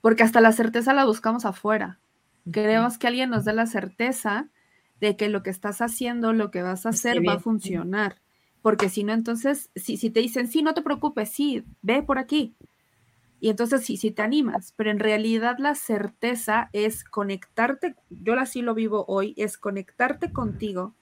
porque 0.00 0.22
hasta 0.22 0.40
la 0.40 0.52
certeza 0.52 0.92
la 0.94 1.04
buscamos 1.04 1.44
afuera. 1.44 1.98
Queremos 2.50 2.98
que 2.98 3.06
alguien 3.06 3.30
nos 3.30 3.44
dé 3.44 3.52
la 3.52 3.66
certeza 3.66 4.48
de 5.00 5.16
que 5.16 5.28
lo 5.28 5.42
que 5.42 5.50
estás 5.50 5.80
haciendo, 5.80 6.32
lo 6.32 6.50
que 6.50 6.62
vas 6.62 6.86
a 6.86 6.90
hacer 6.90 7.26
va 7.26 7.34
a 7.34 7.40
funcionar. 7.40 8.16
Porque 8.62 8.88
si 8.88 9.04
no, 9.04 9.12
entonces, 9.12 9.70
si, 9.76 9.98
si 9.98 10.10
te 10.10 10.20
dicen, 10.20 10.48
sí, 10.48 10.62
no 10.62 10.72
te 10.72 10.82
preocupes, 10.82 11.28
sí, 11.28 11.64
ve 11.82 12.02
por 12.02 12.18
aquí. 12.18 12.54
Y 13.44 13.50
entonces 13.50 13.84
sí, 13.84 13.98
sí 13.98 14.10
te 14.10 14.22
animas, 14.22 14.72
pero 14.74 14.90
en 14.90 14.98
realidad 14.98 15.56
la 15.58 15.74
certeza 15.74 16.70
es 16.72 17.04
conectarte, 17.04 17.94
yo 18.08 18.32
así 18.40 18.62
lo 18.62 18.72
vivo 18.72 19.04
hoy, 19.06 19.34
es 19.36 19.58
conectarte 19.58 20.32
contigo, 20.32 20.94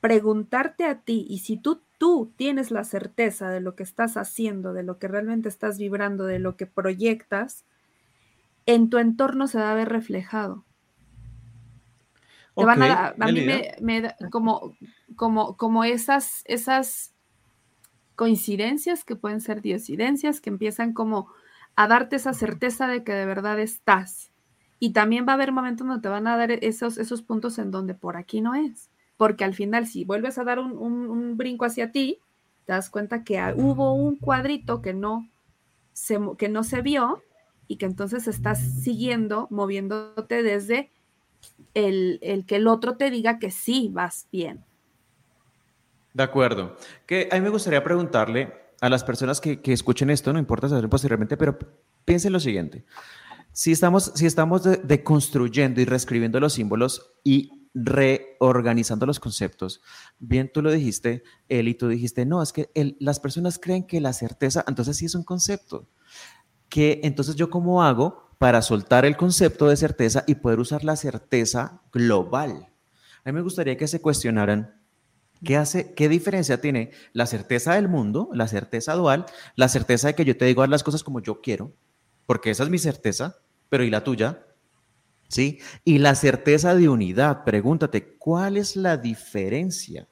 preguntarte 0.00 0.86
a 0.86 1.02
ti 1.02 1.26
y 1.28 1.40
si 1.40 1.58
tú, 1.58 1.82
tú 1.98 2.32
tienes 2.36 2.70
la 2.70 2.84
certeza 2.84 3.50
de 3.50 3.60
lo 3.60 3.76
que 3.76 3.82
estás 3.82 4.16
haciendo, 4.16 4.72
de 4.72 4.82
lo 4.82 4.98
que 4.98 5.08
realmente 5.08 5.50
estás 5.50 5.76
vibrando, 5.76 6.24
de 6.24 6.38
lo 6.38 6.56
que 6.56 6.64
proyectas, 6.64 7.66
en 8.64 8.88
tu 8.88 8.96
entorno 8.96 9.46
se 9.46 9.58
va 9.58 9.72
a 9.72 9.74
ver 9.74 9.90
reflejado. 9.90 10.64
Te 12.56 12.64
van 12.64 12.82
a, 12.82 13.08
a 13.08 13.26
mí 13.26 13.46
me, 13.82 14.00
da 14.00 14.16
como, 14.30 14.74
como, 15.16 15.58
como 15.58 15.84
esas, 15.84 16.44
esas 16.46 17.12
coincidencias 18.14 19.04
que 19.04 19.16
pueden 19.16 19.42
ser 19.42 19.60
diosidencias 19.60 20.40
que 20.40 20.48
empiezan 20.48 20.94
como 20.94 21.28
a 21.76 21.88
darte 21.88 22.16
esa 22.16 22.34
certeza 22.34 22.86
de 22.86 23.04
que 23.04 23.12
de 23.12 23.26
verdad 23.26 23.58
estás. 23.58 24.30
Y 24.78 24.92
también 24.92 25.26
va 25.26 25.32
a 25.32 25.34
haber 25.34 25.52
momentos 25.52 25.86
donde 25.86 26.02
te 26.02 26.08
van 26.08 26.26
a 26.26 26.36
dar 26.36 26.50
esos, 26.50 26.98
esos 26.98 27.22
puntos 27.22 27.58
en 27.58 27.70
donde 27.70 27.94
por 27.94 28.16
aquí 28.16 28.40
no 28.40 28.54
es. 28.54 28.90
Porque 29.16 29.44
al 29.44 29.54
final, 29.54 29.86
si 29.86 30.04
vuelves 30.04 30.38
a 30.38 30.44
dar 30.44 30.58
un, 30.58 31.36
brinco 31.36 31.64
hacia 31.64 31.92
ti, 31.92 32.18
te 32.66 32.72
das 32.72 32.90
cuenta 32.90 33.22
que 33.22 33.40
hubo 33.56 33.94
un 33.94 34.16
cuadrito 34.16 34.82
que 34.82 34.92
no 34.92 35.28
se, 35.92 36.18
que 36.38 36.48
no 36.48 36.64
se 36.64 36.82
vio 36.82 37.22
y 37.68 37.76
que 37.76 37.86
entonces 37.86 38.26
estás 38.26 38.60
siguiendo, 38.82 39.46
moviéndote 39.50 40.42
desde 40.42 40.90
el, 41.74 42.18
el, 42.22 42.44
que 42.44 42.56
el 42.56 42.66
otro 42.66 42.96
te 42.96 43.10
diga 43.10 43.38
que 43.38 43.50
sí 43.50 43.88
vas 43.92 44.26
bien. 44.32 44.64
De 46.12 46.22
acuerdo. 46.22 46.76
Que 47.06 47.28
a 47.30 47.36
mí 47.36 47.40
me 47.40 47.48
gustaría 47.50 47.82
preguntarle, 47.82 48.61
a 48.82 48.88
las 48.88 49.04
personas 49.04 49.40
que, 49.40 49.60
escuchen 49.64 50.10
esto, 50.10 50.32
no 50.32 50.40
importa 50.40 50.68
saber 50.68 50.88
posteriormente, 50.88 51.36
pero 51.36 51.56
piensen 52.04 52.32
lo 52.32 52.40
siguiente. 52.40 52.84
Si 53.52 53.70
estamos, 53.70 54.10
si 54.16 54.26
estamos 54.26 54.64
deconstruyendo 54.82 55.80
y 55.80 55.84
reescribiendo 55.84 56.40
los 56.40 56.54
símbolos 56.54 57.12
y 57.22 57.68
reorganizando 57.74 59.06
los 59.06 59.20
conceptos, 59.20 59.82
bien 60.18 60.50
tú 60.52 60.62
lo 60.62 60.72
dijiste, 60.72 61.22
él 61.48 61.68
y 61.68 61.74
tú 61.74 61.86
dijiste, 61.86 62.26
no, 62.26 62.42
es 62.42 62.52
que 62.52 62.70
las 62.98 63.20
personas 63.20 63.60
creen 63.60 63.86
que 63.86 64.00
la 64.00 64.12
certeza, 64.12 64.64
entonces 64.66 64.96
sí 64.96 65.06
es 65.06 65.14
un 65.14 65.22
concepto. 65.22 65.88
Que 66.68 66.98
entonces 67.04 67.36
yo 67.36 67.50
cómo 67.50 67.84
hago 67.84 68.30
para 68.38 68.62
soltar 68.62 69.04
el 69.04 69.16
concepto 69.16 69.68
de 69.68 69.76
certeza 69.76 70.24
y 70.26 70.34
poder 70.34 70.58
usar 70.58 70.82
la 70.82 70.96
certeza 70.96 71.82
global. 71.92 72.68
A 73.24 73.30
mí 73.30 73.32
me 73.32 73.42
gustaría 73.42 73.76
que 73.76 73.86
se 73.86 74.00
cuestionaran 74.00 74.81
¿Qué, 75.44 75.56
hace, 75.56 75.92
¿Qué 75.94 76.08
diferencia 76.08 76.60
tiene 76.60 76.90
la 77.12 77.26
certeza 77.26 77.74
del 77.74 77.88
mundo, 77.88 78.28
la 78.32 78.46
certeza 78.46 78.94
dual, 78.94 79.26
la 79.56 79.68
certeza 79.68 80.08
de 80.08 80.14
que 80.14 80.24
yo 80.24 80.36
te 80.36 80.44
digo 80.44 80.64
las 80.66 80.84
cosas 80.84 81.02
como 81.02 81.20
yo 81.20 81.40
quiero, 81.40 81.72
porque 82.26 82.50
esa 82.50 82.62
es 82.62 82.70
mi 82.70 82.78
certeza, 82.78 83.36
pero 83.68 83.84
¿y 83.84 83.90
la 83.90 84.04
tuya? 84.04 84.46
¿Sí? 85.28 85.58
Y 85.84 85.98
la 85.98 86.14
certeza 86.14 86.74
de 86.74 86.88
unidad, 86.88 87.44
pregúntate, 87.44 88.16
¿cuál 88.18 88.56
es 88.56 88.76
la 88.76 88.96
diferencia? 88.96 90.06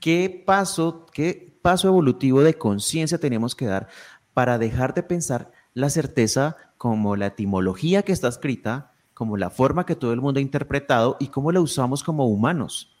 ¿Qué 0.00 0.42
paso, 0.46 1.06
qué 1.12 1.58
paso 1.60 1.88
evolutivo 1.88 2.42
de 2.42 2.54
conciencia 2.54 3.18
tenemos 3.18 3.54
que 3.54 3.66
dar 3.66 3.88
para 4.32 4.56
dejar 4.56 4.94
de 4.94 5.02
pensar 5.02 5.50
la 5.74 5.90
certeza 5.90 6.56
como 6.78 7.16
la 7.16 7.26
etimología 7.26 8.02
que 8.02 8.12
está 8.12 8.28
escrita, 8.28 8.92
como 9.12 9.36
la 9.36 9.50
forma 9.50 9.84
que 9.84 9.96
todo 9.96 10.12
el 10.14 10.20
mundo 10.20 10.38
ha 10.38 10.42
interpretado 10.42 11.16
y 11.20 11.28
cómo 11.28 11.52
la 11.52 11.60
usamos 11.60 12.02
como 12.02 12.26
humanos? 12.26 12.96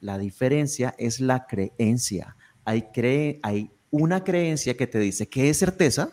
La 0.00 0.18
diferencia 0.18 0.94
es 0.98 1.20
la 1.20 1.46
creencia. 1.46 2.36
Hay, 2.64 2.88
hay 3.42 3.70
una 3.90 4.24
creencia 4.24 4.76
que 4.76 4.86
te 4.86 4.98
dice 4.98 5.28
que 5.28 5.48
es 5.50 5.58
certeza 5.58 6.10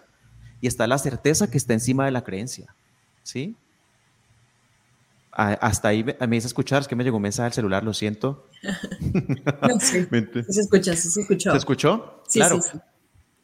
y 0.62 0.68
está 0.68 0.88
la 0.88 0.98
certeza 0.98 1.50
que 1.50 1.58
está 1.58 1.74
encima 1.74 2.06
de 2.06 2.12
la 2.12 2.24
creencia. 2.24 2.76
¿Sí? 3.24 3.56
hasta 5.36 5.88
ahí 5.88 6.06
me 6.28 6.38
hice 6.38 6.46
escuchar, 6.46 6.84
es 6.84 6.88
que 6.88 6.96
me 6.96 7.04
llegó 7.04 7.18
un 7.18 7.24
mensaje 7.24 7.48
al 7.48 7.54
celular, 7.54 7.84
lo 7.84 7.96
siento. 7.96 8.48
no, 9.68 9.80
sí. 9.80 10.06
se 10.50 10.62
escucha, 10.62 10.96
se 10.96 11.22
escuchó. 11.22 11.52
¿Se 11.52 11.58
escuchó? 11.58 12.24
Sí, 12.28 12.40
claro. 12.40 12.62
Sí, 12.62 12.78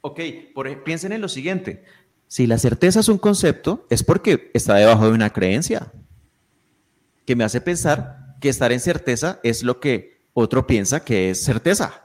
Ok, 0.01 0.19
por, 0.53 0.83
piensen 0.83 1.11
en 1.11 1.21
lo 1.21 1.27
siguiente. 1.27 1.83
Si 2.27 2.47
la 2.47 2.57
certeza 2.57 2.99
es 2.99 3.09
un 3.09 3.17
concepto, 3.17 3.85
es 3.89 4.03
porque 4.03 4.51
está 4.53 4.75
debajo 4.75 5.05
de 5.05 5.13
una 5.13 5.31
creencia 5.31 5.91
que 7.25 7.35
me 7.35 7.43
hace 7.43 7.59
pensar 7.59 8.35
que 8.39 8.49
estar 8.49 8.71
en 8.71 8.79
certeza 8.79 9.39
es 9.43 9.63
lo 9.63 9.79
que 9.79 10.18
otro 10.39 10.65
piensa 10.65 11.03
que 11.03 11.31
es 11.31 11.43
certeza. 11.43 12.03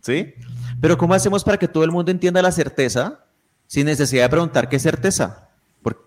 ¿Sí? 0.00 0.34
Pero 0.80 0.96
¿cómo 0.96 1.14
hacemos 1.14 1.42
para 1.42 1.58
que 1.58 1.68
todo 1.68 1.82
el 1.84 1.90
mundo 1.90 2.10
entienda 2.10 2.40
la 2.40 2.52
certeza 2.52 3.24
sin 3.66 3.86
necesidad 3.86 4.24
de 4.24 4.30
preguntar 4.30 4.68
qué 4.68 4.76
es 4.76 4.82
certeza? 4.82 5.46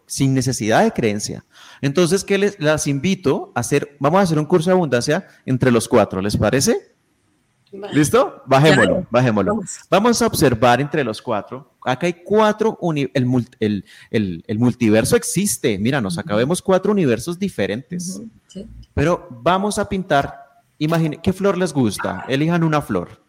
sin 0.05 0.33
necesidad 0.33 0.83
de 0.83 0.91
creencia. 0.91 1.45
Entonces, 1.81 2.23
¿qué 2.23 2.37
les 2.37 2.59
las 2.59 2.87
invito 2.87 3.51
a 3.55 3.61
hacer? 3.61 3.95
Vamos 3.99 4.19
a 4.19 4.23
hacer 4.23 4.39
un 4.39 4.45
curso 4.45 4.69
de 4.69 4.73
abundancia 4.73 5.27
entre 5.45 5.71
los 5.71 5.87
cuatro, 5.87 6.21
¿les 6.21 6.35
parece? 6.35 6.95
¿Listo? 7.93 8.41
Bajémoslo, 8.47 9.05
bajémoslo. 9.11 9.61
Vamos. 9.89 10.21
a 10.21 10.27
observar 10.27 10.81
entre 10.81 11.03
los 11.03 11.21
cuatro. 11.21 11.71
Acá 11.85 12.07
hay 12.07 12.13
cuatro, 12.25 12.77
el, 12.81 13.85
el, 14.09 14.59
multiverso 14.59 15.15
existe. 15.15 15.77
Mira, 15.77 16.01
nos 16.01 16.17
acabemos 16.17 16.61
cuatro 16.63 16.91
universos 16.91 17.37
diferentes. 17.37 18.21
Pero 18.95 19.27
vamos 19.29 19.77
a 19.77 19.87
pintar 19.87 20.48
Imagine, 20.79 21.19
¿qué 21.21 21.33
flor 21.33 21.57
les 21.57 21.73
gusta? 21.73 22.25
Elijan 22.27 22.63
una 22.63 22.81
flor. 22.81 23.21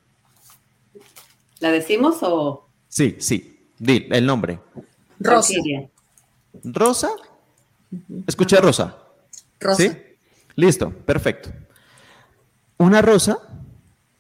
¿La 1.58 1.70
decimos 1.70 2.18
o...? 2.22 2.68
Sí, 2.88 3.16
sí. 3.18 3.68
Di 3.78 4.06
el 4.10 4.24
nombre. 4.24 4.60
Rosa. 5.18 5.54
¿Rosa? 6.64 7.10
Escuché 8.26 8.60
rosa. 8.60 8.96
Rosa. 9.58 9.82
¿Sí? 9.82 9.90
Listo, 10.54 10.90
perfecto. 10.90 11.50
Una 12.78 13.02
rosa 13.02 13.38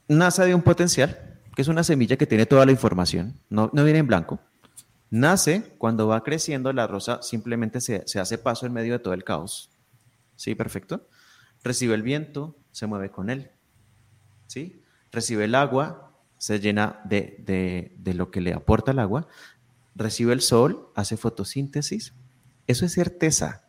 nace 0.08 0.44
de 0.44 0.54
un 0.54 0.62
potencial, 0.62 1.38
que 1.54 1.62
es 1.62 1.68
una 1.68 1.84
semilla 1.84 2.16
que 2.16 2.26
tiene 2.26 2.46
toda 2.46 2.66
la 2.66 2.72
información, 2.72 3.38
no, 3.48 3.70
no 3.72 3.84
viene 3.84 4.00
en 4.00 4.06
blanco. 4.06 4.40
Nace 5.08 5.74
cuando 5.78 6.08
va 6.08 6.22
creciendo, 6.22 6.72
la 6.72 6.86
rosa 6.86 7.22
simplemente 7.22 7.80
se, 7.80 8.06
se 8.06 8.18
hace 8.20 8.38
paso 8.38 8.66
en 8.66 8.72
medio 8.72 8.92
de 8.92 8.98
todo 8.98 9.14
el 9.14 9.24
caos. 9.24 9.70
Sí, 10.36 10.54
perfecto. 10.54 11.06
Recibe 11.62 11.94
el 11.94 12.02
viento, 12.02 12.56
se 12.80 12.86
mueve 12.86 13.10
con 13.10 13.28
él. 13.28 13.50
¿Sí? 14.46 14.82
Recibe 15.12 15.44
el 15.44 15.54
agua, 15.54 16.14
se 16.38 16.60
llena 16.60 17.02
de, 17.04 17.92
lo 18.14 18.30
que 18.30 18.40
le 18.40 18.54
aporta 18.54 18.92
el 18.92 19.00
agua, 19.00 19.28
recibe 19.94 20.32
el 20.32 20.40
sol, 20.40 20.90
hace 20.94 21.18
fotosíntesis. 21.18 22.14
Eso 22.66 22.86
es 22.86 22.92
certeza. 22.92 23.66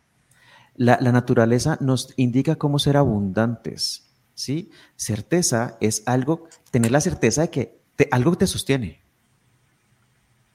La, 0.75 0.97
naturaleza 0.97 1.77
nos 1.81 2.13
indica 2.15 2.55
cómo 2.55 2.79
ser 2.79 2.95
abundantes. 2.95 4.09
¿sí? 4.33 4.71
Certeza 4.95 5.77
es 5.81 6.03
algo, 6.05 6.47
tener 6.71 6.91
la 6.91 7.01
certeza 7.01 7.41
de 7.41 7.49
que 7.49 7.81
algo 8.11 8.37
te 8.37 8.47
sostiene. 8.47 9.01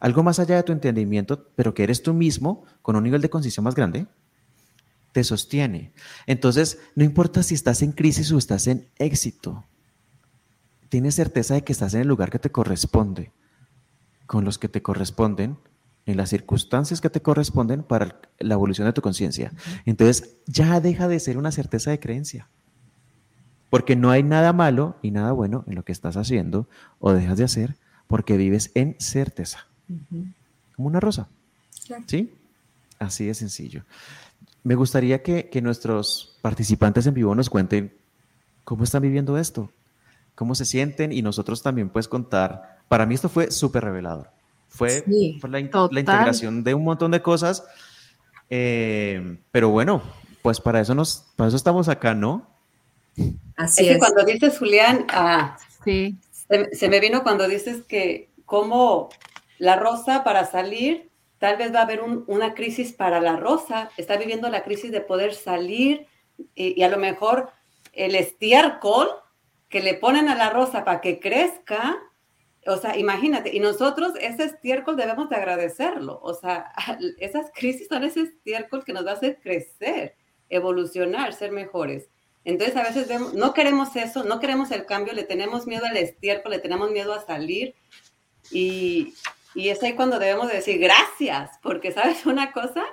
Algo 0.01 0.23
más 0.23 0.39
allá 0.39 0.57
de 0.57 0.63
tu 0.63 0.73
entendimiento, 0.73 1.51
pero 1.57 1.75
que 1.75 1.83
eres 1.83 2.03
tú 2.03 2.15
mismo 2.15 2.65
con 2.81 2.97
un 2.97 3.05
nivel 3.05 3.21
de 3.21 3.29
conciencia 3.29 3.63
más 3.63 3.75
grande, 3.75 4.07
te 5.17 5.25
sostiene. 5.25 5.93
Entonces, 6.27 6.79
no 6.95 7.03
importa 7.03 7.43
si 7.43 7.55
estás 7.55 7.81
en 7.81 7.93
crisis 7.93 8.31
o 8.33 8.37
estás 8.37 8.67
en 8.67 8.87
éxito, 8.99 9.65
tienes 10.91 11.15
certeza 11.15 11.55
de 11.55 11.65
que 11.65 11.73
estás 11.73 11.95
en 11.95 12.03
el 12.03 12.07
lugar 12.07 12.29
que 12.29 12.39
te 12.39 12.53
corresponde, 12.53 13.33
con 14.27 14.45
los 14.45 14.59
que 14.59 14.69
te 14.69 14.83
corresponden, 14.83 15.57
en 16.05 16.19
las 16.19 16.29
circunstancias 16.29 17.01
que 17.01 17.09
te 17.09 17.23
corresponden 17.23 17.83
para 17.83 18.21
la 18.39 18.53
evolución 18.53 18.87
de 18.87 18.93
tu 18.93 19.01
conciencia. 19.01 19.55
Entonces, 19.87 20.37
ya 20.45 20.83
deja 20.83 21.09
de 21.09 21.19
ser 21.19 21.39
una 21.39 21.51
certeza 21.51 21.91
de 21.91 21.99
creencia. 21.99 22.51
Porque 23.71 23.97
no 23.97 24.11
hay 24.11 24.23
nada 24.23 24.53
malo 24.53 24.99
y 25.01 25.13
nada 25.13 25.33
bueno 25.33 25.65
en 25.67 25.77
lo 25.77 25.83
que 25.83 25.93
estás 25.93 26.19
haciendo 26.19 26.69
o 26.99 27.15
dejas 27.15 27.39
de 27.39 27.45
hacer 27.45 27.77
porque 28.07 28.37
vives 28.37 28.71
en 28.75 28.97
certeza. 28.99 29.67
Como 30.75 30.89
una 30.89 31.01
rosa. 31.01 31.27
¿Sí? 32.07 32.35
Así 32.99 33.25
de 33.25 33.33
sencillo. 33.33 33.83
Me 34.67 34.75
gustaría 34.75 35.23
que, 35.23 35.49
que 35.49 35.63
nuestros 35.63 36.37
participantes 36.43 37.07
en 37.07 37.15
vivo 37.15 37.33
nos 37.37 37.49
cuenten 37.49 37.97
cómo 38.65 38.83
están 38.83 39.01
viviendo 39.01 39.39
esto, 39.39 39.71
cómo 40.35 40.57
se 40.57 40.65
sienten 40.65 41.13
y 41.13 41.23
nosotros 41.23 41.63
también 41.63 41.89
puedes 41.89 42.09
contar. 42.09 42.81
Para 42.89 43.07
mí 43.07 43.15
esto 43.15 43.29
fue 43.29 43.53
súper 43.53 43.85
revelador. 43.85 44.29
Fue, 44.67 45.05
la, 45.49 45.61
integración 45.61 46.65
de 46.65 46.75
un 46.75 46.83
montón 46.83 47.13
de 47.13 47.23
cosas. 47.23 47.65
Eh, 48.51 49.39
pero 49.53 49.69
bueno, 49.69 50.03
pues 50.43 50.59
para 50.59 50.81
eso, 50.81 50.97
nos, 50.97 51.29
para 51.37 51.47
eso 51.47 51.57
estamos 51.57 51.89
acá, 51.89 52.13
¿no? 52.15 52.51
Así 53.57 53.87
es. 53.87 53.93
Que 53.93 53.99
cuando 54.01 54.25
dices, 54.25 54.59
Julián, 54.59 55.07
ah, 55.11 55.59
sí. 55.85 56.19
se, 56.73 56.89
me 56.89 56.99
vino 56.99 57.23
cuando 57.23 57.47
dices 57.47 57.85
que 57.87 58.31
como 58.45 59.11
la 59.59 59.77
rosa 59.77 60.25
para 60.25 60.45
salir, 60.45 61.09
tal 61.39 61.57
vez 61.57 61.75
va 61.75 61.81
a 61.81 61.83
haber 61.83 62.03
una 62.03 62.55
crisis 62.55 62.93
para 62.93 63.21
la 63.21 63.37
rosa, 63.37 63.91
está 63.97 64.17
viviendo 64.17 64.49
la 64.49 64.63
crisis 64.63 64.91
de 64.91 65.01
poder 65.01 65.35
salir 65.35 66.07
y, 66.55 66.83
a 66.83 66.89
lo 66.89 66.97
mejor 66.97 67.51
el 67.93 68.15
estiércol 68.15 69.09
que 69.69 69.81
le 69.81 69.95
ponen 69.95 70.29
a 70.29 70.35
la 70.35 70.51
rosa 70.51 70.85
para 70.85 71.01
que 71.01 71.19
crezca, 71.19 71.99
o 72.67 72.77
sea, 72.77 72.97
imagínate, 72.97 73.55
y 73.55 73.61
nosotros 73.61 74.13
ese 74.21 74.45
estiércol 74.45 74.97
debemos 74.97 75.29
de 75.29 75.37
agradecerlo, 75.37 76.21
o 76.23 76.35
sea, 76.35 76.73
esas 77.19 77.51
crisis 77.55 77.89
son 77.89 78.05
ese 78.05 78.23
estiércol 78.23 78.85
que 78.85 78.93
nos 78.93 79.07
va 79.07 79.13
a 79.13 79.15
hacer 79.15 79.39
crecer, 79.41 80.15
evolucionar, 80.49 81.33
ser 81.35 81.53
mejores. 81.53 82.09
Entonces 82.45 82.77
a 82.77 82.85
veces 82.85 83.09
vemos, 83.09 83.35
no 83.35 83.53
queremos 83.53 83.97
eso, 83.97 84.23
no 84.23 84.39
queremos 84.39 84.71
el 84.71 84.87
cambio, 84.87 85.13
le 85.13 85.25
tenemos 85.25 85.67
miedo 85.67 85.85
al 85.85 85.97
estiércol, 85.97 86.53
le 86.53 86.61
tenemos 86.61 86.93
miedo 86.93 87.13
a 87.13 87.27
salir. 87.27 87.75
Y, 88.53 89.15
y 89.57 89.71
es 89.71 89.83
ahí 89.83 89.95
cuando 89.95 90.19
debemos 90.19 90.49
de 90.49 90.55
decir 90.55 90.79
gracias, 90.79 91.51
porque 91.63 91.91
sabes 91.91 92.27
una 92.27 92.53
cosa, 92.53 92.85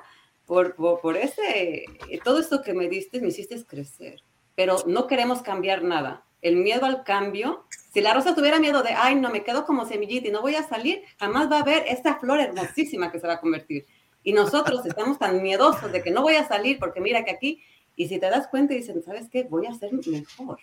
por, 0.45 0.76
por, 0.76 0.99
por 1.01 1.18
ese, 1.18 1.86
todo 2.24 2.39
esto 2.39 2.61
que 2.64 2.74
me 2.74 2.89
diste, 2.89 3.22
me 3.22 3.28
hiciste 3.28 3.64
crecer 3.66 4.24
pero 4.55 4.78
no 4.88 5.07
queremos 5.07 5.41
cambiar 5.41 5.84
nada. 5.84 6.26
El 6.41 6.57
miedo 6.57 6.86
al 6.86 7.03
cambio, 7.03 7.66
si 7.93 8.01
la 8.01 8.14
rosa 8.14 8.36
tuviera 8.36 8.59
miedo 8.59 8.84
de, 8.84 8.89
ay, 8.89 9.16
no, 9.16 9.30
me 9.30 9.43
quedo 9.43 9.66
como 9.66 9.86
semillita 9.86 10.28
y 10.28 10.32
no 10.32 10.41
voy 10.41 10.55
a 10.55 10.64
salir, 10.64 11.01
jamás 11.18 11.49
va 11.49 11.57
a 11.57 11.61
haber 11.61 11.86
esta 11.88 12.20
flor 12.20 12.39
hermosísima 12.39 13.11
que 13.11 13.20
se 13.20 13.28
va 13.28 13.34
a 13.34 13.39
convertir. 13.39 13.86
Y 14.24 14.34
nosotros 14.34 14.86
estamos 14.86 15.18
tan 15.20 15.41
miedosos 15.41 15.91
de 15.91 16.03
que 16.03 16.11
no 16.11 16.22
voy 16.22 16.36
a 16.36 16.47
salir 16.47 16.80
porque 16.80 17.01
mira 17.01 17.24
que 17.24 17.32
aquí, 17.32 17.64
y 17.95 18.07
si 18.07 18.20
te 18.20 18.30
das 18.30 18.47
cuenta 18.47 18.74
y 18.74 18.78
dicen, 18.78 19.01
¿sabes 19.03 19.30
qué? 19.30 19.43
Voy 19.43 19.68
a 19.68 19.74
ser 19.74 19.91
mejor 19.93 20.59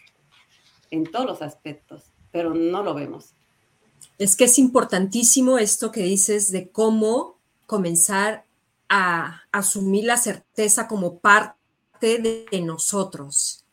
en 0.90 1.04
todos 1.04 1.26
los 1.26 1.42
aspectos, 1.42 2.12
pero 2.30 2.52
no 2.52 2.82
lo 2.82 2.92
vemos. 2.92 3.34
Es 4.18 4.36
que 4.36 4.44
es 4.44 4.58
importantísimo 4.58 5.58
esto 5.58 5.90
que 5.92 6.02
dices 6.02 6.50
de 6.50 6.68
cómo 6.70 7.38
comenzar 7.66 8.44
a 8.88 9.42
asumir 9.52 10.04
la 10.04 10.16
certeza 10.16 10.88
como 10.88 11.18
parte 11.18 12.18
de 12.50 12.60
nosotros. 12.60 13.64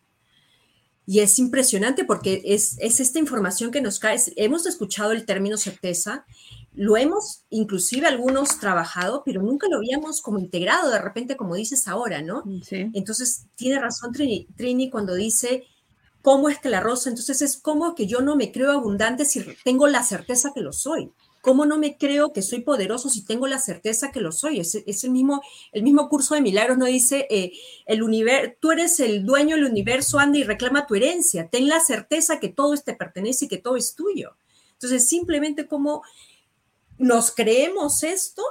Y 1.10 1.22
es 1.22 1.40
impresionante 1.40 2.04
porque 2.04 2.42
es, 2.44 2.78
esta 2.80 3.18
información 3.18 3.72
que 3.72 3.80
nos 3.80 3.98
cae. 3.98 4.20
Hemos 4.36 4.66
escuchado 4.66 5.14
el 5.14 5.26
término 5.26 5.56
certeza, 5.56 6.26
lo 6.74 6.98
hemos 6.98 7.44
inclusive 7.50 8.06
algunos 8.06 8.60
trabajado, 8.60 9.24
pero 9.26 9.42
nunca 9.42 9.68
lo 9.70 9.78
habíamos 9.78 10.22
como 10.22 10.38
integrado 10.38 10.92
de 10.92 11.00
repente, 11.00 11.38
como 11.38 11.56
dices 11.56 11.88
ahora, 11.88 12.22
¿no? 12.22 12.44
Entonces, 12.70 13.46
tiene 13.56 13.80
razón 13.80 14.12
Trini, 14.12 14.48
Trini 14.58 14.90
cuando 14.90 15.16
dice, 15.16 15.64
¿cómo 16.28 16.50
es 16.50 16.60
que 16.60 16.68
la 16.68 16.82
rosa? 16.82 17.08
Entonces 17.08 17.42
es 17.42 17.56
como 17.56 17.96
que 17.96 18.06
yo 18.06 18.20
no 18.20 18.36
me 18.36 18.52
creo 18.52 18.74
abundante 18.74 19.24
si 19.24 19.46
tengo 19.64 19.88
la 19.88 20.04
certeza 20.04 20.52
que 20.54 20.60
lo 20.60 20.74
soy. 20.74 21.14
¿Cómo 21.40 21.66
no 21.66 21.78
me 21.78 21.98
creo 21.98 22.34
que 22.34 22.42
soy 22.42 22.64
poderoso 22.64 23.08
si 23.08 23.24
tengo 23.24 23.48
la 23.48 23.60
certeza 23.60 24.12
que 24.12 24.20
lo 24.20 24.34
soy? 24.34 24.60
Es, 24.60 24.76
el, 25.06 25.12
mismo, 25.12 25.42
el 25.72 25.84
mismo 25.84 26.10
curso 26.10 26.36
de 26.36 26.42
milagros 26.42 26.78
no 26.78 26.84
dice, 26.84 27.28
eh, 27.30 27.54
el 27.86 28.04
universo, 28.04 28.56
tú 28.60 28.72
eres 28.72 29.00
el 29.00 29.26
dueño 29.26 29.56
del 29.56 29.68
universo, 29.68 30.20
anda 30.20 30.38
y 30.38 30.44
reclama 30.44 30.86
tu 30.86 30.96
herencia. 30.96 31.48
Ten 31.48 31.70
la 31.70 31.80
certeza 31.80 32.42
que 32.42 32.50
todo 32.50 32.76
te 32.76 32.94
pertenece 32.94 33.46
y 33.46 33.48
que 33.48 33.60
todo 33.60 33.78
es 33.78 33.96
tuyo. 33.96 34.36
Entonces, 34.74 35.08
simplemente 35.08 35.66
como 35.66 36.02
nos 36.98 37.32
creemos 37.32 38.04
esto 38.04 38.44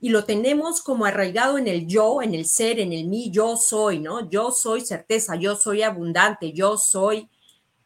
y 0.00 0.08
lo 0.08 0.24
tenemos 0.24 0.80
como 0.80 1.04
arraigado 1.04 1.58
en 1.58 1.68
el 1.68 1.86
yo, 1.86 2.22
en 2.22 2.34
el 2.34 2.46
ser, 2.46 2.80
en 2.80 2.92
el 2.92 3.06
mí, 3.06 3.30
yo 3.30 3.56
soy, 3.56 3.98
¿no? 3.98 4.30
Yo 4.30 4.50
soy 4.50 4.80
certeza, 4.80 5.36
yo 5.36 5.56
soy 5.56 5.82
abundante, 5.82 6.52
yo 6.52 6.78
soy 6.78 7.28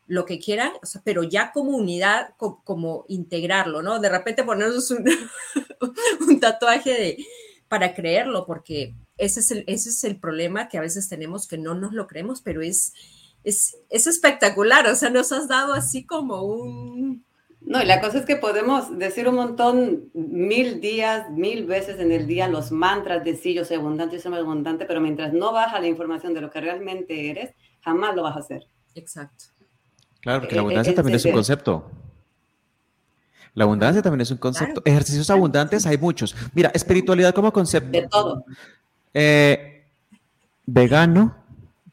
lo 0.06 0.24
que 0.24 0.38
quieran, 0.38 0.72
pero 1.02 1.24
ya 1.24 1.50
como 1.50 1.76
unidad, 1.76 2.34
como, 2.36 3.04
integrarlo, 3.08 3.82
¿no? 3.82 3.98
De 3.98 4.08
repente 4.08 4.44
ponernos 4.44 4.90
un, 6.28 6.40
tatuaje 6.40 6.90
de, 6.90 7.26
para 7.68 7.94
creerlo, 7.94 8.46
porque 8.46 8.94
ese 9.18 9.40
es, 9.40 9.50
el, 9.50 9.64
ese 9.66 9.88
es 9.88 10.04
el 10.04 10.16
problema 10.20 10.68
que 10.68 10.78
a 10.78 10.82
veces 10.82 11.08
tenemos 11.08 11.48
que 11.48 11.58
no 11.58 11.74
nos 11.74 11.92
lo 11.94 12.06
creemos, 12.06 12.42
pero 12.42 12.62
es, 12.62 12.92
es, 13.42 13.76
es 13.90 14.06
espectacular, 14.06 14.86
o 14.86 14.94
sea, 14.94 15.10
nos 15.10 15.32
has 15.32 15.48
dado 15.48 15.74
así 15.74 16.04
como 16.04 16.42
un... 16.42 17.24
No, 17.66 17.82
y 17.82 17.86
la 17.86 18.00
cosa 18.00 18.18
es 18.18 18.26
que 18.26 18.36
podemos 18.36 18.98
decir 18.98 19.26
un 19.26 19.36
montón, 19.36 20.10
mil 20.12 20.80
días, 20.80 21.30
mil 21.30 21.64
veces 21.64 21.98
en 21.98 22.12
el 22.12 22.26
día 22.26 22.46
los 22.46 22.70
mantras 22.70 23.24
de 23.24 23.36
sí, 23.36 23.54
yo 23.54 23.64
soy 23.64 23.78
abundante, 23.78 24.16
yo 24.16 24.22
soy 24.22 24.34
abundante, 24.34 24.84
pero 24.84 25.00
mientras 25.00 25.32
no 25.32 25.52
baja 25.52 25.80
la 25.80 25.86
información 25.86 26.34
de 26.34 26.42
lo 26.42 26.50
que 26.50 26.60
realmente 26.60 27.30
eres, 27.30 27.54
jamás 27.80 28.14
lo 28.14 28.22
vas 28.22 28.36
a 28.36 28.40
hacer. 28.40 28.66
Exacto. 28.94 29.46
Claro, 30.20 30.40
porque 30.40 30.54
la 30.54 30.60
eh, 30.60 30.64
abundancia 30.64 30.94
también 30.94 31.16
es 31.16 31.24
un 31.24 31.32
concepto. 31.32 31.90
La 33.54 33.64
abundancia 33.64 34.02
también 34.02 34.20
es 34.22 34.30
un 34.30 34.38
concepto. 34.38 34.82
Ejercicios 34.84 35.30
abundantes 35.30 35.86
hay 35.86 35.96
muchos. 35.96 36.34
Mira, 36.54 36.70
espiritualidad 36.74 37.34
como 37.34 37.52
concepto. 37.52 37.90
De 37.90 38.08
todo. 38.08 38.44
Eh, 39.14 39.86
vegano, 40.66 41.36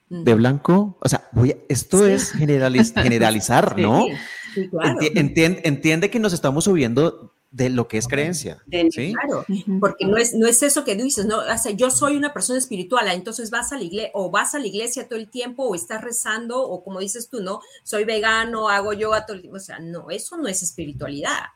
de 0.09 0.33
blanco. 0.33 0.97
O 0.99 1.07
sea, 1.07 1.29
esto 1.69 2.05
es 2.05 2.31
generalizar, 2.31 3.77
¿no? 3.79 4.05
Sí, 4.53 4.69
claro. 4.69 4.99
entiende, 5.01 6.09
que 6.09 6.19
nos 6.19 6.33
estamos 6.33 6.65
subiendo 6.65 7.33
de 7.51 7.69
lo 7.69 7.87
que 7.87 7.97
es 7.97 8.07
creencia. 8.07 8.63
¿sí? 8.91 9.13
Claro, 9.13 9.45
porque 9.79 10.05
no 10.05 10.17
es, 10.17 10.33
no 10.33 10.47
es 10.47 10.63
eso 10.63 10.83
que 10.85 10.95
dices, 10.95 11.25
no, 11.25 11.39
o 11.39 11.57
sea, 11.57 11.71
yo 11.73 11.91
soy 11.91 12.15
una 12.15 12.33
persona 12.33 12.57
espiritual, 12.57 13.07
ah, 13.07 13.13
entonces 13.13 13.51
vas 13.51 13.73
a 13.73 13.77
la 13.77 13.83
iglesia 13.83 14.11
o 14.13 14.31
vas 14.31 14.55
a 14.55 14.59
la 14.59 14.67
iglesia 14.67 15.07
todo 15.07 15.19
el 15.19 15.29
tiempo 15.29 15.63
o 15.63 15.75
estás 15.75 16.01
rezando 16.01 16.61
o 16.61 16.83
como 16.83 16.99
dices 16.99 17.29
tú, 17.29 17.41
no, 17.41 17.59
soy 17.83 18.05
vegano, 18.05 18.69
hago 18.69 18.93
yoga 18.93 19.25
todo 19.25 19.35
el 19.35 19.41
tiempo, 19.41 19.57
o 19.57 19.61
sea, 19.61 19.79
no, 19.79 20.09
eso 20.09 20.37
no 20.37 20.47
es 20.47 20.63
espiritualidad. 20.63 21.49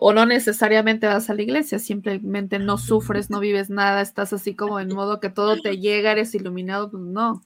O, 0.00 0.12
no, 0.12 0.26
necesariamente 0.26 1.06
vas 1.06 1.30
a 1.30 1.34
la 1.34 1.42
iglesia, 1.42 1.78
simplemente 1.78 2.58
no 2.58 2.78
sufres, 2.78 3.30
no 3.30 3.38
vives 3.38 3.70
nada, 3.70 4.00
estás 4.00 4.32
así 4.32 4.56
como 4.56 4.80
en 4.80 4.92
modo 4.92 5.20
que 5.20 5.30
todo 5.30 5.56
te 5.60 5.78
llega, 5.78 6.10
eres 6.10 6.34
iluminado, 6.34 6.90
pues 6.90 7.02
no. 7.02 7.40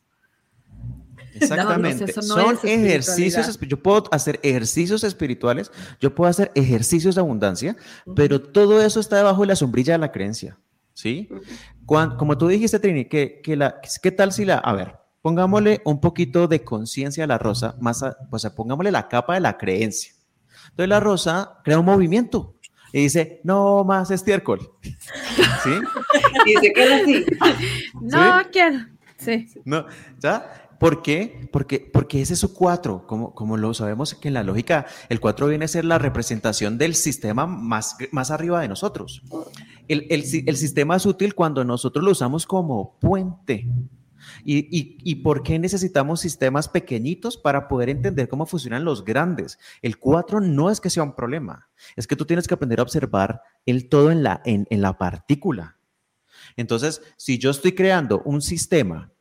Exactamente. 1.41 2.13
Son 2.23 2.59
ejercicios, 2.63 3.59
yo 3.61 3.83
puedo 3.83 4.05
hacer 4.11 4.41
ejercicios 4.43 5.05
espirituales, 5.05 5.71
yo 6.01 6.15
puedo 6.15 6.31
hacer 6.31 6.51
ejercicios 6.55 7.15
de 7.15 7.21
abundancia, 7.21 7.77
pero 8.15 8.41
todo 8.41 8.83
eso 8.83 9.01
está 9.01 9.17
debajo 9.17 9.43
de 9.43 9.49
la 9.49 9.57
sombrilla 9.57 9.95
de 9.95 9.99
la 9.99 10.13
creencia. 10.13 10.59
¿Sí? 10.95 11.29
como 11.87 12.37
tú 12.37 12.49
dijiste, 12.49 12.81
Trini, 12.81 13.05
que, 13.05 13.41
que 13.41 13.57
la, 13.57 13.81
¿qué 14.03 14.11
tal 14.11 14.33
si 14.33 14.45
la, 14.45 14.59
a 14.59 14.73
ver, 14.75 14.97
pongámosle 15.23 15.81
un 15.85 16.01
poquito 16.01 16.49
de 16.49 16.65
conciencia 16.65 17.25
a 17.25 17.27
la 17.27 17.39
rosa, 17.39 17.77
más, 17.81 18.03
o 18.31 18.39
sea, 18.39 18.55
pongámosle 18.55 18.91
la 18.91 19.09
capa 19.09 19.35
de 19.35 19.41
la 19.41 19.57
creencia. 19.57 20.13
Entonces 20.71 20.89
la 20.89 21.01
rosa 21.01 21.61
crea 21.65 21.79
un 21.79 21.87
movimiento 21.87 22.57
y 22.93 23.03
dice, 23.03 23.41
no 23.45 23.85
más 23.85 24.11
estiércol. 24.11 24.73
¿Sí? 24.83 25.71
y 26.47 26.55
se 26.55 26.73
queda 26.73 26.97
así. 26.97 27.27
No 28.01 28.43
quiero. 28.51 28.79
Sí. 29.19 29.47
No, 29.65 29.87
¿ya? 30.19 30.68
¿Por 30.79 31.03
qué? 31.03 31.49
Porque, 31.53 31.91
porque 31.93 32.23
ese 32.23 32.35
es 32.35 32.39
su 32.39 32.55
cuatro, 32.55 33.07
como, 33.07 33.35
como 33.35 33.57
lo 33.57 33.75
sabemos 33.75 34.15
que 34.15 34.29
en 34.29 34.35
la 34.35 34.45
lógica, 34.45 34.87
el 35.09 35.19
cuatro 35.19 35.49
viene 35.49 35.65
a 35.65 35.69
ser 35.69 35.85
la 35.85 35.99
representación 35.99 36.79
del 36.79 36.95
sistema 36.95 37.47
más, 37.47 37.97
más 38.13 38.31
arriba 38.31 38.61
de 38.61 38.69
nosotros. 38.69 39.23
El, 39.89 40.07
el, 40.11 40.25
el 40.47 40.57
sistema 40.57 40.97
es 40.97 41.07
útil 41.07 41.35
cuando 41.35 41.65
nosotros 41.65 42.05
lo 42.05 42.13
usamos 42.13 42.47
como 42.47 42.99
puente. 43.01 43.67
¿Y, 44.45 44.59
y, 44.77 44.99
y 45.03 45.17
por 45.17 45.43
qué 45.43 45.59
necesitamos 45.59 46.21
sistemas 46.21 46.69
pequeñitos 46.69 47.37
para 47.37 47.67
poder 47.67 47.89
entender 47.89 48.29
cómo 48.29 48.47
funcionan 48.47 48.85
los 48.85 49.05
grandes? 49.05 49.59
El 49.81 49.99
cuatro 49.99 50.41
no 50.41 50.71
es 50.71 50.81
que 50.81 50.91
sea 50.91 51.03
un 51.03 51.15
problema, 51.15 51.69
es 51.97 52.07
que 52.07 52.17
tú 52.17 52.25
tienes 52.25 52.47
que 52.47 52.55
aprender 52.55 52.81
a 52.81 52.83
observar 52.83 53.43
el 53.65 53.89
todo 53.89 54.11
en 54.11 54.23
la, 54.23 54.43
en, 54.45 54.67
en 54.71 54.83
la 54.83 54.99
partícula. 54.99 55.79
Entonces, 56.57 57.01
si 57.17 57.39
yo 57.39 57.51
estoy 57.51 57.73
creando 57.73 58.21
un 58.25 58.43
sistema 58.43 59.13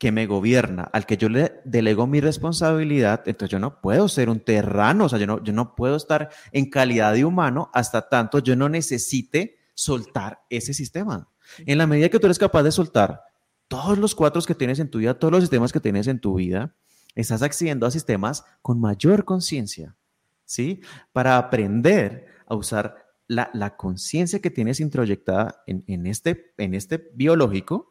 que 0.00 0.12
me 0.12 0.24
gobierna, 0.24 0.84
al 0.94 1.04
que 1.04 1.18
yo 1.18 1.28
le 1.28 1.60
delego 1.66 2.06
mi 2.06 2.22
responsabilidad, 2.22 3.22
entonces 3.26 3.50
yo 3.52 3.58
no 3.58 3.82
puedo 3.82 4.08
ser 4.08 4.30
un 4.30 4.40
terrano, 4.40 5.04
o 5.04 5.08
sea, 5.10 5.18
yo 5.18 5.26
no, 5.26 5.44
yo 5.44 5.52
no 5.52 5.74
puedo 5.74 5.94
estar 5.94 6.30
en 6.52 6.70
calidad 6.70 7.12
de 7.12 7.26
humano 7.26 7.70
hasta 7.74 8.08
tanto 8.08 8.38
yo 8.38 8.56
no 8.56 8.70
necesite 8.70 9.58
soltar 9.74 10.40
ese 10.48 10.72
sistema. 10.72 11.28
En 11.66 11.76
la 11.76 11.86
medida 11.86 12.08
que 12.08 12.18
tú 12.18 12.26
eres 12.26 12.38
capaz 12.38 12.62
de 12.62 12.72
soltar 12.72 13.20
todos 13.68 13.98
los 13.98 14.14
cuatro 14.14 14.40
que 14.40 14.54
tienes 14.54 14.78
en 14.78 14.88
tu 14.88 15.00
vida, 15.00 15.18
todos 15.18 15.32
los 15.32 15.42
sistemas 15.42 15.70
que 15.70 15.80
tienes 15.80 16.06
en 16.06 16.18
tu 16.18 16.34
vida, 16.36 16.74
estás 17.14 17.42
accediendo 17.42 17.84
a 17.84 17.90
sistemas 17.90 18.42
con 18.62 18.80
mayor 18.80 19.26
conciencia, 19.26 19.98
¿sí? 20.46 20.80
Para 21.12 21.36
aprender 21.36 22.24
a 22.46 22.54
usar 22.54 23.04
la, 23.26 23.76
conciencia 23.76 24.40
que 24.40 24.50
tienes 24.50 24.80
introyectada 24.80 25.62
en, 25.66 26.06
este, 26.06 26.54
en 26.56 26.72
este 26.72 27.10
biológico 27.12 27.90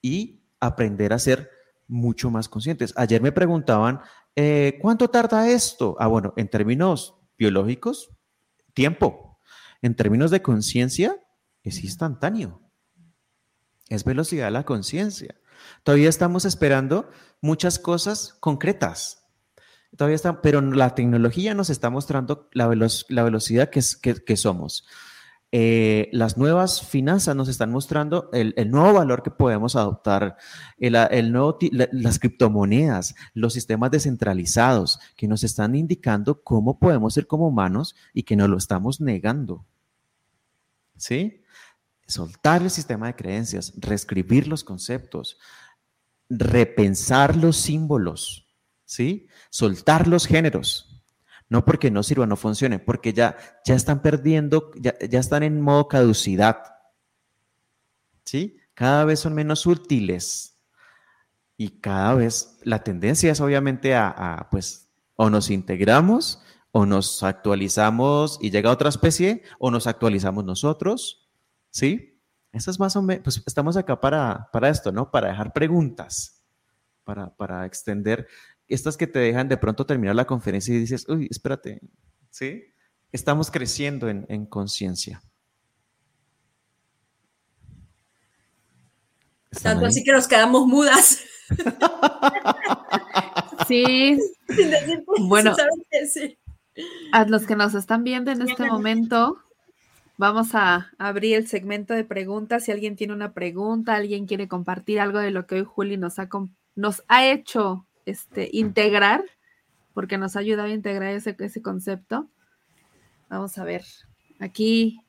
y 0.00 0.41
aprender 0.62 1.12
a 1.12 1.18
ser 1.18 1.50
mucho 1.88 2.30
más 2.30 2.48
conscientes. 2.48 2.94
Ayer 2.96 3.20
me 3.20 3.32
preguntaban, 3.32 4.00
eh, 4.36 4.78
¿cuánto 4.80 5.08
tarda 5.10 5.50
esto? 5.50 5.96
Ah, 5.98 6.06
bueno, 6.06 6.32
en 6.36 6.48
términos 6.48 7.16
biológicos, 7.36 8.10
tiempo. 8.72 9.38
En 9.82 9.96
términos 9.96 10.30
de 10.30 10.40
conciencia, 10.40 11.16
es 11.64 11.82
instantáneo. 11.82 12.62
Es 13.88 14.04
velocidad 14.04 14.46
de 14.46 14.52
la 14.52 14.64
conciencia. 14.64 15.34
Todavía 15.82 16.08
estamos 16.08 16.44
esperando 16.44 17.10
muchas 17.40 17.78
cosas 17.78 18.34
concretas. 18.40 19.26
Todavía 19.96 20.16
está, 20.16 20.40
pero 20.40 20.60
la 20.60 20.94
tecnología 20.94 21.54
nos 21.54 21.68
está 21.68 21.90
mostrando 21.90 22.48
la, 22.52 22.66
velocidad 22.66 23.68
que, 23.68 23.82
que, 24.24 24.36
somos. 24.36 24.86
Eh, 25.54 26.08
las 26.12 26.38
nuevas 26.38 26.80
finanzas 26.80 27.36
nos 27.36 27.46
están 27.48 27.70
mostrando 27.70 28.30
el, 28.32 28.54
nuevo 28.70 28.94
valor 28.94 29.22
que 29.22 29.30
podemos 29.30 29.76
adoptar, 29.76 30.38
el, 30.78 31.30
nuevo, 31.30 31.58
las 31.70 32.18
criptomonedas, 32.18 33.14
los 33.34 33.52
sistemas 33.52 33.90
descentralizados, 33.90 34.98
que 35.14 35.28
nos 35.28 35.44
están 35.44 35.74
indicando 35.74 36.42
cómo 36.42 36.78
podemos 36.78 37.12
ser 37.12 37.26
como 37.26 37.48
humanos 37.48 37.94
y 38.14 38.22
que 38.22 38.34
nos 38.34 38.48
lo 38.48 38.56
estamos 38.56 39.02
negando. 39.02 39.66
¿Sí? 40.96 41.42
Soltar 42.06 42.62
el 42.62 42.70
sistema 42.70 43.08
de 43.08 43.16
creencias, 43.16 43.74
reescribir 43.76 44.48
los 44.48 44.64
conceptos, 44.64 45.38
repensar 46.30 47.36
los 47.36 47.58
símbolos, 47.58 48.48
¿sí? 48.86 49.26
Soltar 49.50 50.08
los 50.08 50.26
géneros. 50.26 50.91
No 51.52 51.66
porque 51.66 51.90
no 51.90 52.02
sirva, 52.02 52.26
no 52.26 52.36
funcione, 52.36 52.78
porque 52.78 53.12
ya, 53.12 53.36
ya 53.66 53.74
están 53.74 54.00
perdiendo, 54.00 54.70
ya, 54.74 54.94
están 55.20 55.42
en 55.42 55.60
modo 55.60 55.86
caducidad. 55.86 56.62
¿Sí? 58.24 58.56
Cada 58.72 59.04
vez 59.04 59.20
son 59.20 59.34
menos 59.34 59.66
útiles. 59.66 60.56
Y 61.58 61.80
cada 61.80 62.14
vez 62.14 62.58
la 62.62 62.82
tendencia 62.82 63.30
es 63.30 63.38
obviamente 63.42 63.94
a, 63.94 64.08
a 64.08 64.48
pues, 64.48 64.88
o 65.14 65.28
nos 65.28 65.50
integramos, 65.50 66.42
o 66.70 66.86
nos 66.86 67.22
actualizamos 67.22 68.38
y 68.40 68.50
llega 68.50 68.70
otra 68.70 68.88
especie, 68.88 69.42
o 69.58 69.70
nos 69.70 69.86
actualizamos 69.86 70.46
nosotros. 70.46 71.28
¿Sí? 71.68 72.18
Eso 72.50 72.70
es 72.70 72.80
más 72.80 72.96
o 72.96 73.02
menos, 73.02 73.24
pues 73.24 73.42
estamos 73.44 73.76
acá 73.76 74.00
para, 74.00 74.48
para 74.54 74.70
esto, 74.70 74.90
¿no? 74.90 75.10
Para 75.10 75.28
dejar 75.28 75.52
preguntas, 75.52 76.42
para, 77.04 77.28
para 77.36 77.66
extender 77.66 78.26
estas 78.74 78.96
que 78.96 79.06
te 79.06 79.18
dejan 79.18 79.48
de 79.48 79.56
pronto 79.56 79.86
terminar 79.86 80.14
la 80.14 80.26
conferencia 80.26 80.74
y 80.74 80.78
dices, 80.78 81.06
uy, 81.08 81.28
espérate, 81.30 81.80
¿sí? 82.30 82.64
Estamos 83.10 83.50
creciendo 83.50 84.08
en, 84.08 84.26
en 84.28 84.46
conciencia. 84.46 85.22
Tanto 89.62 89.86
así 89.86 90.02
que 90.02 90.12
nos 90.12 90.26
quedamos 90.26 90.66
mudas. 90.66 91.20
sí. 93.68 94.18
bueno, 95.20 95.54
a 97.12 97.24
los 97.26 97.46
que 97.46 97.54
nos 97.54 97.74
están 97.74 98.02
viendo 98.02 98.30
en 98.30 98.42
este 98.42 98.64
momento, 98.64 99.38
Vamos 100.22 100.54
a 100.54 100.92
abrir 100.98 101.36
el 101.36 101.48
segmento 101.48 101.94
de 101.94 102.04
preguntas. 102.04 102.64
Si 102.64 102.70
alguien 102.70 102.94
tiene 102.94 103.12
una 103.12 103.32
pregunta, 103.32 103.96
alguien 103.96 104.26
quiere 104.26 104.46
compartir 104.46 105.00
algo 105.00 105.18
de 105.18 105.32
lo 105.32 105.46
que 105.46 105.56
hoy 105.56 105.64
Juli 105.64 105.96
nos 105.96 106.18
ha, 106.18 106.28
nos 106.76 107.02
ha 107.08 107.26
hecho 107.26 107.86
este, 108.06 108.48
integrar, 108.52 109.24
porque 109.94 110.18
nos 110.18 110.36
ha 110.36 110.40
ayudado 110.40 110.68
a 110.68 110.72
integrar 110.72 111.14
ese, 111.14 111.36
ese 111.38 111.62
concepto. 111.62 112.28
Vamos 113.28 113.56
a 113.58 113.64
ver. 113.64 113.84
Aquí 114.40 115.00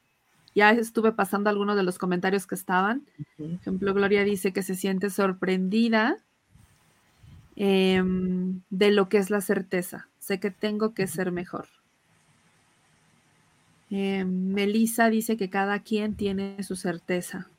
ya 0.56 0.72
estuve 0.72 1.12
pasando 1.12 1.50
algunos 1.50 1.76
de 1.76 1.84
los 1.84 1.98
comentarios 1.98 2.46
que 2.46 2.56
estaban. 2.56 3.06
Por 3.38 3.52
ejemplo, 3.52 3.94
Gloria 3.94 4.24
dice 4.24 4.54
que 4.54 4.62
se 4.62 4.76
siente 4.76 5.10
sorprendida 5.10 6.18
em, 7.56 8.62
de 8.70 8.92
lo 8.92 9.10
que 9.10 9.18
es 9.18 9.30
la 9.30 9.42
certeza. 9.42 10.08
Sé 10.20 10.40
que 10.40 10.52
tengo 10.52 10.94
que 10.94 11.08
ser 11.08 11.32
mejor. 11.32 11.68
Eh, 13.90 14.26
Melissa 14.26 15.10
dice 15.10 15.38
que 15.38 15.50
cada 15.50 15.80
quien 15.80 16.16
tiene 16.16 16.62
su 16.64 16.76
certeza. 16.76 17.50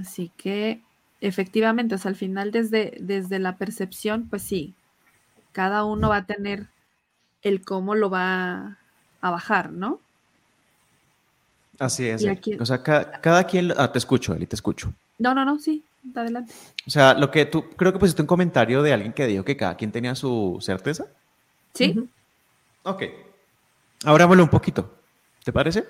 Así 0.00 0.30
que 0.36 0.82
efectivamente, 1.26 1.94
o 1.94 1.98
sea, 1.98 2.10
al 2.10 2.16
final 2.16 2.50
desde, 2.50 2.96
desde 3.00 3.38
la 3.38 3.56
percepción, 3.56 4.28
pues 4.28 4.42
sí, 4.42 4.74
cada 5.52 5.84
uno 5.84 6.08
va 6.08 6.18
a 6.18 6.26
tener 6.26 6.66
el 7.42 7.64
cómo 7.64 7.94
lo 7.94 8.10
va 8.10 8.78
a 9.20 9.30
bajar, 9.30 9.72
¿no? 9.72 10.00
Así 11.78 12.08
es. 12.08 12.24
o 12.58 12.66
sea, 12.66 12.82
cada, 12.82 13.44
quien, 13.44 13.72
ah, 13.76 13.92
te 13.92 13.98
escucho, 13.98 14.34
Eli, 14.34 14.46
te 14.46 14.56
escucho. 14.56 14.92
No, 15.18 15.34
no, 15.34 15.44
no, 15.44 15.58
sí, 15.58 15.84
adelante. 16.14 16.52
O 16.86 16.90
sea, 16.90 17.14
lo 17.14 17.30
que 17.30 17.46
tú, 17.46 17.70
creo 17.70 17.92
que 17.92 17.98
pusiste 17.98 18.22
un 18.22 18.28
comentario 18.28 18.82
de 18.82 18.92
alguien 18.92 19.12
que 19.12 19.26
dijo 19.26 19.44
que 19.44 19.56
cada 19.56 19.76
quien 19.76 19.92
tenía 19.92 20.14
su 20.14 20.58
certeza. 20.60 21.06
Sí. 21.74 22.08
Ok. 22.84 23.02
Abrámoslo 24.04 24.42
un 24.42 24.48
poquito. 24.48 24.98
¿Te 25.44 25.52
parece? 25.52 25.84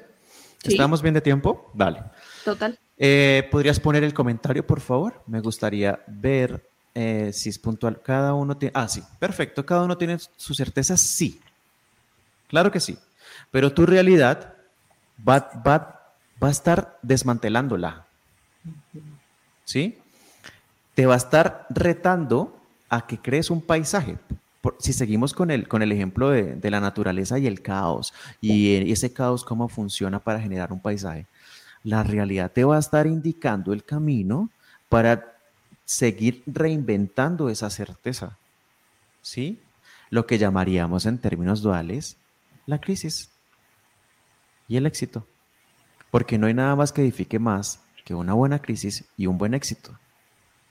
¿Estamos 0.63 1.03
bien 1.03 1.15
de 1.15 1.21
tiempo? 1.21 1.71
Vale. 1.75 2.03
Total. 2.45 2.79
Eh, 2.99 3.47
¿Podrías 3.51 3.79
poner 3.79 4.05
el 4.05 4.15
comentario, 4.15 4.67
por 4.67 4.81
favor? 4.81 5.23
Me 5.27 5.41
gustaría 5.41 6.01
ver 6.07 6.69
eh, 6.95 7.31
si 7.33 7.51
es 7.51 7.59
puntual. 7.59 8.01
Cada 8.03 8.35
uno 8.35 8.57
tiene. 8.57 8.73
Ah, 8.75 8.89
sí, 8.89 9.03
perfecto. 9.19 9.65
Cada 9.67 9.85
uno 9.85 9.99
tiene 9.99 10.19
su 10.37 10.55
certeza, 10.55 10.97
sí. 10.97 11.41
Claro 12.49 12.71
que 12.71 12.81
sí. 12.81 12.99
Pero 13.51 13.73
tu 13.73 13.85
realidad 13.85 14.55
va, 15.27 15.51
va, 15.67 16.15
va 16.43 16.49
a 16.49 16.51
estar 16.51 16.99
desmantelándola. 17.03 18.07
¿Sí? 19.65 19.99
Te 20.95 21.07
va 21.07 21.15
a 21.15 21.19
estar 21.19 21.67
retando 21.69 22.59
a 22.89 23.07
que 23.07 23.19
crees 23.19 23.51
un 23.51 23.61
paisaje 23.61 24.17
si 24.79 24.93
seguimos 24.93 25.33
con 25.33 25.51
el, 25.51 25.69
con 25.69 25.83
el 25.83 25.93
ejemplo 25.93 26.31
de, 26.31 26.71
la 26.71 26.81
naturaleza 26.81 27.39
y 27.39 27.47
el 27.47 27.63
caos, 27.63 28.13
y 28.41 28.91
ese 28.91 29.13
caos 29.13 29.45
cómo 29.45 29.69
funciona 29.69 30.19
para 30.19 30.41
generar 30.41 30.73
un 30.73 30.81
paisaje, 30.81 31.27
la 31.87 32.03
realidad 32.03 32.51
te 32.51 32.65
va 32.65 32.75
a 32.75 32.81
estar 32.81 33.07
indicando 33.07 33.73
el 33.73 33.85
camino 33.85 34.51
para 34.89 35.37
seguir 35.85 36.43
reinventando 36.45 37.49
esa 37.49 37.71
certeza. 37.71 38.39
¿Sí? 39.23 39.61
Lo 40.11 40.27
que 40.27 40.37
llamaríamos 40.37 41.07
en 41.07 41.19
términos 41.19 41.63
duales 41.63 42.17
la 42.67 42.81
crisis 42.81 43.31
y 44.67 44.77
el 44.77 44.87
éxito. 44.87 45.29
Porque 46.11 46.39
no 46.39 46.49
hay 46.49 46.55
nada 46.55 46.75
más 46.75 46.93
que 46.93 47.03
edifique 47.03 47.39
más 47.39 47.81
que 48.05 48.15
una 48.15 48.35
buena 48.35 48.59
crisis 48.59 49.05
y 49.17 49.27
un 49.27 49.39
buen 49.39 49.55
éxito. 49.55 49.97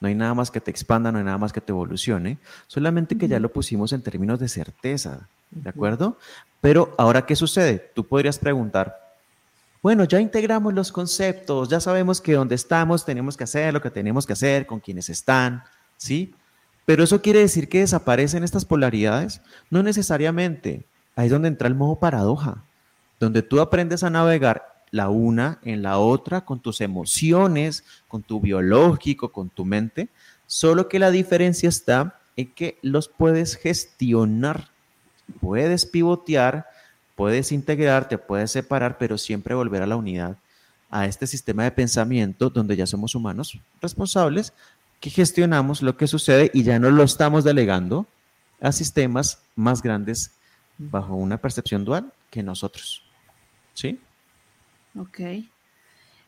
No 0.01 0.09
hay 0.09 0.15
nada 0.15 0.33
más 0.33 0.51
que 0.51 0.59
te 0.59 0.69
expanda, 0.69 1.13
no 1.13 1.19
hay 1.19 1.23
nada 1.23 1.37
más 1.37 1.53
que 1.53 1.61
te 1.61 1.71
evolucione, 1.71 2.39
solamente 2.67 3.17
que 3.17 3.29
ya 3.29 3.39
lo 3.39 3.53
pusimos 3.53 3.93
en 3.93 4.01
términos 4.01 4.39
de 4.39 4.49
certeza, 4.49 5.29
¿de 5.49 5.69
acuerdo? 5.69 6.17
Pero 6.59 6.93
ahora, 6.97 7.25
¿qué 7.25 7.37
sucede? 7.37 7.91
Tú 7.95 8.05
podrías 8.05 8.37
preguntar, 8.37 9.04
bueno, 9.85 10.03
ya 10.05 10.19
integramos 10.19 10.73
los 10.73 10.91
conceptos, 10.91 11.69
ya 11.69 11.79
sabemos 11.79 12.19
que 12.19 12.33
donde 12.33 12.55
estamos 12.55 13.05
tenemos 13.05 13.37
que 13.37 13.43
hacer 13.43 13.71
lo 13.71 13.83
que 13.83 13.91
tenemos 13.91 14.25
que 14.25 14.33
hacer, 14.33 14.65
con 14.65 14.79
quienes 14.79 15.09
están, 15.09 15.63
¿sí? 15.95 16.33
Pero 16.87 17.03
eso 17.03 17.21
quiere 17.21 17.41
decir 17.41 17.69
que 17.69 17.81
desaparecen 17.81 18.43
estas 18.43 18.65
polaridades. 18.65 19.41
No 19.69 19.83
necesariamente. 19.83 20.87
Ahí 21.15 21.27
es 21.27 21.31
donde 21.31 21.49
entra 21.49 21.67
el 21.67 21.75
modo 21.75 21.97
paradoja, 21.97 22.63
donde 23.19 23.43
tú 23.43 23.61
aprendes 23.61 24.03
a 24.03 24.09
navegar 24.09 24.63
la 24.89 25.09
una 25.09 25.59
en 25.61 25.83
la 25.83 25.99
otra, 25.99 26.45
con 26.45 26.59
tus 26.59 26.81
emociones, 26.81 27.83
con 28.07 28.23
tu 28.23 28.41
biológico, 28.41 29.31
con 29.31 29.51
tu 29.51 29.65
mente, 29.65 30.09
solo 30.47 30.89
que 30.89 30.97
la 30.97 31.11
diferencia 31.11 31.69
está 31.69 32.19
en 32.35 32.51
que 32.55 32.79
los 32.81 33.07
puedes 33.07 33.55
gestionar, 33.55 34.69
puedes 35.39 35.85
pivotear, 35.85 36.65
puedes 37.15 37.51
integrarte, 37.51 38.17
puedes 38.17 38.51
separar, 38.51 38.97
pero 38.97 39.17
siempre 39.17 39.55
volver 39.55 39.81
a 39.81 39.87
la 39.87 39.95
unidad, 39.95 40.37
a 40.89 41.05
este 41.05 41.27
sistema 41.27 41.63
de 41.63 41.71
pensamiento 41.71 42.49
donde 42.49 42.75
ya 42.75 42.85
somos 42.85 43.15
humanos 43.15 43.59
responsables, 43.81 44.53
que 44.99 45.09
gestionamos 45.09 45.81
lo 45.81 45.97
que 45.97 46.07
sucede 46.07 46.51
y 46.53 46.63
ya 46.63 46.79
no 46.79 46.89
lo 46.91 47.03
estamos 47.03 47.43
delegando 47.43 48.05
a 48.61 48.71
sistemas 48.71 49.41
más 49.55 49.81
grandes 49.81 50.31
bajo 50.77 51.15
una 51.15 51.37
percepción 51.37 51.85
dual 51.85 52.11
que 52.29 52.43
nosotros. 52.43 53.03
¿Sí? 53.73 53.99
Ok. 54.97 55.19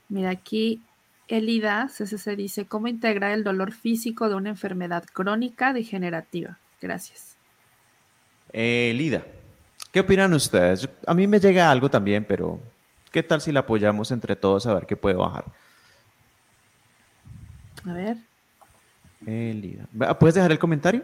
Mira, 0.10 0.30
aquí 0.30 0.82
Elida 1.28 1.90
se 1.90 2.36
dice, 2.36 2.66
¿cómo 2.66 2.88
integrar 2.88 3.32
el 3.32 3.44
dolor 3.44 3.74
físico 3.74 4.30
de 4.30 4.36
una 4.36 4.50
enfermedad 4.50 5.06
crónica 5.12 5.74
degenerativa? 5.74 6.58
Gracias. 6.82 7.36
Elida, 8.54 9.26
¿qué 9.98 10.02
opinan 10.02 10.32
ustedes? 10.36 10.88
A 11.08 11.16
mí 11.16 11.26
me 11.26 11.40
llega 11.40 11.72
algo 11.72 11.90
también, 11.90 12.24
pero 12.24 12.60
¿qué 13.12 13.24
tal 13.24 13.42
si 13.42 13.52
la 13.52 13.62
apoyamos 13.62 14.12
entre 14.12 14.36
todos 14.36 14.68
a 14.68 14.76
ver 14.76 14.86
qué 14.86 14.96
puede 14.96 15.16
bajar? 15.16 15.46
A 17.84 17.94
ver. 17.94 18.18
Elida. 19.26 19.88
¿Puedes 20.20 20.36
dejar 20.36 20.52
el 20.52 20.60
comentario? 20.60 21.04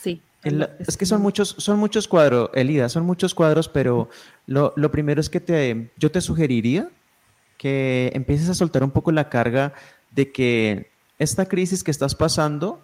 Sí. 0.00 0.22
es 0.42 0.96
que 0.96 1.04
son 1.04 1.20
muchos, 1.20 1.56
son 1.58 1.78
muchos 1.78 2.08
cuadros, 2.08 2.48
Elida, 2.54 2.88
son 2.88 3.04
muchos 3.04 3.34
cuadros, 3.34 3.68
pero 3.68 4.08
lo, 4.46 4.72
lo, 4.76 4.90
primero 4.90 5.20
es 5.20 5.28
que 5.28 5.40
te, 5.40 5.90
yo 5.98 6.10
te 6.10 6.22
sugeriría 6.22 6.88
que 7.58 8.12
empieces 8.14 8.48
a 8.48 8.54
soltar 8.54 8.82
un 8.82 8.92
poco 8.92 9.12
la 9.12 9.28
carga 9.28 9.74
de 10.10 10.32
que 10.32 10.90
esta 11.18 11.44
crisis 11.44 11.84
que 11.84 11.90
estás 11.90 12.14
pasando 12.14 12.80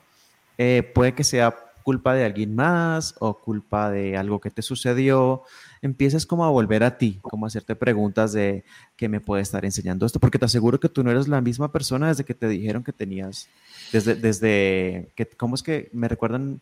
eh, 0.59 0.83
puede 0.95 1.15
que 1.15 1.25
sea 1.25 1.57
culpa 1.83 2.15
de 2.15 2.25
alguien 2.25 2.55
más 2.55 3.15
o 3.19 3.39
culpa 3.39 3.91
de 3.91 4.17
algo 4.17 4.41
que 4.41 4.51
te 4.51 4.63
sucedió, 4.63 5.43
empieces 5.83 6.27
como 6.27 6.45
a 6.45 6.51
volver 6.51 6.85
a 6.85 6.97
ti, 6.97 7.19
como 7.23 7.45
a 7.45 7.49
hacerte 7.49 7.75
preguntas 7.77 8.33
de 8.33 8.65
qué 8.97 9.09
me 9.09 9.21
puede 9.21 9.43
estar 9.43 9.65
enseñando 9.65 10.07
esto, 10.07 10.21
porque 10.21 10.39
te 10.39 10.45
aseguro 10.45 10.81
que 10.81 10.89
tú 10.89 11.03
no 11.03 11.11
eres 11.11 11.29
la 11.29 11.41
misma 11.41 11.73
persona 11.73 12.09
desde 12.09 12.25
que 12.25 12.35
te 12.35 12.49
dijeron 12.49 12.85
que 12.85 12.93
tenías, 12.93 13.49
desde, 13.93 14.15
desde 14.15 15.13
que, 15.17 15.27
¿cómo 15.27 15.55
es 15.57 15.63
que 15.63 15.91
me 15.93 16.09
recuerdan 16.09 16.61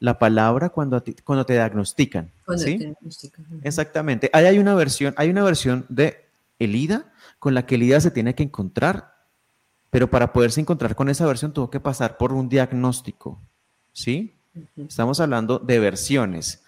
la 0.00 0.18
palabra 0.18 0.70
cuando, 0.70 1.02
cuando 1.24 1.46
te 1.46 1.52
diagnostican? 1.52 2.30
¿sí? 2.56 2.78
te 2.78 2.84
diagnostican. 2.86 3.46
Exactamente. 3.62 4.30
Ahí 4.32 4.46
hay 4.46 4.58
una 4.58 4.74
versión, 4.74 5.14
hay 5.16 5.30
una 5.30 5.44
versión 5.44 5.86
de 5.88 6.24
Elida 6.58 7.12
con 7.38 7.54
la 7.54 7.66
que 7.66 7.74
Elida 7.74 8.00
se 8.00 8.10
tiene 8.10 8.34
que 8.34 8.42
encontrar, 8.42 9.14
pero 9.90 10.08
para 10.10 10.32
poderse 10.32 10.60
encontrar 10.60 10.94
con 10.94 11.08
esa 11.08 11.26
versión 11.26 11.52
tuvo 11.52 11.70
que 11.70 11.80
pasar 11.80 12.16
por 12.16 12.32
un 12.32 12.48
diagnóstico, 12.48 13.40
¿sí? 13.92 14.34
Estamos 14.76 15.20
hablando 15.20 15.58
de 15.58 15.78
versiones. 15.78 16.62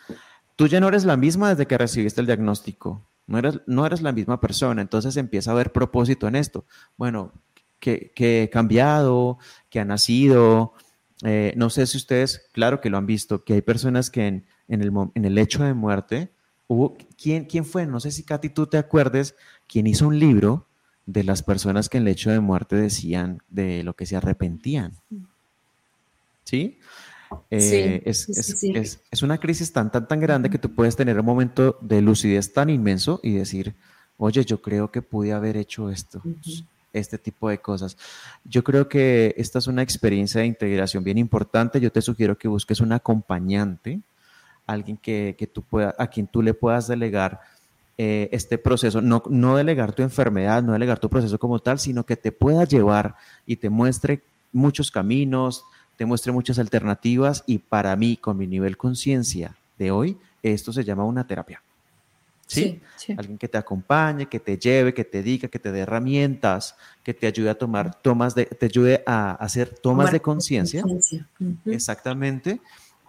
Tú 0.56 0.66
ya 0.66 0.80
no 0.80 0.88
eres 0.88 1.04
la 1.04 1.16
misma 1.16 1.50
desde 1.50 1.66
que 1.66 1.78
recibiste 1.78 2.20
el 2.20 2.26
diagnóstico. 2.26 3.02
No 3.26 3.38
eres, 3.38 3.60
no 3.66 3.86
eres 3.86 4.02
la 4.02 4.12
misma 4.12 4.40
persona. 4.40 4.82
Entonces 4.82 5.16
empieza 5.16 5.50
a 5.50 5.54
haber 5.54 5.72
propósito 5.72 6.28
en 6.28 6.36
esto. 6.36 6.64
Bueno, 6.96 7.32
que, 7.78 8.12
he 8.16 8.50
cambiado, 8.50 9.38
que 9.70 9.80
ha 9.80 9.84
nacido. 9.84 10.74
Eh, 11.22 11.52
no 11.56 11.70
sé 11.70 11.86
si 11.86 11.96
ustedes, 11.96 12.48
claro 12.52 12.80
que 12.80 12.90
lo 12.90 12.98
han 12.98 13.06
visto, 13.06 13.44
que 13.44 13.54
hay 13.54 13.62
personas 13.62 14.10
que 14.10 14.26
en, 14.26 14.44
el, 14.68 14.92
en 15.14 15.24
el 15.24 15.38
hecho 15.38 15.64
de 15.64 15.74
muerte 15.74 16.30
hubo. 16.66 16.96
¿quién, 17.20 17.44
¿Quién 17.44 17.64
fue? 17.64 17.86
No 17.86 18.00
sé 18.00 18.10
si 18.10 18.24
Katy 18.24 18.48
tú 18.50 18.66
te 18.66 18.78
acuerdes, 18.78 19.36
quien 19.66 19.86
hizo 19.86 20.06
un 20.06 20.18
libro 20.18 20.66
de 21.06 21.24
las 21.24 21.42
personas 21.42 21.88
que 21.88 21.98
en 21.98 22.04
el 22.04 22.08
hecho 22.12 22.30
de 22.30 22.40
muerte 22.40 22.76
decían 22.76 23.42
de 23.48 23.82
lo 23.82 23.94
que 23.94 24.06
se 24.06 24.16
arrepentían. 24.16 24.94
¿Sí? 26.44 26.78
Eh, 27.50 28.02
es, 28.04 29.22
una 29.22 29.38
crisis 29.38 29.72
tan, 29.72 29.90
tan, 29.90 30.06
tan 30.06 30.20
grande 30.20 30.50
que 30.50 30.58
tú 30.58 30.74
puedes 30.74 30.96
tener 30.96 31.18
un 31.18 31.26
momento 31.26 31.78
de 31.80 32.02
lucidez 32.02 32.52
tan 32.52 32.70
inmenso 32.70 33.20
y 33.22 33.32
decir, 33.32 33.74
oye, 34.16 34.44
yo 34.44 34.60
creo 34.60 34.90
que 34.90 35.02
pude 35.02 35.32
haber 35.32 35.56
hecho 35.56 35.90
esto, 35.90 36.22
este 36.92 37.18
tipo 37.18 37.48
de 37.48 37.58
cosas. 37.58 37.96
Yo 38.44 38.62
creo 38.64 38.88
que 38.88 39.34
esta 39.36 39.58
es 39.58 39.66
una 39.66 39.82
experiencia 39.82 40.40
de 40.40 40.46
integración 40.46 41.04
bien 41.04 41.18
importante. 41.18 41.80
Yo 41.80 41.90
te 41.90 42.02
sugiero 42.02 42.36
que 42.38 42.48
busques 42.48 42.80
un 42.80 42.92
acompañante, 42.92 44.00
alguien 44.66 44.96
que, 44.96 45.50
tú 45.52 45.62
pueda, 45.62 45.94
a 45.98 46.06
quien 46.06 46.26
tú 46.26 46.42
le 46.42 46.54
puedas 46.54 46.86
delegar 46.88 47.40
eh, 47.96 48.28
este 48.32 48.58
proceso, 48.58 49.00
no, 49.00 49.22
no 49.28 49.56
delegar 49.56 49.92
tu 49.92 50.02
enfermedad, 50.02 50.62
no 50.62 50.72
delegar 50.72 50.98
tu 50.98 51.08
proceso 51.08 51.38
como 51.38 51.60
tal, 51.60 51.78
sino 51.78 52.04
que 52.04 52.16
te 52.16 52.32
pueda 52.32 52.64
llevar 52.64 53.14
y 53.46 53.56
te 53.56 53.70
muestre 53.70 54.22
muchos 54.52 54.90
caminos, 54.90 55.64
te 55.96 56.04
muestre 56.04 56.32
muchas 56.32 56.58
alternativas 56.58 57.44
y 57.46 57.58
para 57.58 57.94
mí, 57.96 58.16
con 58.16 58.36
mi 58.36 58.46
nivel 58.46 58.76
conciencia 58.76 59.56
de 59.78 59.90
hoy, 59.90 60.18
esto 60.42 60.72
se 60.72 60.84
llama 60.84 61.04
una 61.04 61.26
terapia. 61.26 61.62
¿Sí? 62.46 62.80
Alguien 63.16 63.38
que 63.38 63.48
te 63.48 63.56
acompañe, 63.56 64.26
que 64.26 64.38
te 64.38 64.58
lleve, 64.58 64.92
que 64.92 65.04
te 65.04 65.22
diga, 65.22 65.48
que 65.48 65.58
te 65.58 65.72
dé 65.72 65.80
herramientas, 65.80 66.76
que 67.02 67.14
te 67.14 67.26
ayude 67.26 67.50
a 67.50 67.54
tomar 67.54 68.00
tomas 68.02 68.34
de, 68.34 68.44
te 68.44 68.66
ayude 68.66 69.02
a 69.06 69.32
hacer 69.32 69.70
tomas 69.70 70.12
de 70.12 70.20
conciencia. 70.20 70.84
Exactamente. 71.64 72.60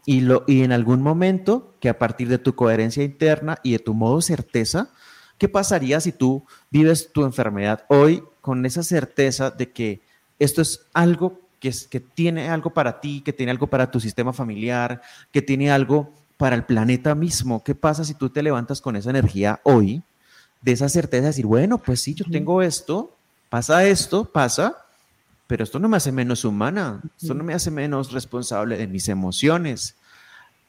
Y, 0.06 0.22
lo, 0.22 0.44
y 0.48 0.64
en 0.64 0.72
algún 0.72 1.02
momento, 1.02 1.76
que 1.80 1.90
a 1.90 1.98
partir 1.98 2.30
de 2.30 2.38
tu 2.38 2.56
coherencia 2.56 3.04
interna 3.04 3.58
y 3.62 3.74
de 3.74 3.80
tu 3.80 3.94
modo 3.94 4.22
certeza, 4.22 4.90
¿qué 5.38 5.50
pasaría 5.50 6.00
si 6.00 6.12
tú 6.12 6.46
vives 6.72 7.12
tu 7.12 7.26
enfermedad 7.26 7.84
hoy 7.90 8.24
con 8.42 8.66
esa 8.66 8.84
certeza 8.84 9.52
de 9.52 9.72
que 9.72 10.02
esto 10.40 10.62
es 10.62 10.86
algo 10.94 11.45
que, 11.90 12.00
tiene 12.00 12.50
algo 12.50 12.72
para 12.72 13.00
ti, 13.00 13.22
que 13.22 13.34
tiene 13.34 13.52
algo 13.52 13.68
para 13.68 13.90
tu 13.90 14.00
sistema 14.00 14.34
familiar, 14.34 15.02
que 15.32 15.42
tiene 15.42 15.72
algo 15.72 16.14
para 16.38 16.56
el 16.56 16.66
planeta 16.66 17.16
mismo. 17.16 17.64
¿Qué 17.64 17.76
pasa 17.76 18.04
si 18.04 18.14
tú 18.14 18.30
te 18.30 18.44
levantas 18.44 18.82
con 18.82 18.96
esa 18.96 19.10
energía 19.10 19.60
hoy, 19.64 20.04
de 20.62 20.72
esa 20.72 20.90
certeza 20.90 21.22
de 21.22 21.28
decir, 21.28 21.46
bueno, 21.46 21.78
pues 21.78 22.02
sí, 22.02 22.14
yo 22.14 22.26
tengo 22.30 22.62
esto, 22.62 23.16
pasa 23.50 23.86
esto, 23.86 24.26
pasa, 24.26 24.86
pero 25.48 25.64
esto 25.64 25.80
no 25.80 25.88
me 25.88 25.98
hace 25.98 26.12
menos 26.12 26.44
humana, 26.44 27.02
esto 27.22 27.34
no 27.34 27.44
me 27.44 27.54
hace 27.54 27.70
menos 27.70 28.12
responsable 28.12 28.78
de 28.78 28.88
mis 28.88 29.08
emociones. 29.10 29.96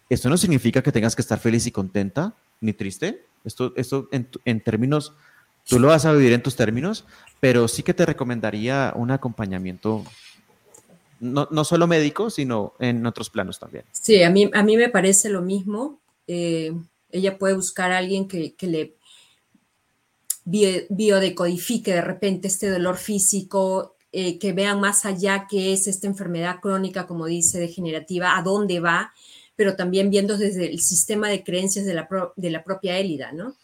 Esto 0.09 0.29
no 0.29 0.37
significa 0.37 0.83
que 0.83 0.93
tengas 0.93 1.17
que 1.17 1.23
estar 1.23 1.39
feliz 1.39 1.67
y 1.67 1.73
contenta, 1.73 2.35
ni 2.61 2.73
triste. 2.73 3.25
Esto, 3.45 3.73
esto 3.77 4.09
en, 4.13 4.29
en 4.45 4.61
términos, 4.61 5.15
tú 5.67 5.79
lo 5.79 5.89
vas 5.89 6.05
a 6.05 6.13
vivir 6.13 6.33
en 6.33 6.43
tus 6.43 6.57
términos, 6.57 7.07
pero 7.41 7.69
sí 7.69 7.83
que 7.83 7.95
te 7.95 8.07
recomendaría 8.07 8.93
un 8.97 9.11
acompañamiento 9.11 10.05
no, 11.21 11.49
no, 11.51 11.65
solo 11.65 11.87
médico, 11.87 12.31
sino 12.31 12.75
en 12.79 13.05
otros 13.07 13.31
planos 13.31 13.59
también. 13.59 13.85
Sí, 13.93 14.23
a 14.23 14.31
mí, 14.31 14.51
a 14.53 14.63
mí 14.63 14.77
me 14.77 14.89
parece 14.89 15.29
lo 15.29 15.43
mismo. 15.43 16.01
Eh, 16.27 16.73
ella 17.11 17.39
puede 17.39 17.55
buscar 17.55 17.93
a 17.93 17.99
alguien 17.99 18.29
que, 18.29 18.55
le 18.61 18.97
biodecodifique 20.45 21.93
de 21.93 22.01
repente 22.03 22.49
este 22.49 22.69
dolor 22.69 22.97
físico, 22.97 23.97
eh, 24.13 24.39
que 24.39 24.53
vean 24.53 24.81
más 24.81 25.05
allá 25.05 25.47
qué 25.49 25.73
es 25.73 25.87
esta 25.87 26.07
enfermedad 26.07 26.61
crónica, 26.61 27.07
como 27.07 27.27
dice, 27.27 27.59
degenerativa, 27.59 28.37
a 28.37 28.43
dónde 28.43 28.81
va, 28.81 29.13
pero 29.57 29.77
también 29.77 30.11
viendo 30.11 30.37
desde 30.37 30.71
el 30.71 30.81
sistema 30.81 31.29
de 31.29 31.43
creencias 31.43 31.87
de 31.87 31.95
la, 31.95 32.09
de 32.37 32.51
la 32.51 32.63
propia 32.63 32.99
Élida, 32.99 33.33
¿no? 33.33 33.57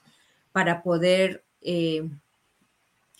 Para 0.53 0.83
poder 0.83 1.45
eh, 1.61 2.09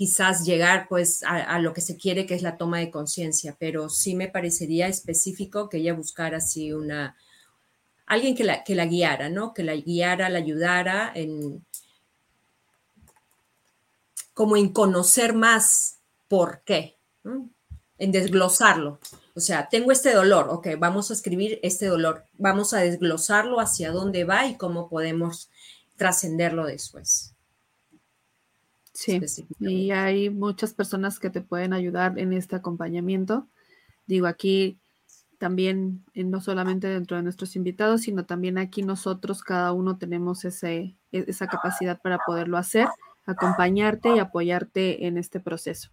quizás 0.03 0.45
llegar 0.45 0.89
pues 0.89 1.23
a, 1.23 1.61
lo 1.61 1.73
que 1.73 1.81
se 1.81 1.97
quiere, 1.97 2.27
que 2.27 2.35
es 2.35 2.43
la 2.43 2.57
toma 2.57 2.81
de 2.81 2.91
conciencia, 2.91 3.55
pero 3.57 3.89
sí 3.89 4.17
me 4.17 4.27
parecería 4.27 4.89
específico 4.89 5.69
que 5.69 5.77
ella 5.77 5.95
buscara 5.95 6.39
así 6.39 6.73
una, 6.73 7.17
alguien 8.07 8.35
que 8.35 8.43
la, 8.43 8.65
que 8.65 8.75
la 8.75 8.87
guiara, 8.87 9.29
¿no? 9.29 9.55
Que 9.55 9.63
la 9.63 9.77
guiara, 9.77 10.29
la 10.29 10.39
ayudara 10.39 11.13
en, 11.15 11.65
como 14.35 14.57
en 14.57 14.71
conocer 14.71 15.35
más 15.35 15.99
por 16.27 16.63
qué, 16.65 16.97
en 17.97 18.11
desglosarlo. 18.11 18.99
O 19.37 19.41
sea, 19.41 19.69
tengo 19.69 19.93
este 19.93 20.13
dolor, 20.13 20.49
ok, 20.51 20.67
vamos 20.81 21.13
a 21.13 21.15
escribir 21.15 21.61
este 21.63 21.87
dolor, 21.87 22.25
vamos 22.39 22.75
a 22.75 22.81
desglosarlo 22.81 23.61
hacia 23.61 23.93
dónde 23.93 24.25
va 24.25 24.49
y 24.49 24.57
cómo 24.57 24.89
podemos 24.89 25.49
trascenderlo 25.97 26.67
después. 26.67 27.32
Sí, 28.93 29.21
y 29.59 29.91
hay 29.91 30.29
muchas 30.31 30.75
personas 30.75 31.19
que 31.19 31.31
te 31.31 31.41
pueden 31.41 31.73
ayudar 31.73 32.19
en 32.19 32.33
este 32.33 32.57
acompañamiento. 32.57 33.49
Digo, 34.07 34.27
aquí 34.27 34.79
también, 35.39 36.05
eh, 36.15 36.23
no 36.23 36.41
solamente 36.41 36.87
dentro 36.87 37.17
de 37.17 37.25
nuestros 37.25 37.57
invitados, 37.57 38.03
sino 38.03 38.27
también 38.27 38.59
aquí 38.59 38.83
nosotros, 38.83 39.43
cada 39.43 39.73
uno 39.73 39.99
tenemos 39.99 40.45
ese, 40.45 40.95
e, 41.11 41.25
esa 41.27 41.49
capacidad 41.49 42.01
para 42.01 42.19
poderlo 42.19 42.59
hacer, 42.59 42.87
acompañarte 43.27 44.15
y 44.15 44.19
apoyarte 44.21 45.07
en 45.07 45.19
este 45.19 45.41
proceso. 45.41 45.91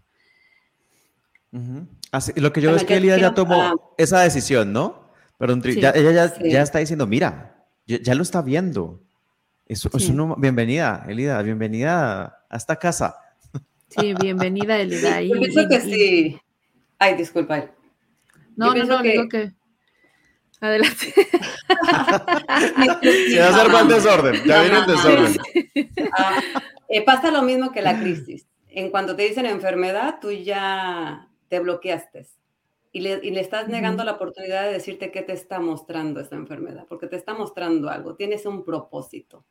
lo 1.51 2.53
que 2.53 2.61
yo 2.61 2.69
veo 2.69 2.77
es 2.77 2.83
que 2.83 2.97
Elida 2.97 3.17
ya 3.17 3.33
tomó 3.33 3.95
esa 3.97 4.19
decisión, 4.19 4.71
¿no? 4.71 5.09
Pero 5.39 5.53
ella 5.53 5.93
ya, 6.43 6.61
está 6.61 6.77
diciendo, 6.79 7.07
mira, 7.07 7.65
ya, 7.87 8.13
lo 8.13 8.21
está 8.21 8.41
viendo. 8.41 9.01
Es, 9.69 9.87
bienvenida, 10.37 11.05
Elida, 11.07 11.39
bienvenida 11.43 12.43
a 12.49 12.57
esta 12.57 12.75
casa. 12.77 13.15
Sí, 13.87 14.15
bienvenida, 14.19 14.79
Elida. 14.79 15.21
Yo 15.21 15.35
pienso 15.35 15.69
que 15.69 15.79
sí. 15.79 16.41
Ay, 16.97 17.13
disculpa. 17.13 17.69
No, 18.55 18.73
no, 18.73 18.83
no, 18.83 19.03
digo 19.03 19.29
que. 19.29 19.51
Adelante. 20.59 21.13
Se 23.29 23.39
va 23.39 23.45
a 23.45 23.49
hacer 23.49 23.69
mal 23.71 23.87
desorden, 23.87 24.43
ya 24.43 24.63
viene 24.63 24.79
el 24.79 24.87
desorden. 24.87 25.37
Ah, 26.17 26.41
eh, 26.87 27.05
pasa 27.05 27.29
lo 27.29 27.43
mismo 27.43 27.71
que 27.71 27.83
la 27.83 27.99
crisis. 27.99 28.47
En 28.69 28.89
cuanto 28.89 29.15
te 29.15 29.21
dicen 29.21 29.45
enfermedad, 29.45 30.15
tú 30.19 30.31
ya 30.31 31.29
te 31.47 31.59
bloqueaste 31.59 32.25
y 32.91 33.01
le, 33.01 33.19
y 33.21 33.29
le 33.29 33.41
estás 33.41 33.67
negando 33.67 34.03
la 34.03 34.13
oportunidad 34.13 34.63
de 34.63 34.73
decirte 34.73 35.11
qué 35.11 35.21
te 35.21 35.33
está 35.33 35.59
mostrando 35.59 36.19
esta 36.19 36.37
enfermedad, 36.37 36.87
porque 36.89 37.05
te 37.05 37.17
está 37.17 37.35
mostrando 37.35 37.91
algo, 37.91 38.15
tienes 38.15 38.47
un 38.47 38.65
propósito. 38.65 39.45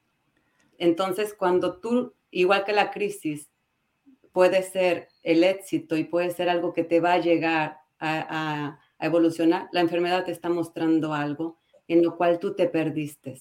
Entonces, 0.79 1.35
cuando 1.35 1.81
tú, 1.81 2.15
igual 2.31 2.65
que 2.65 2.73
la 2.73 2.91
crisis, 2.91 3.51
puede 4.33 4.63
ser 4.63 5.09
el 5.23 5.43
éxito 5.43 5.97
y 5.97 6.05
puede 6.05 6.31
ser 6.31 6.49
algo 6.49 6.73
que 6.73 6.85
te 6.85 7.01
va 7.01 7.15
a 7.15 7.19
llegar 7.19 7.79
a, 7.99 8.79
evolucionar, 9.01 9.69
la 9.73 9.81
enfermedad 9.81 10.25
te 10.25 10.33
está 10.33 10.49
mostrando 10.49 11.15
algo 11.15 11.59
en 11.87 12.03
lo 12.03 12.17
cual 12.17 12.41
tú 12.41 12.57
te 12.57 12.67
perdiste 12.67 13.41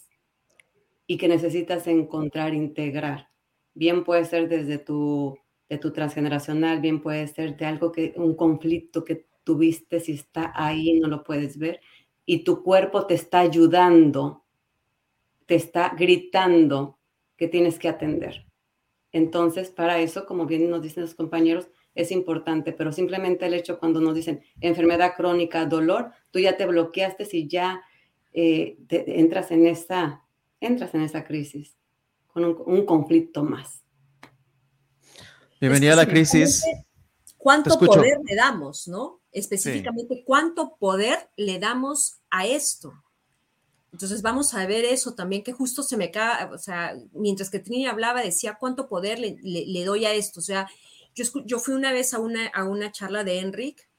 y 1.07 1.17
que 1.17 1.27
necesitas 1.27 1.87
encontrar, 1.87 2.53
integrar. 2.53 3.29
Bien 3.73 4.03
puede 4.03 4.25
ser 4.25 4.49
desde 4.49 4.77
tu, 4.77 5.35
de 5.67 5.79
tu 5.79 5.91
transgeneracional, 5.93 6.79
bien 6.79 7.01
puede 7.01 7.27
ser 7.27 7.57
de 7.57 7.65
algo 7.65 7.91
que, 7.91 8.13
un 8.17 8.35
conflicto 8.35 9.03
que 9.03 9.25
tuviste, 9.43 9.99
si 9.99 10.13
está 10.13 10.51
ahí, 10.55 10.99
no 10.99 11.07
lo 11.07 11.23
puedes 11.23 11.57
ver, 11.57 11.79
y 12.25 12.43
tu 12.43 12.61
cuerpo 12.61 13.07
te 13.07 13.15
está 13.15 13.39
ayudando, 13.39 14.45
te 15.45 15.55
está 15.55 15.93
gritando 15.97 16.96
que 17.37 17.47
tienes 17.47 17.79
que 17.79 17.87
atender. 17.87 18.45
Entonces, 19.11 19.69
para 19.69 19.99
eso, 19.99 20.25
como 20.25 20.45
bien 20.45 20.69
nos 20.69 20.81
dicen 20.81 21.03
los 21.03 21.15
compañeros, 21.15 21.69
es 21.95 22.11
importante, 22.11 22.73
pero 22.73 22.91
simplemente 22.91 23.45
el 23.45 23.53
hecho 23.53 23.79
cuando 23.79 23.99
nos 23.99 24.15
dicen 24.15 24.43
enfermedad 24.61 25.13
crónica, 25.15 25.65
dolor, 25.65 26.11
tú 26.31 26.39
ya 26.39 26.57
te 26.57 26.65
bloqueaste 26.65 27.27
y 27.31 27.47
ya 27.47 27.81
eh, 28.33 28.77
entras, 28.89 29.49
en 29.51 29.65
esa, 29.65 30.23
entras 30.59 30.93
en 30.93 31.01
esa 31.01 31.23
crisis, 31.23 31.75
con 32.27 32.43
un, 32.45 32.85
conflicto 32.85 33.43
más. 33.43 33.83
Bienvenida 35.59 35.93
a 35.93 35.95
la 35.95 36.07
crisis. 36.07 36.63
¿Cuánto 37.37 37.79
poder 37.79 38.19
le 38.23 38.35
damos, 38.35 38.87
no? 38.87 39.21
Específicamente, 39.31 40.23
¿cuánto 40.23 40.75
poder 40.77 41.29
le 41.35 41.57
damos 41.57 42.19
a 42.29 42.45
esto? 42.45 42.93
Entonces 43.91 44.21
vamos 44.21 44.53
a 44.53 44.65
ver 44.65 44.85
eso 44.85 45.13
también, 45.13 45.43
que 45.43 45.53
justo 45.53 45.81
se 45.81 45.97
me 45.97 46.11
cae, 46.11 46.45
o 46.45 46.57
sea, 46.57 46.95
mientras 47.13 47.49
que 47.49 47.59
Trini 47.59 47.87
hablaba, 47.87 48.21
decía 48.21 48.57
cuánto 48.59 48.87
poder 48.87 49.19
le, 49.19 49.85
doy 49.85 50.05
a 50.05 50.13
esto. 50.13 50.39
O 50.39 50.43
sea, 50.43 50.69
yo, 51.15 51.23
yo, 51.45 51.59
fui 51.59 51.73
una 51.73 51.91
vez 51.91 52.13
a 52.13 52.19
una, 52.19 52.47
a 52.47 52.63
una 52.65 52.91
charla 52.91 53.23
de 53.23 53.39
Enric 53.39 53.89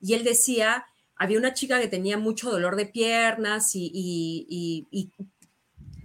y 0.00 0.14
él 0.14 0.24
decía, 0.24 0.86
había 1.16 1.38
una 1.38 1.54
chica 1.54 1.80
que 1.80 1.88
tenía 1.88 2.18
mucho 2.18 2.50
dolor 2.50 2.76
de 2.76 2.86
piernas 2.86 3.70
y, 3.74 4.88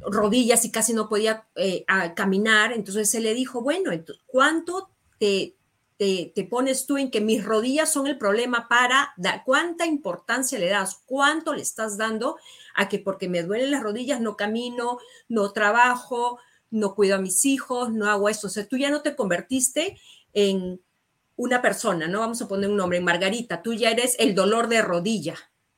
rodillas 0.03 0.65
y 0.65 0.71
casi 0.71 0.93
no 0.93 1.07
podía 1.07 1.47
eh, 1.55 1.85
caminar. 2.15 2.73
Entonces 2.73 3.09
se 3.09 3.21
le 3.21 3.33
dijo, 3.33 3.61
bueno, 3.61 3.91
¿cuánto 4.27 4.89
te, 5.19 5.55
te, 5.97 6.47
pones 6.49 6.87
tú 6.87 6.97
en 6.97 7.11
que 7.11 7.21
mis 7.21 7.45
rodillas 7.45 7.91
son 7.93 8.07
el 8.07 8.17
problema 8.17 8.67
para 8.67 9.13
dar 9.17 9.43
cuánta 9.45 9.85
importancia 9.85 10.57
le 10.57 10.69
das, 10.69 11.01
cuánto 11.05 11.53
le 11.53 11.61
estás 11.61 11.97
dando 11.97 12.37
a 12.81 12.89
que 12.89 12.99
porque 12.99 13.29
me 13.29 13.43
duelen 13.43 13.71
las 13.71 13.83
rodillas 13.83 14.21
no 14.21 14.35
camino, 14.35 14.97
no 15.29 15.51
trabajo, 15.53 16.39
no 16.71 16.95
cuido 16.95 17.17
a 17.17 17.21
mis 17.21 17.45
hijos, 17.45 17.91
no 17.91 18.09
hago 18.09 18.29
esto. 18.29 18.47
O 18.47 18.49
sea, 18.49 18.67
tú 18.67 18.77
ya 18.77 18.89
no 18.89 19.01
te 19.01 19.15
convertiste 19.15 19.97
en 20.33 20.81
una 21.35 21.61
persona, 21.61 22.07
¿no? 22.07 22.19
Vamos 22.19 22.41
a 22.41 22.47
poner 22.47 22.69
un 22.69 22.77
nombre, 22.77 22.99
Margarita, 23.01 23.61
tú 23.61 23.73
ya 23.73 23.91
eres 23.91 24.15
el 24.19 24.33
dolor 24.33 24.67
de 24.67 24.81
rodilla. 24.81 25.35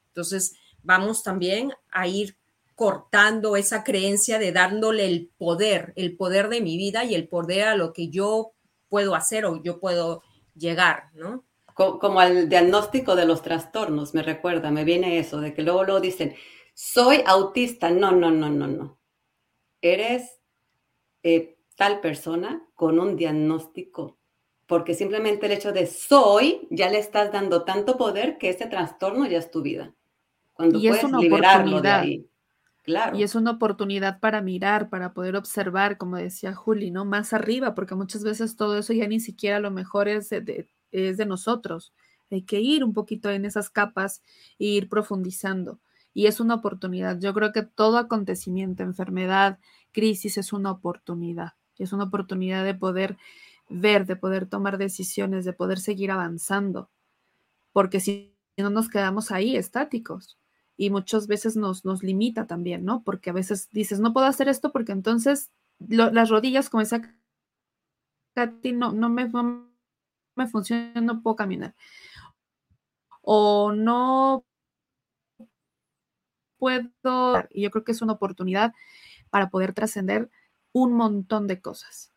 Entonces, 0.07 0.53
vamos 0.81 1.23
también 1.23 1.73
a 1.91 2.07
ir 2.07 2.37
cortando 2.75 3.55
esa 3.55 3.83
creencia 3.83 4.39
de 4.39 4.51
dándole 4.51 5.05
el 5.05 5.29
poder, 5.37 5.93
el 5.95 6.15
poder 6.15 6.49
de 6.49 6.61
mi 6.61 6.77
vida 6.77 7.03
y 7.03 7.15
el 7.15 7.27
poder 7.27 7.67
a 7.67 7.75
lo 7.75 7.93
que 7.93 8.09
yo 8.09 8.53
puedo 8.89 9.15
hacer 9.15 9.45
o 9.45 9.61
yo 9.61 9.79
puedo 9.79 10.23
llegar, 10.55 11.09
¿no? 11.13 11.43
Como, 11.73 12.19
al 12.19 12.49
diagnóstico 12.49 13.15
de 13.15 13.25
los 13.25 13.41
trastornos, 13.41 14.13
me 14.13 14.21
recuerda, 14.21 14.69
me 14.69 14.83
viene 14.83 15.17
eso, 15.17 15.41
de 15.41 15.55
que 15.55 15.63
luego, 15.63 15.83
luego 15.83 15.99
dicen, 15.99 16.35
soy 16.74 17.24
autista. 17.26 17.89
No, 17.89 18.11
no, 18.11 18.32
no, 18.32 18.49
no, 18.49 18.67
no. 18.67 18.99
Eres 19.82 20.39
eh, 21.24 21.57
tal 21.76 21.99
persona 21.99 22.65
con 22.76 22.99
un 22.99 23.15
diagnóstico, 23.15 24.17
porque 24.67 24.93
simplemente 24.93 25.45
el 25.45 25.53
hecho 25.53 25.71
de 25.71 25.88
soy 25.88 26.67
ya 26.69 26.89
le 26.89 26.99
estás 26.99 27.32
dando 27.32 27.63
tanto 27.63 27.97
poder 27.97 28.38
que 28.38 28.49
ese 28.49 28.67
trastorno 28.67 29.26
ya 29.26 29.39
es 29.39 29.51
tu 29.51 29.61
vida. 29.61 29.93
Cuando 30.53 30.80
y 30.80 30.88
puedes 30.88 31.11
liberarlo 31.11 31.82
de 31.82 31.89
ahí. 31.89 32.30
Y 33.13 33.24
es 33.24 33.34
una 33.36 33.51
oportunidad 33.51 34.19
para 34.19 34.41
mirar, 34.41 34.89
para 34.89 35.13
poder 35.13 35.38
observar, 35.38 35.97
como 35.97 36.17
decía 36.17 36.53
Juli, 36.53 36.91
¿no? 36.91 37.05
Más 37.05 37.32
arriba, 37.32 37.76
porque 37.76 37.95
muchas 37.95 38.24
veces 38.24 38.57
todo 38.57 38.78
eso 38.78 38.91
ya 38.91 39.07
ni 39.07 39.21
siquiera 39.21 39.57
a 39.57 39.61
lo 39.61 39.71
mejor 39.71 40.09
es 40.09 40.30
de, 40.30 40.67
es 40.91 41.15
de 41.15 41.26
nosotros. 41.26 41.93
Hay 42.30 42.41
que 42.41 42.59
ir 42.59 42.84
un 42.84 42.93
poquito 42.93 43.30
en 43.30 43.45
esas 43.45 43.69
capas 43.69 44.21
e 44.59 44.65
ir 44.65 44.89
profundizando. 44.89 45.80
Y 46.14 46.28
es 46.28 46.39
una 46.39 46.55
oportunidad. 46.55 47.20
Yo 47.20 47.34
creo 47.34 47.51
que 47.51 47.64
todo 47.64 47.97
acontecimiento, 47.97 48.84
enfermedad, 48.84 49.59
crisis 49.91 50.38
es 50.38 50.53
una 50.53 50.72
oportunidad. 50.72 51.53
Es 51.78 51.93
una 51.93 52.05
oportunidad 52.05 52.64
de 52.64 52.76
poder 52.76 53.18
ver, 53.70 54.05
de 54.05 54.16
poder 54.16 54.47
tomar 54.47 54.78
decisiones, 54.78 55.45
de 55.45 55.53
poder 55.53 55.80
seguir 55.80 56.11
avanzando. 56.11 56.89
Porque 57.72 57.99
si 57.99 58.36
no 58.57 58.70
nos 58.70 58.89
quedamos 58.89 59.32
ahí 59.32 59.55
estáticos, 59.55 60.38
y 60.78 60.89
muchas 60.89 61.28
veces 61.28 61.55
nos, 61.55 61.86
nos 61.86 62.03
limita 62.03 62.47
también, 62.47 62.84
¿no? 62.86 63.03
Porque 63.03 63.30
a 63.30 63.34
veces 63.34 63.70
dices, 63.72 63.99
no 63.99 64.14
puedo 64.14 64.26
hacer 64.26 64.49
esto 64.49 64.72
porque 64.72 64.91
entonces 64.91 65.51
las 65.80 66.30
rodillas, 66.30 66.70
como 66.70 66.82
esa 66.82 67.01
Katy, 68.36 68.74
no, 68.74 68.91
no, 68.91 69.09
me, 69.09 69.30
no 69.30 69.70
me 70.36 70.47
funcionan, 70.47 71.05
no 71.05 71.22
puedo 71.22 71.36
caminar. 71.36 71.76
O 73.22 73.72
no 73.72 74.45
puedo, 76.64 77.43
y 77.49 77.64
yo 77.64 77.72
creo 77.72 77.84
que 77.84 77.91
es 77.91 78.01
una 78.01 78.14
oportunidad 78.14 78.74
para 79.30 79.49
poder 79.49 79.74
trascender 79.74 80.30
un 80.72 80.93
montón 80.93 81.47
de 81.47 81.59
cosas. 81.59 82.14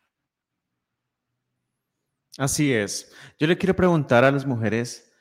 Así 2.37 2.71
es. 2.71 3.11
Yo 3.39 3.47
le 3.47 3.57
quiero 3.57 3.75
preguntar 3.75 4.23
a 4.23 4.31
las 4.31 4.45
mujeres 4.45 5.11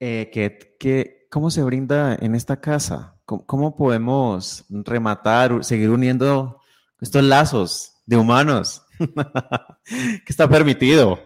eh, 0.00 0.28
que, 0.32 0.76
que 0.78 1.24
¿Cómo 1.34 1.50
se 1.50 1.64
brinda 1.64 2.16
en 2.20 2.36
esta 2.36 2.60
casa? 2.60 3.16
¿Cómo, 3.24 3.74
podemos 3.74 4.66
rematar, 4.68 5.64
seguir 5.64 5.90
uniendo 5.90 6.60
estos 7.00 7.24
lazos 7.24 7.94
de 8.06 8.16
humanos? 8.16 8.86
que 9.84 10.28
está 10.28 10.48
permitido. 10.48 11.18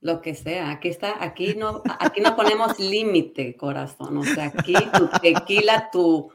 Lo 0.00 0.20
que 0.20 0.34
sea, 0.34 0.72
aquí 0.72 0.88
está, 0.88 1.22
aquí 1.22 1.54
no, 1.54 1.84
aquí 2.00 2.20
no 2.20 2.34
ponemos 2.34 2.80
límite, 2.80 3.56
corazón. 3.56 4.18
O 4.18 4.24
sea, 4.24 4.46
aquí 4.46 4.74
tu 4.92 5.06
tequila, 5.22 5.88
tu, 5.92 6.32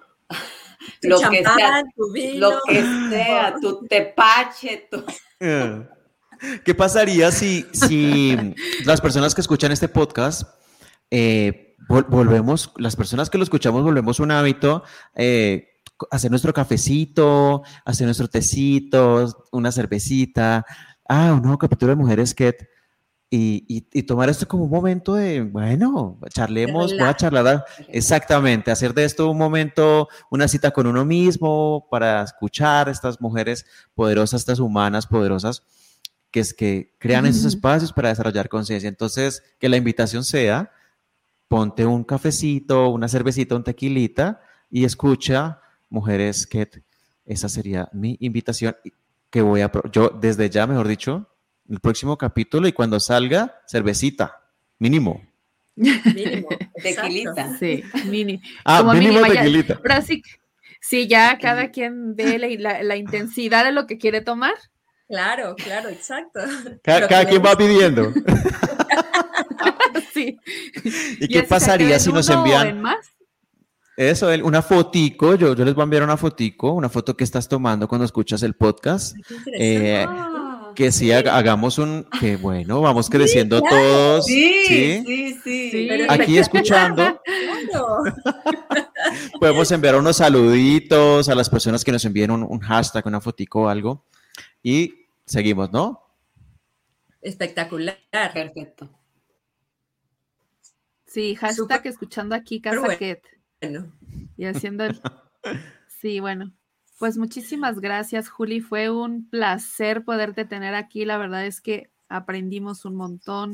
lo 1.01 1.19
que 1.29 1.43
sea, 1.43 1.83
tu 1.95 2.11
vino. 2.11 2.51
lo 2.51 2.59
que 2.67 2.81
sea, 3.09 3.55
tu 3.61 3.85
tepache, 3.89 4.87
tu. 4.89 5.03
Eh. 5.39 5.87
¿Qué 6.63 6.73
pasaría 6.73 7.31
si, 7.31 7.65
si 7.73 8.55
las 8.85 9.01
personas 9.01 9.35
que 9.35 9.41
escuchan 9.41 9.73
este 9.73 9.89
podcast 9.89 10.43
eh, 11.11 11.75
volvemos, 11.87 12.71
las 12.77 12.95
personas 12.95 13.29
que 13.29 13.37
lo 13.37 13.43
escuchamos, 13.43 13.83
volvemos 13.83 14.19
un 14.19 14.31
hábito, 14.31 14.83
eh, 15.15 15.69
hacer 16.11 16.31
nuestro 16.31 16.53
cafecito, 16.53 17.63
hacer 17.83 18.05
nuestro 18.05 18.27
tecito, 18.27 19.45
una 19.51 19.71
cervecita, 19.71 20.65
ah, 21.07 21.33
un 21.33 21.41
nuevo 21.41 21.57
capítulo 21.57 21.91
de 21.91 21.95
Mujeres 21.95 22.33
que 22.33 22.55
y, 23.31 23.85
y, 23.91 24.03
tomar 24.03 24.27
esto 24.29 24.47
como 24.47 24.63
un 24.63 24.71
momento 24.71 25.13
de, 25.13 25.41
bueno, 25.41 26.19
charlemos, 26.29 26.91
voy 26.93 27.07
a 27.07 27.15
charlar, 27.15 27.63
exactamente, 27.87 28.71
hacer 28.71 28.91
de 28.93 29.05
esto 29.05 29.29
un 29.29 29.37
momento, 29.37 30.07
una 30.31 30.47
cita 30.47 30.71
con 30.71 30.87
uno 30.87 31.05
mismo 31.05 31.87
para 31.91 32.23
escuchar 32.23 32.87
a 32.87 32.91
estas 32.91 33.21
mujeres 33.21 33.67
poderosas, 33.93 34.41
estas 34.41 34.59
humanas 34.59 35.05
poderosas, 35.05 35.61
que 36.31 36.39
es 36.39 36.55
que 36.55 36.95
crean 36.97 37.27
esos 37.27 37.45
espacios 37.45 37.93
para 37.93 38.09
desarrollar 38.09 38.49
conciencia. 38.49 38.89
Entonces, 38.89 39.43
que 39.59 39.69
la 39.69 39.77
invitación 39.77 40.23
sea 40.23 40.71
ponte 41.47 41.85
un 41.85 42.03
cafecito, 42.03 42.89
una 42.89 43.07
cervecita, 43.07 43.55
un 43.55 43.63
tequilita 43.63 44.41
y 44.71 44.85
escucha 44.85 45.61
Mujeres 45.91 46.45
que 46.45 46.69
esa 47.25 47.49
sería 47.49 47.89
mi 47.93 48.15
invitación 48.19 48.75
que 49.31 49.41
voy 49.41 49.61
a 49.61 49.71
yo 49.91 50.09
desde 50.09 50.49
ya, 50.51 50.67
mejor 50.67 50.87
dicho, 50.87 51.28
el 51.69 51.79
próximo 51.79 52.17
capítulo 52.17 52.67
y 52.67 52.73
cuando 52.73 52.99
salga 52.99 53.61
cervecita, 53.67 54.41
mínimo. 54.79 55.21
Mínimo, 55.75 56.49
tequilita. 56.83 57.57
Sí, 57.57 57.83
mini. 58.05 58.41
Ah, 58.65 58.83
mínimo, 58.83 59.21
tequilita. 59.21 59.79
Pero 59.81 60.01
sí, 60.01 60.23
sí, 60.81 61.07
ya 61.07 61.37
cada 61.37 61.69
quien 61.69 62.15
ve 62.15 62.39
la, 62.57 62.95
intensidad 62.97 63.63
de 63.63 63.71
lo 63.71 63.85
que 63.87 63.97
quiere 63.97 64.21
tomar. 64.21 64.55
Claro, 65.07 65.55
claro, 65.55 65.89
exacto. 65.89 66.39
Cada, 66.83 67.25
quien 67.25 67.43
va 67.43 67.55
pidiendo. 67.55 68.11
¿Y, 70.15 71.27
qué 71.29 71.43
pasaría 71.43 71.97
si 71.97 72.11
nos 72.11 72.29
envían 72.29 72.83
Eso, 73.95 74.27
una 74.43 74.61
fotico, 74.61 75.35
yo, 75.35 75.55
yo 75.55 75.63
les 75.63 75.73
voy 75.73 75.83
a 75.83 75.85
enviar 75.85 76.03
una 76.03 76.17
fotico, 76.17 76.73
una 76.73 76.89
foto 76.89 77.15
que 77.15 77.23
estás 77.23 77.47
tomando 77.47 77.87
cuando 77.87 78.03
escuchas 78.03 78.43
el 78.43 78.55
podcast. 78.55 79.15
Eh, 79.53 80.05
que 80.79 80.93
sí, 80.93 81.11
hagamos 81.11 81.77
un, 81.77 82.07
que 82.21 82.37
bueno, 82.37 82.79
vamos 82.79 83.09
creciendo 83.09 83.61
todos. 83.61 84.25
Sí, 84.25 84.63
sí, 84.65 85.37
sí. 85.43 85.89
Aquí 86.07 86.37
escuchando. 86.37 87.21
Podemos 89.41 89.69
enviar 89.73 89.97
unos 89.97 90.15
saluditos 90.15 91.27
a 91.27 91.35
las 91.35 91.49
personas 91.49 91.83
que 91.83 91.91
nos 91.91 92.05
envíen 92.05 92.31
un, 92.31 92.43
un 92.43 92.61
hashtag, 92.61 93.05
una 93.07 93.19
fotico 93.19 93.63
o 93.63 93.67
algo. 93.67 94.05
Y 94.63 95.07
seguimos, 95.25 95.69
¿no? 95.73 96.01
Espectacular. 97.21 97.97
Perfecto. 98.33 98.89
Sí, 101.07 101.35
hashtag 101.35 101.87
escuchando 101.87 102.35
aquí 102.35 102.61
Casaquet. 102.61 103.21
Bueno. 103.59 103.91
Y 104.37 104.45
haciendo 104.45 104.85
el... 104.85 105.01
Sí, 105.99 106.21
bueno. 106.21 106.53
Pues 106.99 107.17
muchísimas 107.17 107.79
gracias, 107.79 108.27
Juli. 108.27 108.59
Fue 108.59 108.89
un 108.89 109.29
placer 109.29 110.03
poderte 110.03 110.43
tener 110.43 110.75
aquí. 110.75 111.05
La 111.05 111.17
verdad 111.17 111.45
es 111.45 111.61
que 111.61 111.89
aprendimos 112.09 112.83
un 112.83 112.95
montón. 112.95 113.53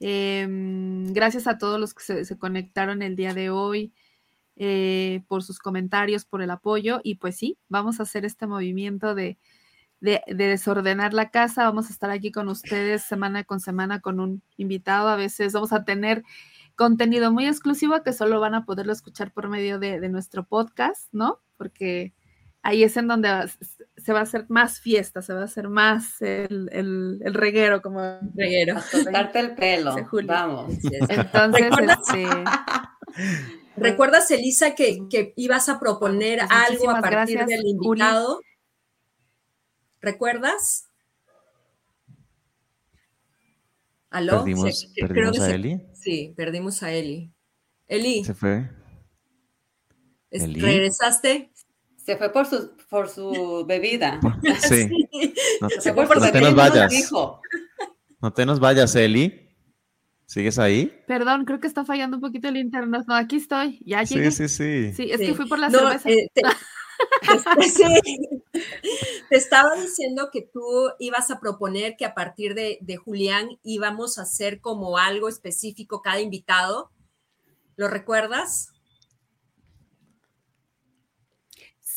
Em, 0.00 1.12
gracias 1.12 1.46
a 1.46 1.56
todos 1.58 1.78
los 1.78 1.94
que 1.94 2.24
se, 2.24 2.38
conectaron 2.38 3.00
el 3.02 3.14
día 3.16 3.32
de 3.32 3.50
hoy. 3.50 3.92
eh, 4.56 5.22
por 5.28 5.44
sus 5.44 5.60
comentarios, 5.60 6.24
por 6.24 6.42
el 6.42 6.50
apoyo 6.50 7.00
y 7.04 7.16
pues 7.16 7.36
sí, 7.36 7.58
vamos 7.68 8.00
a 8.00 8.04
hacer 8.04 8.24
este 8.24 8.46
movimiento 8.48 9.14
de, 9.14 9.38
de, 10.00 10.22
desordenar 10.28 11.14
la 11.14 11.30
casa. 11.30 11.64
Vamos 11.64 11.90
a 11.90 11.92
estar 11.92 12.10
aquí 12.10 12.32
con 12.32 12.48
ustedes 12.48 13.04
semana 13.04 13.44
con 13.44 13.60
semana 13.60 14.00
con 14.00 14.20
un 14.20 14.42
invitado. 14.56 15.08
A 15.10 15.16
veces 15.16 15.52
vamos 15.52 15.72
a 15.72 15.84
tener 15.84 16.24
contenido 16.76 17.32
muy 17.32 17.46
exclusivo 17.46 18.02
que 18.02 18.12
solo 18.12 18.40
van 18.40 18.54
a 18.56 18.64
poderlo 18.64 18.92
escuchar 18.92 19.32
por 19.32 19.48
medio 19.48 19.78
de, 19.78 20.00
de 20.00 20.08
nuestro 20.08 20.44
podcast, 20.44 21.08
¿no? 21.12 21.40
Porque 21.56 22.14
ahí 22.68 22.84
es 22.84 22.96
en 22.98 23.08
donde 23.08 23.50
se 23.96 24.12
va 24.12 24.20
a 24.20 24.22
hacer 24.22 24.44
más 24.48 24.80
fiesta, 24.80 25.22
se 25.22 25.32
va 25.32 25.40
a 25.40 25.44
hacer 25.44 25.68
más 25.68 26.20
el, 26.20 26.68
el, 26.70 27.34
reguero, 27.34 27.80
como 27.80 28.00
reguero. 28.34 28.76
A 29.14 29.20
el 29.20 29.54
pelo. 29.54 29.96
Vamos. 30.24 30.74
Entonces, 31.08 31.70
este. 31.80 32.26
¿Recuerdas, 33.76 34.30
Elisa, 34.30 34.74
que, 34.74 35.06
que 35.08 35.32
ibas 35.36 35.68
a 35.68 35.78
proponer 35.78 36.40
pues 36.40 36.50
algo 36.50 36.90
a 36.90 37.00
partir 37.00 37.44
del 37.46 37.66
invitado? 37.66 38.40
¿Recuerdas? 40.00 40.88
¿Aló? 44.10 44.44
Perdimos, 44.44 45.40
a 45.40 45.50
Eli. 45.54 45.80
sí, 45.94 46.34
perdimos 46.36 46.82
a 46.82 46.92
Eli. 46.92 47.32
Eli. 47.86 48.24
Se 48.24 48.34
fue. 48.34 48.68
¿Regresaste? 50.30 51.50
Se 52.08 52.16
fue 52.16 52.32
por 52.32 52.46
su, 52.46 52.70
por 52.88 53.10
su 53.10 53.66
bebida. 53.66 54.18
Sí. 54.66 54.88
No, 55.60 55.68
te 55.68 55.92
nos 56.40 56.54
vayas. 56.54 57.12
No 58.22 58.32
te 58.32 58.46
nos 58.46 58.60
vayas, 58.60 58.96
Eli. 58.96 59.54
¿Sigues 60.24 60.58
ahí? 60.58 60.90
Perdón, 61.06 61.44
creo 61.44 61.60
que 61.60 61.66
está 61.66 61.84
fallando 61.84 62.16
un 62.16 62.22
poquito 62.22 62.48
el 62.48 62.56
internet. 62.56 63.02
No, 63.06 63.14
aquí 63.14 63.36
estoy. 63.36 63.82
Ya 63.84 64.04
llegué. 64.04 64.30
Sí, 64.30 64.48
sí, 64.48 64.48
sí. 64.48 64.94
Sí, 64.94 65.12
es 65.12 65.20
que 65.20 65.34
fui 65.34 65.46
por 65.46 65.58
la 65.58 65.68
cerveza. 65.68 66.08
Eh, 66.08 66.30
te, 69.28 69.36
estaba 69.36 69.74
diciendo 69.74 70.30
que 70.32 70.48
tú 70.50 70.62
ibas 70.98 71.30
a 71.30 71.38
proponer 71.38 71.94
que 71.98 72.06
a 72.06 72.14
partir 72.14 72.54
de, 72.54 72.78
de, 72.80 72.96
Julián 72.96 73.50
íbamos 73.62 74.16
a 74.16 74.22
hacer 74.22 74.62
como 74.62 74.96
algo 74.96 75.28
específico 75.28 76.00
cada 76.00 76.22
invitado. 76.22 76.90
¿Lo 77.76 77.88
recuerdas? 77.88 78.72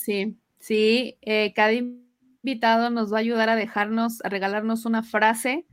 Sí, 0.01 0.39
sí. 0.59 1.19
Eh, 1.21 1.53
cada 1.53 1.73
invitado 1.73 2.89
nos 2.89 3.13
va 3.13 3.17
a 3.17 3.19
ayudar 3.19 3.49
a 3.49 3.55
dejarnos, 3.55 4.23
a 4.25 4.29
regalarnos 4.29 4.85
una 4.85 5.03
frase 5.03 5.67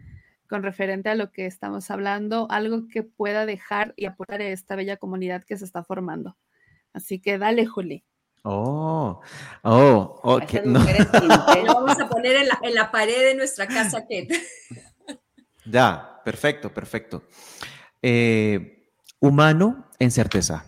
con 0.49 0.63
referente 0.63 1.09
a 1.09 1.15
lo 1.15 1.33
que 1.33 1.47
estamos 1.47 1.91
hablando, 1.91 2.47
algo 2.51 2.89
que 2.89 3.03
pueda 3.03 3.47
dejar 3.47 3.95
y 3.97 4.05
aportar 4.05 4.43
a 4.43 4.49
esta 4.49 4.77
bella 4.77 4.99
comunidad 4.99 5.45
que 5.45 5.57
se 5.57 5.65
está 5.65 5.83
formando. 5.83 6.37
Así 6.93 7.21
que 7.21 7.39
dale, 7.39 7.65
Juli. 7.65 8.05
Oh, 8.43 9.21
oh, 9.63 10.21
ok. 10.23 10.65
No. 10.65 10.81
Lo 11.65 11.75
vamos 11.75 11.99
a 11.99 12.09
poner 12.09 12.37
en 12.37 12.75
la, 12.75 12.91
pared 12.91 13.29
de 13.29 13.35
nuestra 13.35 13.67
casa, 13.67 14.07
Ya, 15.65 16.21
perfecto, 16.25 16.73
perfecto. 16.73 17.25
Eh, 18.03 18.91
humano 19.21 19.91
en 19.99 20.11
certeza. 20.11 20.65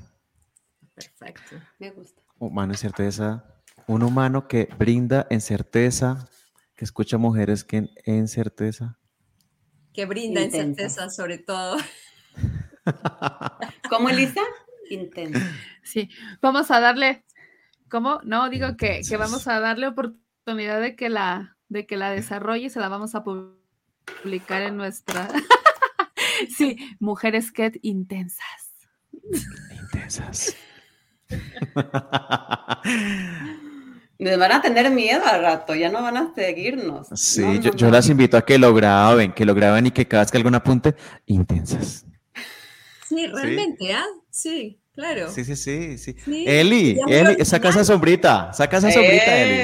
Perfecto, 0.94 1.56
me 1.78 1.90
gusta. 1.90 2.19
Humano 2.41 2.72
en 2.72 2.78
certeza. 2.78 3.45
Un 3.86 4.03
humano 4.03 4.49
que 4.49 4.68
brinda 4.76 5.28
en 5.30 5.41
certeza, 5.41 6.28
que 6.74 6.84
escucha 6.84 7.18
mujeres 7.18 7.62
que 7.62 7.88
en, 8.05 8.26
certeza. 8.26 8.99
Que 9.93 10.07
brinda 10.07 10.43
en 10.43 10.51
certeza, 10.51 11.09
sobre 11.11 11.38
todo. 11.38 11.76
¿Cómo, 13.88 14.09
Elisa? 14.09 14.41
Intensa. 14.91 15.41
Sí, 15.84 16.11
vamos 16.43 16.72
a 16.72 16.80
darle 16.80 17.24
¿Cómo? 17.91 18.20
No, 18.22 18.49
digo 18.49 18.76
que, 18.76 19.03
vamos 19.18 19.49
a 19.49 19.59
darle 19.59 19.88
oportunidad 19.88 20.80
de 20.80 20.95
que 20.95 21.09
la, 21.09 21.57
de 21.68 21.86
que 21.86 21.97
la 21.97 22.11
desarrolle 22.11 22.66
y 22.66 22.70
se 22.70 22.78
la 22.78 22.88
vamos 22.88 23.16
a 23.16 23.24
publicar 23.24 24.62
en 24.62 24.76
nuestra. 24.76 25.28
sí, 26.57 26.78
mujeres 27.01 27.51
que 27.51 27.72
intensas. 27.82 28.72
Intensas. 29.72 30.57
Les 34.18 34.38
van 34.38 34.52
a 34.52 34.60
tener 34.60 34.90
miedo 34.90 35.22
al 35.24 35.40
rato, 35.40 35.74
ya 35.74 35.88
no 35.88 36.02
van 36.02 36.18
a 36.18 36.34
seguirnos. 36.34 37.08
Sí, 37.14 37.42
yo, 37.74 37.90
las 37.90 38.10
invito 38.10 38.36
a 38.36 38.44
que 38.44 38.58
lo 38.58 38.74
graben, 38.74 39.32
que 39.32 39.46
lo 39.46 39.54
graben 39.54 39.86
y 39.86 39.92
que 39.92 40.06
cada 40.06 40.24
vez 40.24 40.30
que 40.30 40.36
algún 40.36 40.54
apunte, 40.54 40.94
intensas. 41.24 42.04
Sí, 43.08 43.26
realmente, 43.26 43.94
¿ah? 43.94 44.04
Sí. 44.30 44.76
Claro. 44.94 45.30
Sí, 45.30 45.44
sí, 45.44 45.56
sí, 45.56 45.96
sí. 45.96 46.14
Eli, 46.46 46.98
Eli, 47.08 47.42
saca 47.44 47.70
esa 47.70 47.84
sombrita, 47.84 48.52
saca 48.52 48.76
esa 48.76 48.90
sombrita, 48.90 49.38
Eli. 49.38 49.54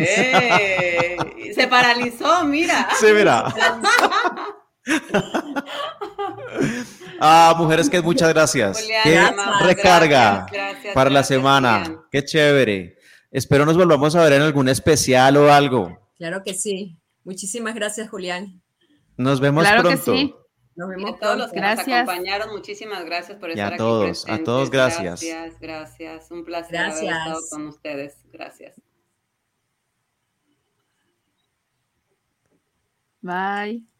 Eh, 0.00 1.52
se 1.54 1.66
paralizó, 1.66 2.44
mira. 2.44 2.88
Sí, 3.00 3.06
mira. 3.14 3.54
ah, 7.20 7.54
mujeres 7.56 7.88
que 7.88 8.00
muchas 8.00 8.28
gracias. 8.30 8.86
Qué 9.02 9.20
recarga 9.62 10.46
para 10.94 11.10
la 11.10 11.22
semana. 11.22 12.02
Qué 12.10 12.24
chévere. 12.24 12.98
Espero 13.30 13.66
nos 13.66 13.76
volvamos 13.76 14.16
a 14.16 14.22
ver 14.22 14.34
en 14.34 14.42
algún 14.42 14.68
especial 14.68 15.36
o 15.36 15.52
algo. 15.52 15.98
Claro 16.16 16.42
que 16.42 16.54
sí. 16.54 16.98
Muchísimas 17.24 17.74
gracias, 17.74 18.08
Julián. 18.08 18.62
Nos 19.16 19.40
vemos 19.40 19.68
pronto. 19.68 19.90
Que 19.90 19.96
sí. 19.96 20.34
Nos 20.78 20.88
vemos 20.88 21.14
a 21.14 21.18
todos 21.18 21.36
los 21.36 21.50
que 21.50 21.60
nos 21.60 21.78
acompañaron, 21.80 22.50
muchísimas 22.50 23.04
gracias 23.04 23.36
por 23.38 23.50
estar 23.50 23.72
y 23.72 23.74
a 23.74 23.76
todos, 23.76 24.28
A 24.28 24.38
todos, 24.38 24.70
gracias. 24.70 25.20
Gracias, 25.20 25.58
gracias. 25.58 26.30
Un 26.30 26.44
placer 26.44 26.76
haber 26.76 27.04
estado 27.04 27.40
con 27.50 27.66
ustedes. 27.66 28.16
Gracias. 28.32 28.80
Bye. 33.20 33.97